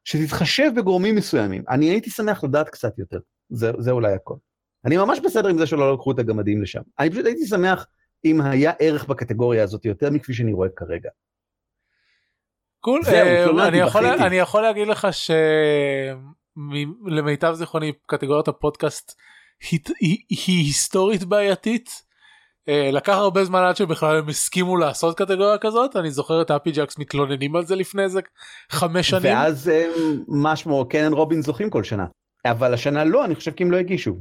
[0.04, 1.62] שתתחשב בגורמים מסוימים.
[1.68, 3.18] אני הייתי שמח לדעת קצת יותר,
[3.50, 4.36] זה, זה אולי הכל.
[4.84, 6.82] אני ממש בסדר עם זה שלא לקחו את הגמדים לשם.
[6.98, 7.86] אני פשוט הייתי שמח
[8.24, 11.10] אם היה ערך בקטגוריה הזאת יותר מכפי שאני רואה כרגע.
[12.80, 14.06] קול, זהו, אה, התלוננתי, אני יכול-.
[14.06, 15.08] אני יכול להגיד לך
[17.06, 19.12] שלמיטב זיכרוני קטגוריית הפודקאסט
[19.70, 22.10] היא, היא, היא היסטורית בעייתית.
[22.68, 26.70] אה, לקח הרבה זמן עד שבכלל הם הסכימו לעשות קטגוריה כזאת אני זוכר את אפי
[26.70, 28.20] ג'קס מתלוננים על זה לפני איזה
[28.70, 29.36] חמש שנים.
[29.36, 29.70] ואז
[30.56, 32.06] שמו קנן רובין זוכים כל שנה.
[32.44, 34.16] אבל השנה לא, אני חושב כי הם לא הגישו.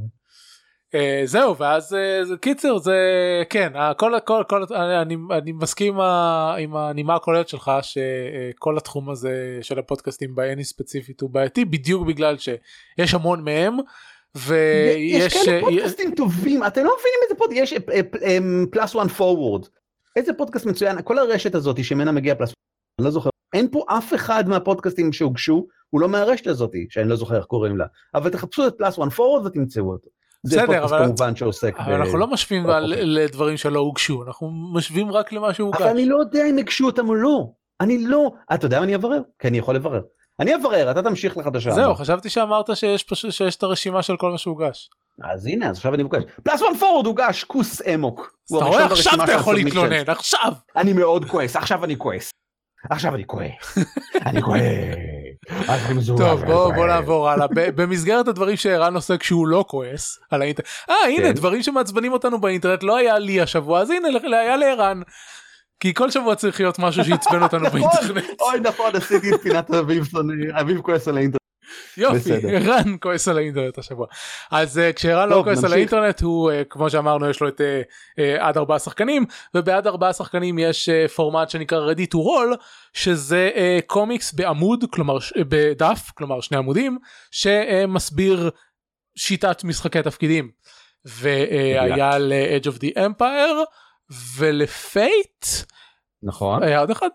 [0.96, 2.98] אה, זהו ואז אה, זה- קיצר זה
[3.50, 6.00] כן הכל הכל הכל אני, אני מסכים
[6.60, 12.36] עם הנימה הכוללת שלך שכל התחום הזה של הפודקאסטים בעיני ספציפית הוא בעייתי בדיוק בגלל
[12.38, 13.78] שיש המון מהם
[14.36, 17.74] ויש יש כאלה אה, פודקאסטים טובים, אתם לא מבינים איזה פודקאסט, יש
[18.72, 19.66] Plus One Forward.
[20.16, 22.54] איזה פודקאסט מצוין, כל הרשת הזאת שממנה מגיע פלאס
[23.00, 27.16] אני לא זוכר, אין פה אף אחד מהפודקאסטים שהוגשו, הוא לא מהרשת הזאת, שאני לא
[27.16, 27.86] זוכר איך קוראים לה,
[28.16, 30.10] אבל תחפשו את Plus One Forward ותמצאו אותו.
[30.44, 32.66] זה פודקאסט כמובן שעוסק אבל אנחנו לא משווים.
[32.88, 35.82] לדברים שלא הוגשו אנחנו משווים רק למה שהוגש.
[35.82, 37.46] אבל אני לא יודע אם הגשו אותם או לא.
[37.82, 39.22] אני לא, אתה יודע מה אני אברר?
[39.40, 40.02] כי אני יכול לברר.
[40.40, 41.72] אני אברר, אתה תמשיך לחדשה.
[41.72, 41.96] זהו.
[41.96, 44.90] חשבתי שאמרת שיש פשוט שיש את הרשימה של כל מה שהוגש.
[45.24, 46.24] אז הנה, אז עכשיו אני מבקש.
[46.44, 48.34] פלאס וואן פורוורד הוגש, כוס אמוק.
[48.58, 49.56] אתה רואה עכשיו אתה יכול.
[49.56, 50.54] להתלונן עכשיו.
[50.76, 52.32] אני מאוד כועס, עכשיו אני כועס.
[52.90, 53.78] עכשיו אני כועס.
[54.26, 54.62] אני כועס.
[56.18, 56.46] טוב
[56.76, 61.28] בוא נעבור הלאה ב- במסגרת הדברים שערן עושה כשהוא לא כועס על האינטרנט אה הנה
[61.28, 61.32] כן.
[61.32, 64.08] דברים שמעצבנים אותנו באינטרנט לא היה לי השבוע אז הנה
[64.38, 65.02] היה לערן.
[65.80, 69.72] כי כל שבוע צריך להיות משהו שעצבן אותנו נכון, באינטרנט אוי נכון, עשיתי את פינת
[70.52, 71.39] אביב כועס על האינטרנט.
[71.98, 72.34] יופי.
[72.48, 74.08] ערן כועס על האינטרנט השבוע
[74.52, 75.74] אז אה, כשערן לא כועס על.
[75.74, 77.62] האינטרנט הוא אה, כמו שאמרנו יש לו את
[78.20, 79.26] אה, עד ארבעה שחקנים
[79.56, 82.58] ובעד ארבעה שחקנים יש פורמט שנקרא ready to roll
[82.94, 83.50] שזה
[83.88, 86.98] קומיקס בעמוד כלומר בדף כלומר שני עמודים
[87.32, 88.50] שמסביר
[89.16, 90.52] שיטת משחקי תפקידים
[91.06, 93.66] והיה ל-Edge of the Empire
[94.38, 95.46] ולפייט
[96.24, 96.64] נכון.
[96.64, 97.10] היה עוד אחד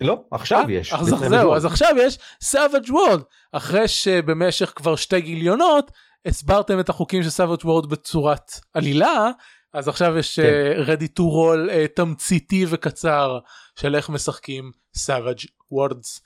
[0.00, 0.92] לא, עכשיו אה, יש.
[0.92, 1.54] אז זהו.
[1.54, 5.90] אז עכשיו יש Savage World אחרי שבמשך כבר שתי גיליונות
[6.26, 9.30] הסברתם את החוקים של Savage World בצורת עלילה
[9.74, 10.72] אז עכשיו יש כן.
[10.76, 13.38] uh, ready to roll uh, תמציתי וקצר
[13.76, 16.20] של איך משחקים Savage Worlds.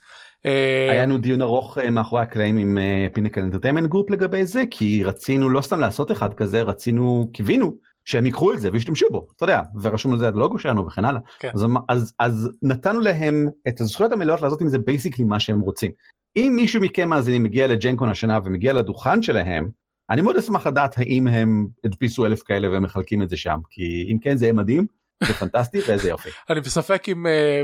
[0.45, 2.77] אה, היה לנו דיון ארוך אה, מאחורי הקלעים עם
[3.13, 7.73] Pinnacle Entertainment Group לגבי זה כי רצינו לא סתם לעשות אחד כזה רצינו קיווינו
[8.07, 11.21] שהם ייקחו את זה וישתמשו בו אתה יודע ורשום על זה הלוגו שלנו וכן הלאה
[11.39, 11.49] כן.
[11.53, 15.91] אז, אז אז נתנו להם את הזכויות המלאות לעשות עם זה basically מה שהם רוצים.
[16.35, 19.69] אם מישהו מכם מאזינים מגיע ל Gen Con השנה ומגיע לדוכן שלהם
[20.09, 24.07] אני מאוד אשמח לדעת האם הם הדפיסו אלף כאלה והם מחלקים את זה שם כי
[24.11, 24.85] אם כן זה יהיה מדהים
[25.23, 26.29] זה פנטסטי ואיזה יופי.
[26.49, 27.61] אני בספק אם אה,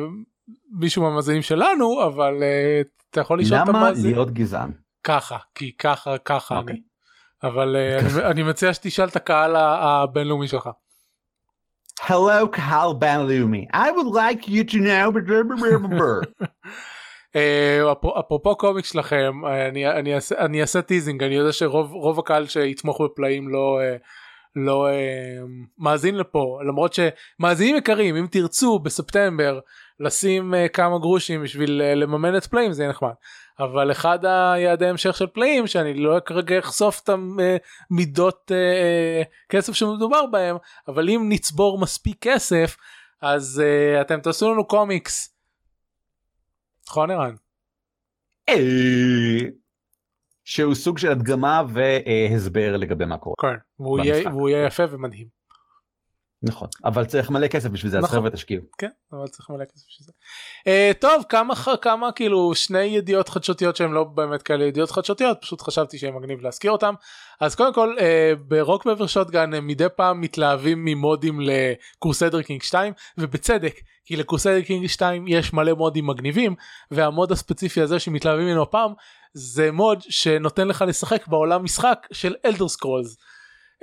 [0.71, 4.71] מישהו מהמאזינים שלנו אבל אה, אתה יכול לשאול את למה המאזין להיות גזען?
[5.03, 6.73] ככה כי ככה ככה אוקיי.
[6.73, 6.92] אני.
[7.43, 10.69] אבל אה, אני- אני מציע שתשאל את הקהל הבינלאומי שלך.
[12.01, 13.67] Hello, קהל בינלאומי.
[13.73, 15.19] I would like you to know...
[17.35, 21.91] אה, אפר- אפרופו קומיקס שלכם אה, אני אני אעשה אני אעשה teasing אני יודע שרוב
[21.93, 23.79] רוב הקהל שיתמוך בפלאים לא
[24.55, 24.93] לא אה,
[25.77, 29.59] מאזין לפה למרות שמאזינים יקרים אם תרצו בספטמבר
[29.99, 33.13] לשים אה, כמה גרושים בשביל אה, לממן את פלאים זה יהיה נחמד
[33.59, 37.09] אבל אחד היעדי המשך של פלאים שאני לא כרגע אחשוף את
[37.89, 40.55] המידות אה, כסף שמדובר בהם
[40.87, 42.77] אבל אם נצבור מספיק כסף
[43.21, 43.63] אז
[44.01, 45.35] אתם תעשו לנו קומיקס.
[46.89, 47.35] נכון ערן?
[50.45, 53.35] שהוא סוג של הדגמה והסבר לגבי מה קורה.
[53.41, 53.55] כן.
[53.79, 55.42] והוא יהיה יפה ומדהים.
[56.43, 56.67] נכון.
[56.85, 58.19] אבל צריך מלא כסף בשביל זה, אז נכון.
[58.19, 58.63] חבר'ה תשקיעו.
[58.77, 60.11] כן, אבל צריך מלא כסף בשביל זה.
[60.69, 65.61] אה, טוב, כמה, כמה כאילו שני ידיעות חדשותיות שהן לא באמת כאלה ידיעות חדשותיות, פשוט
[65.61, 66.93] חשבתי שיהיה מגניב להזכיר אותם.
[67.39, 68.01] אז קודם כל, אה,
[68.47, 73.75] ב Rock Paper Shotgun הם מדי פעם מתלהבים ממודים ל Crusader Kings 2, ובצדק,
[74.05, 76.55] כי ל Crusader Kings 2 יש מלא מודים מגניבים,
[76.91, 78.93] והמוד הספציפי הזה שמתלהבים ממנו הפעם,
[79.33, 83.17] זה מוד שנותן לך לשחק בעולם משחק של Elder Scrolls.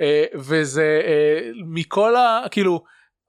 [0.01, 2.43] אה, וזה אה, מכל ה...
[2.51, 2.83] כאילו,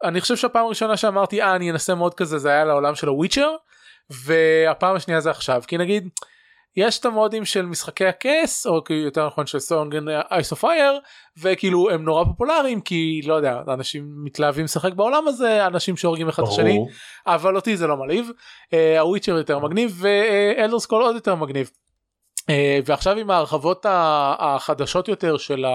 [0.05, 3.15] אני חושב שהפעם הראשונה שאמרתי אה אני אנסה מוד כזה זה היה לעולם של ה
[3.15, 3.55] Witcher
[4.11, 5.63] והפעם השנייה זה עכשיו.
[5.67, 6.09] כי נגיד
[6.77, 11.01] יש את המודים של משחקי הכס או יותר נכון של Song of Ice and Fire
[11.39, 16.43] וכאילו הם נורא פופולריים כי לא יודע אנשים מתלהבים לשחק בעולם הזה אנשים שהורגים אחד
[16.43, 16.79] את השני.
[17.27, 18.31] אבל אותי זה לא מלהיב.
[18.73, 21.71] אה, ה Witcher יותר מגניב ו Elder Scrolls עוד יותר מגניב.
[22.51, 23.87] אה, ועכשיו עם ההרחבות
[24.39, 25.71] החדשות יותר של ה...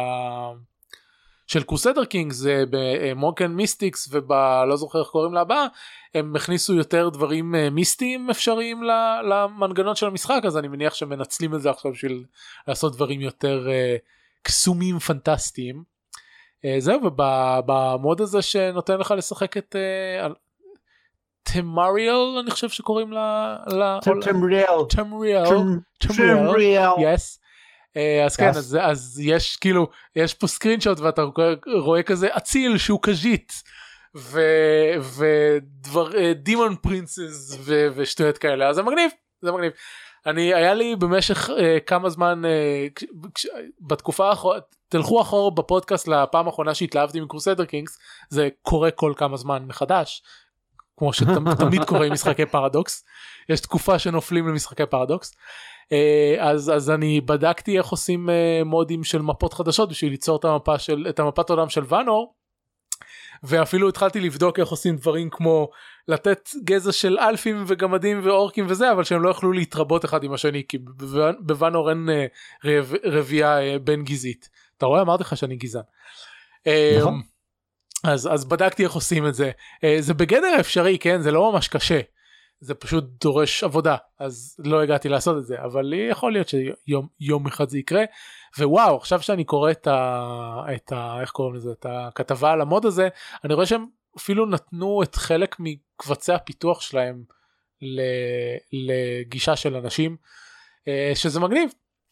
[1.48, 1.64] של
[2.10, 5.68] Kings זה ב Monks and Mystics ובלא זוכר איך קוראים לה הבאה
[6.16, 8.84] הם הכניסו יותר דברים אה, מיסטיים אפשריים
[9.30, 12.24] למנגנון של המשחק אז אני מניח שמנצלים את זה עכשיו בשביל
[12.68, 13.96] לעשות דברים יותר אה,
[14.42, 15.84] קסומים פנטסטיים.
[16.66, 19.76] אה, זהו ובמוד הזה שנותן לך לשחק את
[21.44, 23.58] תמריאל אני חושב שקוראים לה
[24.02, 25.46] תמריאל תמריאל
[25.98, 27.40] תמריאל yes
[28.26, 31.24] אז כן אז, אז יש כאילו יש פה screenshot ואתה
[31.66, 33.54] רואה כזה אציל שהוא Khajiit
[34.16, 38.70] ודבר demon princess ושטויות כאלה.
[38.70, 39.12] אז זה מגניב
[39.42, 39.72] זה מגניב.
[40.26, 41.54] אני היה לי במשך אה,
[41.86, 43.04] כמה זמן אה,
[43.36, 43.48] כש,
[43.82, 44.60] בתקופה האחרונה
[44.90, 47.98] תלכו אחורה בפודקאסט לפעם האחרונה שהתלהבתי מ Crusader Kings
[48.30, 50.24] זה קורה כל כמה זמן מחדש
[50.98, 53.06] כמו שתמיד קורה עם משחקי פרדוקס.
[53.50, 55.32] יש תקופה שנופלים למשחקי Paradox.
[55.32, 55.36] אה,
[56.40, 60.80] אז אז אני בדקתי איך עושים אה, מודים של מפות חדשות בשביל ליצור את המפה
[60.80, 62.38] של את המפת עולם של ואנור.
[63.44, 65.70] ואפילו התחלתי לבדוק איך עושים דברים כמו
[66.08, 70.64] לתת גזע של אלפים וגמדים ואורקים וזה אבל שהם לא יכלו להתרבות אחד עם השני
[70.70, 70.78] כי
[71.40, 72.26] בוואנור אין אה,
[72.66, 74.50] רב, רבייה אה, בין גזעית.
[74.78, 75.84] אתה רואה אמרתי לך שאני גזען.
[77.00, 77.22] נכון.
[78.06, 79.52] אה, אז אז בדקתי איך עושים את זה
[80.00, 82.00] זה בגדר אפשרי כן זה לא ממש קשה
[82.60, 87.48] זה פשוט דורש עבודה אז לא הגעתי לעשות את זה אבל יכול להיות שיום יום
[87.48, 88.04] אחד זה יקרה
[88.60, 90.64] ווואו עכשיו שאני קורא את ה...
[90.76, 91.22] את ה...
[91.22, 93.10] איך קוראים לזה את הכתבה על המוד הזה
[93.44, 93.86] אני רואה שהם
[94.18, 97.24] אפילו נתנו את חלק מקבצי הפיתוח שלהם
[98.72, 100.18] לגישה של אנשים
[100.88, 101.70] אה, שזה מגניב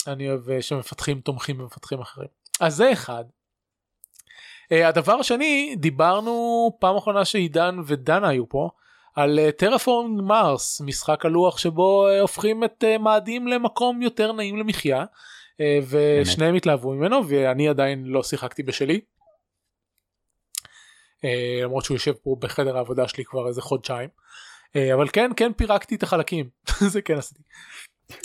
[0.08, 3.24] אני אוהב אה, שמפתחים תומכים במפתחים אחרים אז זה אחד.
[4.72, 8.70] אה, הדבר השני דיברנו פעם אחרונה שעידן ודנה היו פה
[9.16, 15.06] על טרפורם מרס משחק הלוח שבו הופכים את מאדים למקום יותר נעים למחיה
[15.90, 19.02] ושניהם התלהבו ממנו ואני עדיין לא שיחקתי בשלי.
[21.26, 24.10] אה, למרות שהוא יושב פה בחדר העבודה שלי כבר איזה חודשיים.
[24.76, 26.50] אה, אבל כן כן פירקתי את החלקים.
[26.94, 27.42] זה כן עשיתי.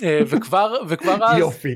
[0.02, 1.74] אה, וכבר וכבר אז יופי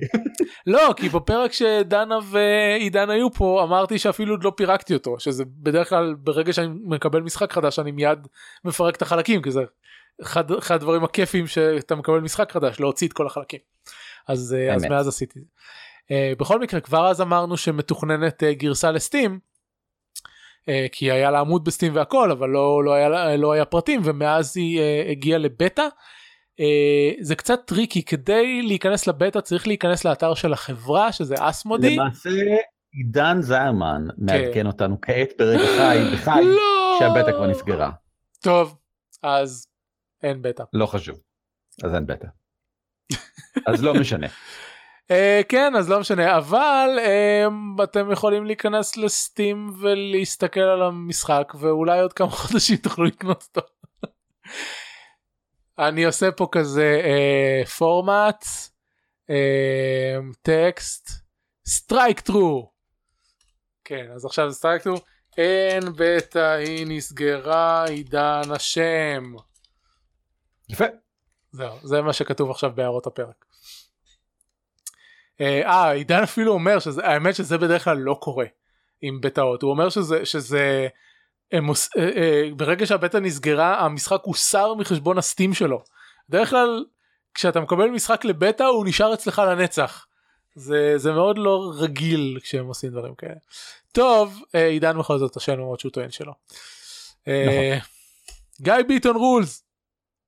[0.67, 5.89] לא כי בפרק שדנה ועידן היו פה אמרתי שאפילו עוד לא פירקתי אותו שזה בדרך
[5.89, 8.19] כלל ברגע שאני מקבל משחק חדש אני מיד
[8.65, 9.63] מפרק את החלקים כי זה
[10.23, 13.61] אחד, אחד הדברים הכיפים שאתה מקבל משחק חדש להוציא את כל החלקים
[14.29, 15.47] אז, אז מאז עשיתי זה.
[16.39, 19.39] בכל מקרה כבר אז אמרנו שמתוכננת גרסה לסטים
[20.69, 24.01] אה, כי היה לה עמוד ב Steam והכל אבל לא, לא, היה, לא היה פרטים
[24.05, 25.89] ומאז היא אה, הגיעה לבטא.
[26.61, 31.97] אה, זה קצת טריקי כדי להיכנס לבטא צריך להיכנס לאתר של החברה שזה Asmodee.
[31.97, 32.31] למעשה
[32.93, 34.25] עידן זיירמן כן.
[34.25, 36.97] מעדכן אותנו כעת ברגע חי בחי לא.
[36.99, 37.91] שהבטא כבר נסגרה.
[38.41, 38.79] טוב
[39.23, 39.67] אז
[40.23, 40.65] אין בטא.
[40.73, 41.19] לא חשוב
[41.85, 42.27] אז אין בטא.
[43.67, 44.27] אז לא משנה.
[44.27, 51.53] אה, כן אז לא משנה אבל אה, אתם יכולים להיכנס ל Steam ולהסתכל על המשחק
[51.61, 53.69] ואולי עוד כמה חודשים תוכלו לקנות אותו.
[55.79, 57.01] אני עושה פה כזה
[57.79, 58.45] פורמט
[60.43, 61.11] טקסט
[61.67, 62.71] strikethrough.
[63.85, 64.97] כן אז עכשיו strikethrough
[65.39, 69.35] אין בטא היא נסגרה עידן השם.
[70.69, 70.85] יפה.
[71.53, 73.45] זהו זה מה שכתוב עכשיו בהערות הפרק.
[75.41, 78.47] אה, אה עידן אפילו אומר שזה האמת שזה בדרך כלל לא קורה
[79.03, 80.89] עם בטאות הוא אומר שזה שזה
[81.53, 81.75] הם, אה,
[82.17, 85.83] אה, ברגע שהבטא נסגרה המשחק הוסר מחשבון הסטים שלו.
[86.29, 86.85] בדרך כלל
[87.35, 90.07] כשאתה מקבל משחק לבטא הוא נשאר אצלך לנצח.
[90.55, 93.35] זה זה מאוד לא רגיל כשהם עושים דברים כאלה.
[93.93, 96.33] טוב אה, עידן בכל זאת השם למרות שהוא טוען שלא.
[97.29, 97.89] אה, נכון.
[98.61, 99.65] גיא ביטון רולס.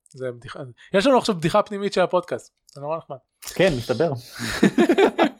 [0.08, 0.60] זה בדיחה
[0.94, 3.16] יש לנו עכשיו בדיחה פנימית של הפודקאסט זה נורא נחמד.
[3.54, 4.12] כן מסתבר.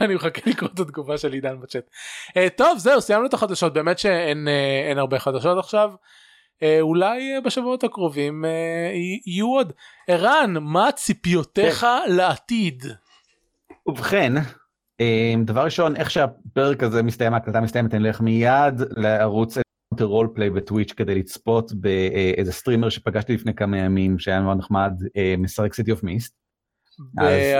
[0.00, 1.90] אני מחכה לקרוא את התגובה של עידן בצ'אט.
[2.28, 4.48] Uh, טוב זהו סיימנו את החדשות באמת שאין
[4.94, 5.92] uh, הרבה חדשות עכשיו.
[5.94, 8.48] Uh, אולי uh, בשבועות הקרובים uh,
[9.26, 9.72] יהיו עוד.
[10.08, 12.12] ערן מה ציפיותיך כן.
[12.12, 12.84] לעתיד?
[13.86, 14.32] ובכן
[15.44, 19.58] דבר ראשון איך שהפרק הזה מסתיים ההקלטה מסתיימת אני אלך מיד לערוץ
[20.00, 24.92] Roleplay בטוויץ' כדי לצפות באיזה סטרימר שפגשתי לפני כמה ימים שהיה מאוד נחמד
[25.38, 26.39] משחק City of Mist.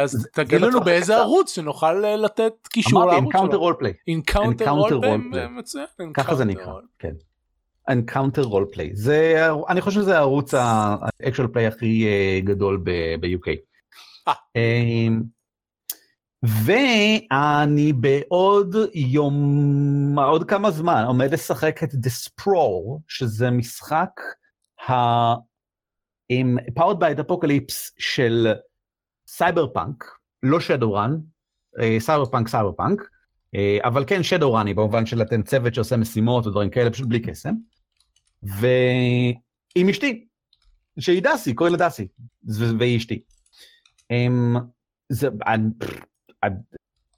[0.02, 3.26] אז תגיד לנו באיזה ערוץ שנוכל לתת קישור לערוץ שלו.
[3.26, 3.74] Encounter Roleplay.
[3.78, 5.86] Encounter Roleplay מצוין.
[6.14, 7.14] ככה זה נקרא, כן.
[7.88, 8.90] Encounter Roleplay.
[8.94, 12.06] זה אני חושב שזה הערוץ ה actual play הכי
[12.44, 13.50] גדול ב-UK.
[16.42, 24.20] ואני בעוד יום, עוד כמה זמן עומד לשחק את The Sprawl, שזה משחק
[24.90, 24.92] ה...
[26.32, 28.52] עם Powered by the Apocalypse של
[29.30, 30.04] סייבר פאנק,
[30.42, 31.16] לא Shadowrun,
[31.98, 33.08] סייבר פאנק סייבר פאנק,
[33.84, 37.54] אבל כן Shadowrun י במובן של אתם צוות שעושה משימות ודברים כאלה פשוט בלי קסם.
[38.42, 40.26] ועם אשתי,
[40.98, 42.08] שהיא דסי, קוראים לה דסי,
[42.78, 43.22] והיא אשתי.
[45.08, 45.28] זה,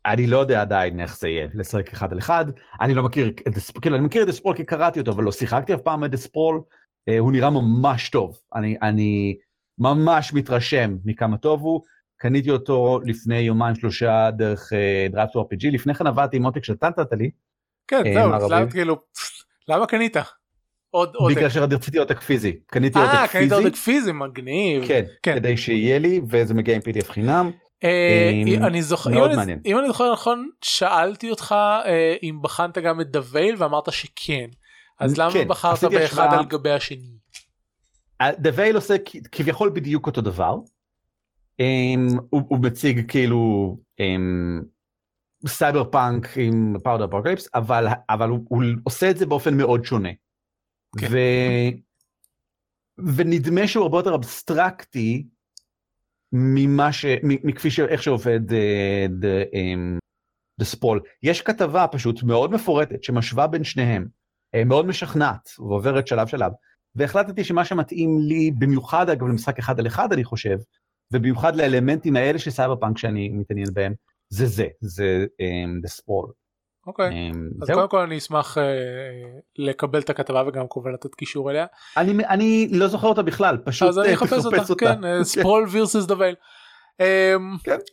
[0.06, 2.44] אני לא יודע עדיין איך זה יהיה לשחק אחד על אחד
[2.80, 5.32] אני לא מכיר את הספול כאילו אני מכיר את הספול כי קראתי אותו אבל לא
[5.32, 6.62] שיחקתי אף פעם את הספול
[7.09, 9.36] אה, הוא נראה ממש טוב אני אני
[9.78, 11.82] ממש מתרשם מכמה טוב הוא
[12.23, 14.73] קניתי אותו לפני יומיים שלושה דרך
[15.11, 17.31] דראפט uh, RPG לפני כן עבדתי עם עותק שנתת לי.
[17.89, 18.97] כן uh, זהו למה כאילו
[19.69, 20.16] למה קנית?
[20.90, 21.36] עוד עותק.
[21.36, 23.23] בגלל שרציתי עותק פיזי קניתי עותק פיזי.
[23.23, 24.86] אה קנית עותק פיזי מגניב.
[24.86, 27.51] כן, כן כדי שיהיה לי וזה מגיע עם pdf חינם.
[27.85, 28.31] אה,
[28.66, 29.11] אני זוכר
[29.66, 31.55] אם אני זוכר נכון שאלתי אותך
[31.86, 34.47] אה, אם בחנת גם את The Veil ואמרת שכן
[35.01, 37.19] אז למה כן, בחרת באחד על גבי השני.
[38.39, 38.94] The Veil עושה
[39.32, 40.57] כביכול בדיוק אותו דבר.
[42.30, 43.76] הוא מציג כאילו
[45.47, 50.09] סייבר פאנק עם Powered Apocalypse אבל אבל הוא עושה את זה באופן מאוד שונה.
[50.98, 51.06] כן.
[53.16, 55.26] ונדמה שהוא הרבה יותר אבסטרקטי
[56.32, 57.05] ממה ש...
[57.22, 57.80] מכפי ש...
[57.80, 58.40] איך שעובד
[60.59, 61.01] The Sprawl.
[61.22, 64.06] יש כתבה פשוט מאוד מפורטת שמשווה בין שניהם,
[64.55, 66.52] אה, מאוד משכנעת ועוברת שלב שלב,
[66.94, 70.56] והחלטתי שמה שמתאים לי, במיוחד אגב למשחק אחד על אחד אני חושב,
[71.12, 73.94] ובמיוחד לאלמנטים האלה של סייבר פאנק שאני מתעניין בהם,
[74.28, 75.26] זה זה, זה
[75.82, 76.26] The Sprawl.
[76.86, 77.36] אוקיי, okay.
[77.62, 77.76] אז זהו.
[77.76, 78.60] קודם כל אני אשמח uh,
[79.59, 81.66] לקבל את הכתבה וגם כמובן לתת קישור אליה.
[81.97, 86.05] אני, אני לא זוכר אותה בכלל, פשוט אז אני אחפש אותה, אותה, כן, Sprawl versus
[86.05, 86.34] The Veil.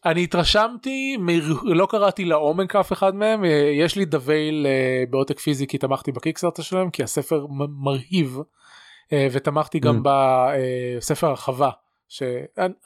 [0.06, 1.18] אני התרשמתי,
[1.64, 5.78] לא קראתי לעומק אף אחד מהם, אה, יש לי The Veil uh, בעותק פיזי כי
[5.78, 7.46] תמכתי ב Kickstarter שלהם, כי הספר
[7.84, 10.10] מרהיב, uh, ותמכתי גם mm.
[10.98, 11.70] בספר הרחבה,
[12.10, 12.24] ש...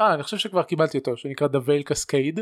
[0.01, 2.39] אה, אני חושב שכבר קיבלתי אותו, שנקרא The Veil Cascade.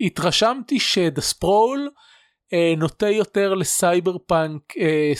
[0.00, 1.90] התרשמתי שדה ספרול
[2.52, 5.12] אה, נוטה יותר לסייבר פאנק אה,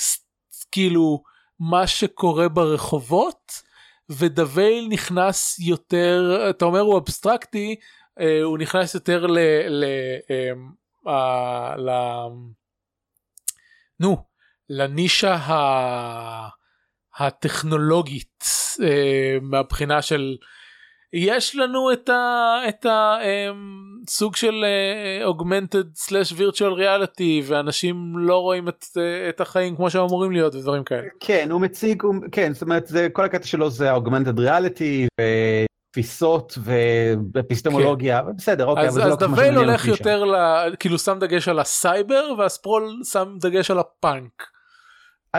[0.73, 1.23] כאילו
[1.61, 3.63] מה שקורה ברחובות
[4.11, 7.77] ודווייל נכנס יותר אתה אומר הוא אבסטרקטי
[8.21, 9.39] אה, הוא נכנס יותר ל...
[9.69, 9.85] ל,
[10.31, 10.53] אה,
[11.09, 11.91] אה, ל
[14.01, 14.17] נו
[14.69, 16.49] לנישה ה...
[17.19, 18.45] הטכנולוגית
[18.83, 20.37] אה, מהבחינה של
[21.13, 21.93] יש לנו
[22.69, 29.41] את הסוג אמ, של אה, augmented slash virtual reality ואנשים לא רואים את, אה, את
[29.41, 31.09] החיים כמו שהם אמורים להיות ודברים כאלה.
[31.21, 36.59] כן הוא מציג הוא, כן זאת אומרת זה כל הקטע שלו זה augmented reality ותפיסות
[37.35, 38.37] ואפיסטמולוגיה כן.
[38.37, 40.35] בסדר אוקיי אז, אז לא The Veil הולך יותר ל,
[40.79, 44.56] כאילו שם דגש על הסייבר וה Sprawl שם דגש על הפאנק.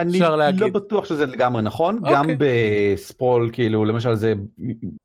[0.00, 2.10] אני לא בטוח שזה לגמרי נכון okay.
[2.12, 2.94] גם אוקיי.
[2.94, 4.34] ב Sprawl כאילו למשל זה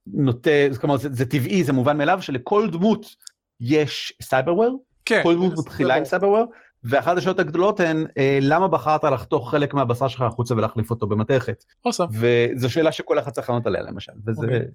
[0.08, 0.50] נוטה
[0.82, 3.16] כלומר זה, זה טבעי זה מובן מאליו שלכל דמות
[3.60, 6.46] יש cyberware כן, כל דמות מתחילה עם cyberware
[6.84, 11.64] ואחת השאלות הגדולות הן אה, למה בחרת לחתוך חלק מהבשר שלך החוצה ולהחליף אותו במתכת
[11.88, 12.12] awesome.
[12.12, 14.44] וזו שאלה שכל אחד צריך לענות עליה למשל וזה okay.
[14.44, 14.68] אוקיי.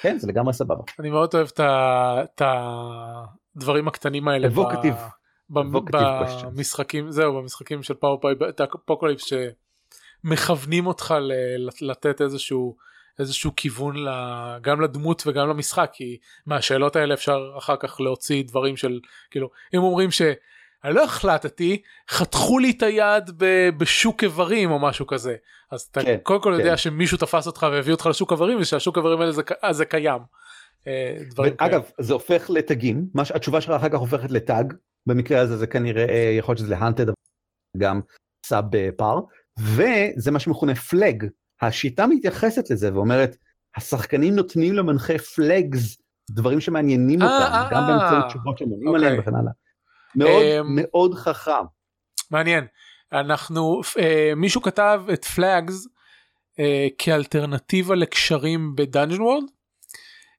[0.00, 2.42] כן זה לגמרי סבבה אני מאוד אוהב את
[3.56, 4.46] הדברים הקטנים האלה.
[4.46, 4.94] evocative.
[5.50, 9.24] במשחקים זהו במשחקים של Powered Apocalypse
[10.24, 11.14] שמכוונים אותך
[11.80, 12.76] לתת איזשהו
[13.18, 13.96] איזשהו כיוון
[14.60, 19.00] גם לדמות וגם למשחק כי מהשאלות האלה אפשר אחר כך להוציא דברים של
[19.30, 23.30] כאילו אם אומרים שאני לא החלטתי חתכו לי את היד
[23.78, 25.36] בשוק איברים או משהו כזה
[25.70, 26.60] אז אתה כן, קודם כל כן.
[26.60, 30.20] יודע שמישהו תפס אותך והביא אותך לשוק איברים ושהשוק איברים האלה זה, זה קיים.
[30.86, 31.16] אה,
[31.56, 34.74] אגב זה הופך לתגים מה התשובה שלך אחר כך הופכת לטאג
[35.06, 37.06] במקרה הזה זה כנראה אה, יכול להיות שזה להאנטד
[37.76, 38.00] גם
[38.46, 38.64] סאב
[38.96, 39.20] פאר
[39.58, 41.26] וזה מה שמכונה flag
[41.62, 43.36] השיטה מתייחסת לזה ואומרת
[43.76, 45.98] השחקנים נותנים למנחה flags
[46.30, 49.28] דברים שמעניינים אה, אותם גם באמצעות תשובות שהם עונים עליהם אוקיי.
[49.28, 49.52] וכן הלאה.
[50.16, 51.64] מאוד אמ, מאוד חכם.
[52.30, 52.66] מעניין
[53.12, 53.80] אנחנו
[54.36, 55.86] מישהו כתב את flags
[56.98, 59.44] כאלטרנטיבה לקשרים ב Dungeon World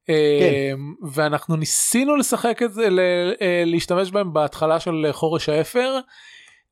[0.07, 0.73] כן.
[0.73, 2.87] אמ, ואנחנו ניסינו לשחק את זה
[3.41, 5.99] אה, להשתמש בהם בהתחלה של חורש האפר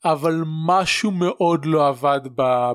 [0.05, 2.19] אבל משהו מאוד לא עבד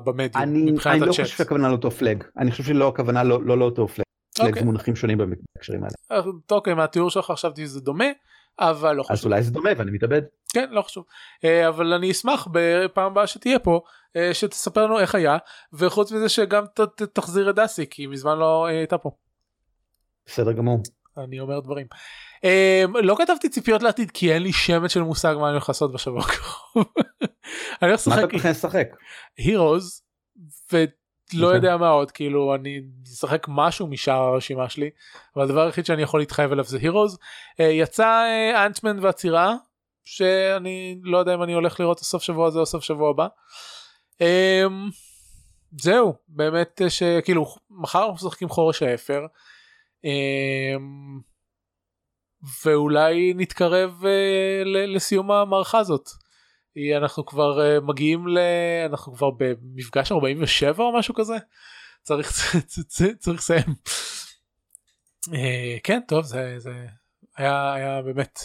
[0.03, 3.87] במדיום אני, אני לא חושב שהכוונה לאותו פלאג אני חושב שלא הכוונה לא, לא לאותו
[3.87, 4.05] פלאג.
[4.35, 4.63] פלאג אוקיי.
[4.63, 5.93] מונחים שונים בהקשרים האלה.
[6.11, 8.05] אה, אוקיי מהתיאור שלך חשבתי שזה דומה
[8.59, 9.17] אבל לא חשוב.
[9.17, 10.21] אז אולי זה דומה ואני מתאבד.
[10.53, 11.05] כן לא חשוב
[11.43, 13.81] אה, אבל אני אשמח בפעם הבאה שתהיה פה
[14.33, 15.37] שתספר לנו איך היה
[15.73, 16.63] וחוץ מזה שגם
[17.13, 19.11] תחזיר את דסי כי מזמן לא הייתה פה.
[20.29, 20.83] בסדר גמור.
[21.17, 21.87] אני אומר דברים.
[22.37, 25.93] Um, לא כתבתי ציפיות לעתיד כי אין לי שמץ של מושג מה אני הולך לעשות
[25.93, 26.85] בשבוע הקרוב.
[27.81, 28.15] אני הולך לשחק.
[28.17, 28.87] מה אתה הולך לשחק?
[29.37, 30.01] הירוז
[30.73, 32.81] ולא יודע מה עוד כאילו אני
[33.13, 34.89] אשחק משהו משאר הרשימה שלי
[35.35, 37.15] אבל הדבר היחיד שאני יכול להתחייב עליו זה הירוז.
[37.15, 38.23] Uh, יצא
[38.65, 39.55] אנטמן uh, והצירה
[40.05, 43.27] שאני לא יודע אם אני הולך לראות הסוף שבוע הזה או סוף שבוע הבא.
[44.17, 44.23] Um,
[45.81, 49.25] זהו באמת שכאילו מחר אנחנו משחקים חורש האפר.
[50.03, 51.19] אמ,
[52.65, 56.09] ואולי נתקרב uh, לסיום המערכה הזאת.
[56.97, 58.37] אנחנו כבר uh, מגיעים ל...
[58.85, 61.37] אנחנו כבר במפגש 47 או משהו כזה.
[62.03, 62.31] צריך
[63.19, 63.75] צריך לסיים.
[65.83, 66.85] כן טוב זה זה
[67.37, 68.39] היה היה באמת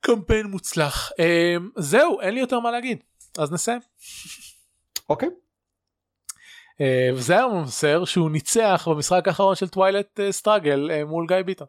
[0.00, 1.10] קמפיין מוצלח.
[1.10, 3.02] Uh, זהו אין לי יותר מה להגיד
[3.38, 3.80] אז נסיים.
[5.08, 5.28] אוקיי.
[5.28, 5.43] Okay.
[6.74, 11.66] Uh, וזה היה מבשר שהוא ניצח במשחק האחרון של טווילט סטראגל uh, מול גיא ביטון.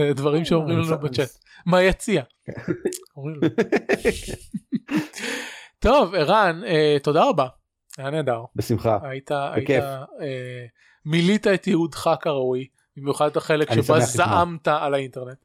[0.00, 1.28] דברים שאומרים לנו בצ'אט.
[1.66, 2.22] מה יציע?
[5.78, 7.46] טוב ערן אה, תודה רבה
[7.98, 8.40] היה נהדר.
[8.56, 8.98] בשמחה.
[9.02, 10.66] היית, היית אה,
[11.04, 12.66] מילאת את ייעודך כראוי
[12.96, 15.38] במיוחד את החלק שבה זעמת על האינטרנט.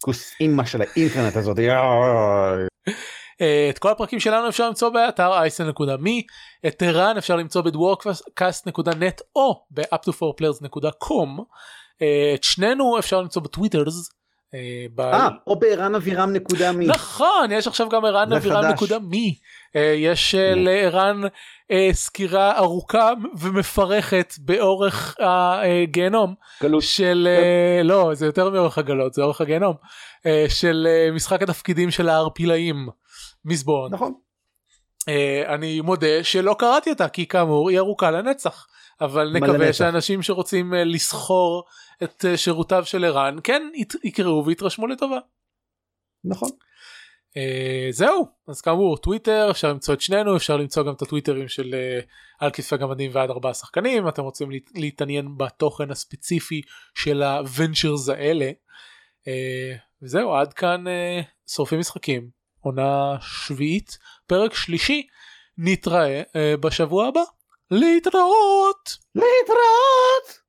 [0.00, 1.58] כוס אימא של האינטרנט הזאת.
[3.70, 6.26] את כל הפרקים שלנו אפשר למצוא באתר אייסן.מי,
[6.66, 11.42] את ערן אפשר למצוא בדוורקאסט.נט או ב-up2forplayers.com.
[12.02, 14.10] אה, את שנינו אפשר למצוא בטוויטרס.
[14.54, 16.86] אה, אה או בערן אבירם נקודה מי.
[16.86, 19.38] נכון יש עכשיו גם ערן אבירם נקודה מי.
[19.76, 21.20] אה, יש לערן
[21.92, 26.34] סקירה ארוכה ומפרכת באורך הגיהנום.
[26.62, 26.82] גלות.
[26.82, 27.28] של
[27.84, 29.74] לא זה יותר מאורך הגלות זה אורך הגיהנום.
[30.48, 32.88] של משחק התפקידים של הערפילאים.
[33.46, 33.94] מזבורן.
[33.94, 34.14] נכון.
[35.46, 38.66] אני מודה שלא קראתי אותה כי כאמור היא ארוכה לנצח.
[39.00, 41.64] אבל נקווה שאנשים שרוצים לסחור
[42.02, 43.62] את אה, שירותיו של ערן כן
[44.04, 45.18] יקראו ויתרשמו לטובה.
[46.24, 46.48] נכון.
[47.28, 51.74] Uh, זהו אז כאמור טוויטר אפשר למצוא את שנינו אפשר למצוא גם את הטוויטרים של
[51.74, 52.06] uh,
[52.38, 56.62] על כתפי גמדים ועד ארבעה שחקנים אתם רוצים להת, להתעניין בתוכן הספציפי
[56.94, 58.50] של הוונצ'רס האלה.
[59.22, 62.30] Uh, וזהו עד כאן uh, שורפים משחקים
[62.66, 65.06] עונה שביעית פרק שלישי
[65.58, 67.22] נתראה uh, בשבוע הבא.
[67.70, 68.96] להתראות!
[69.14, 70.45] להתראות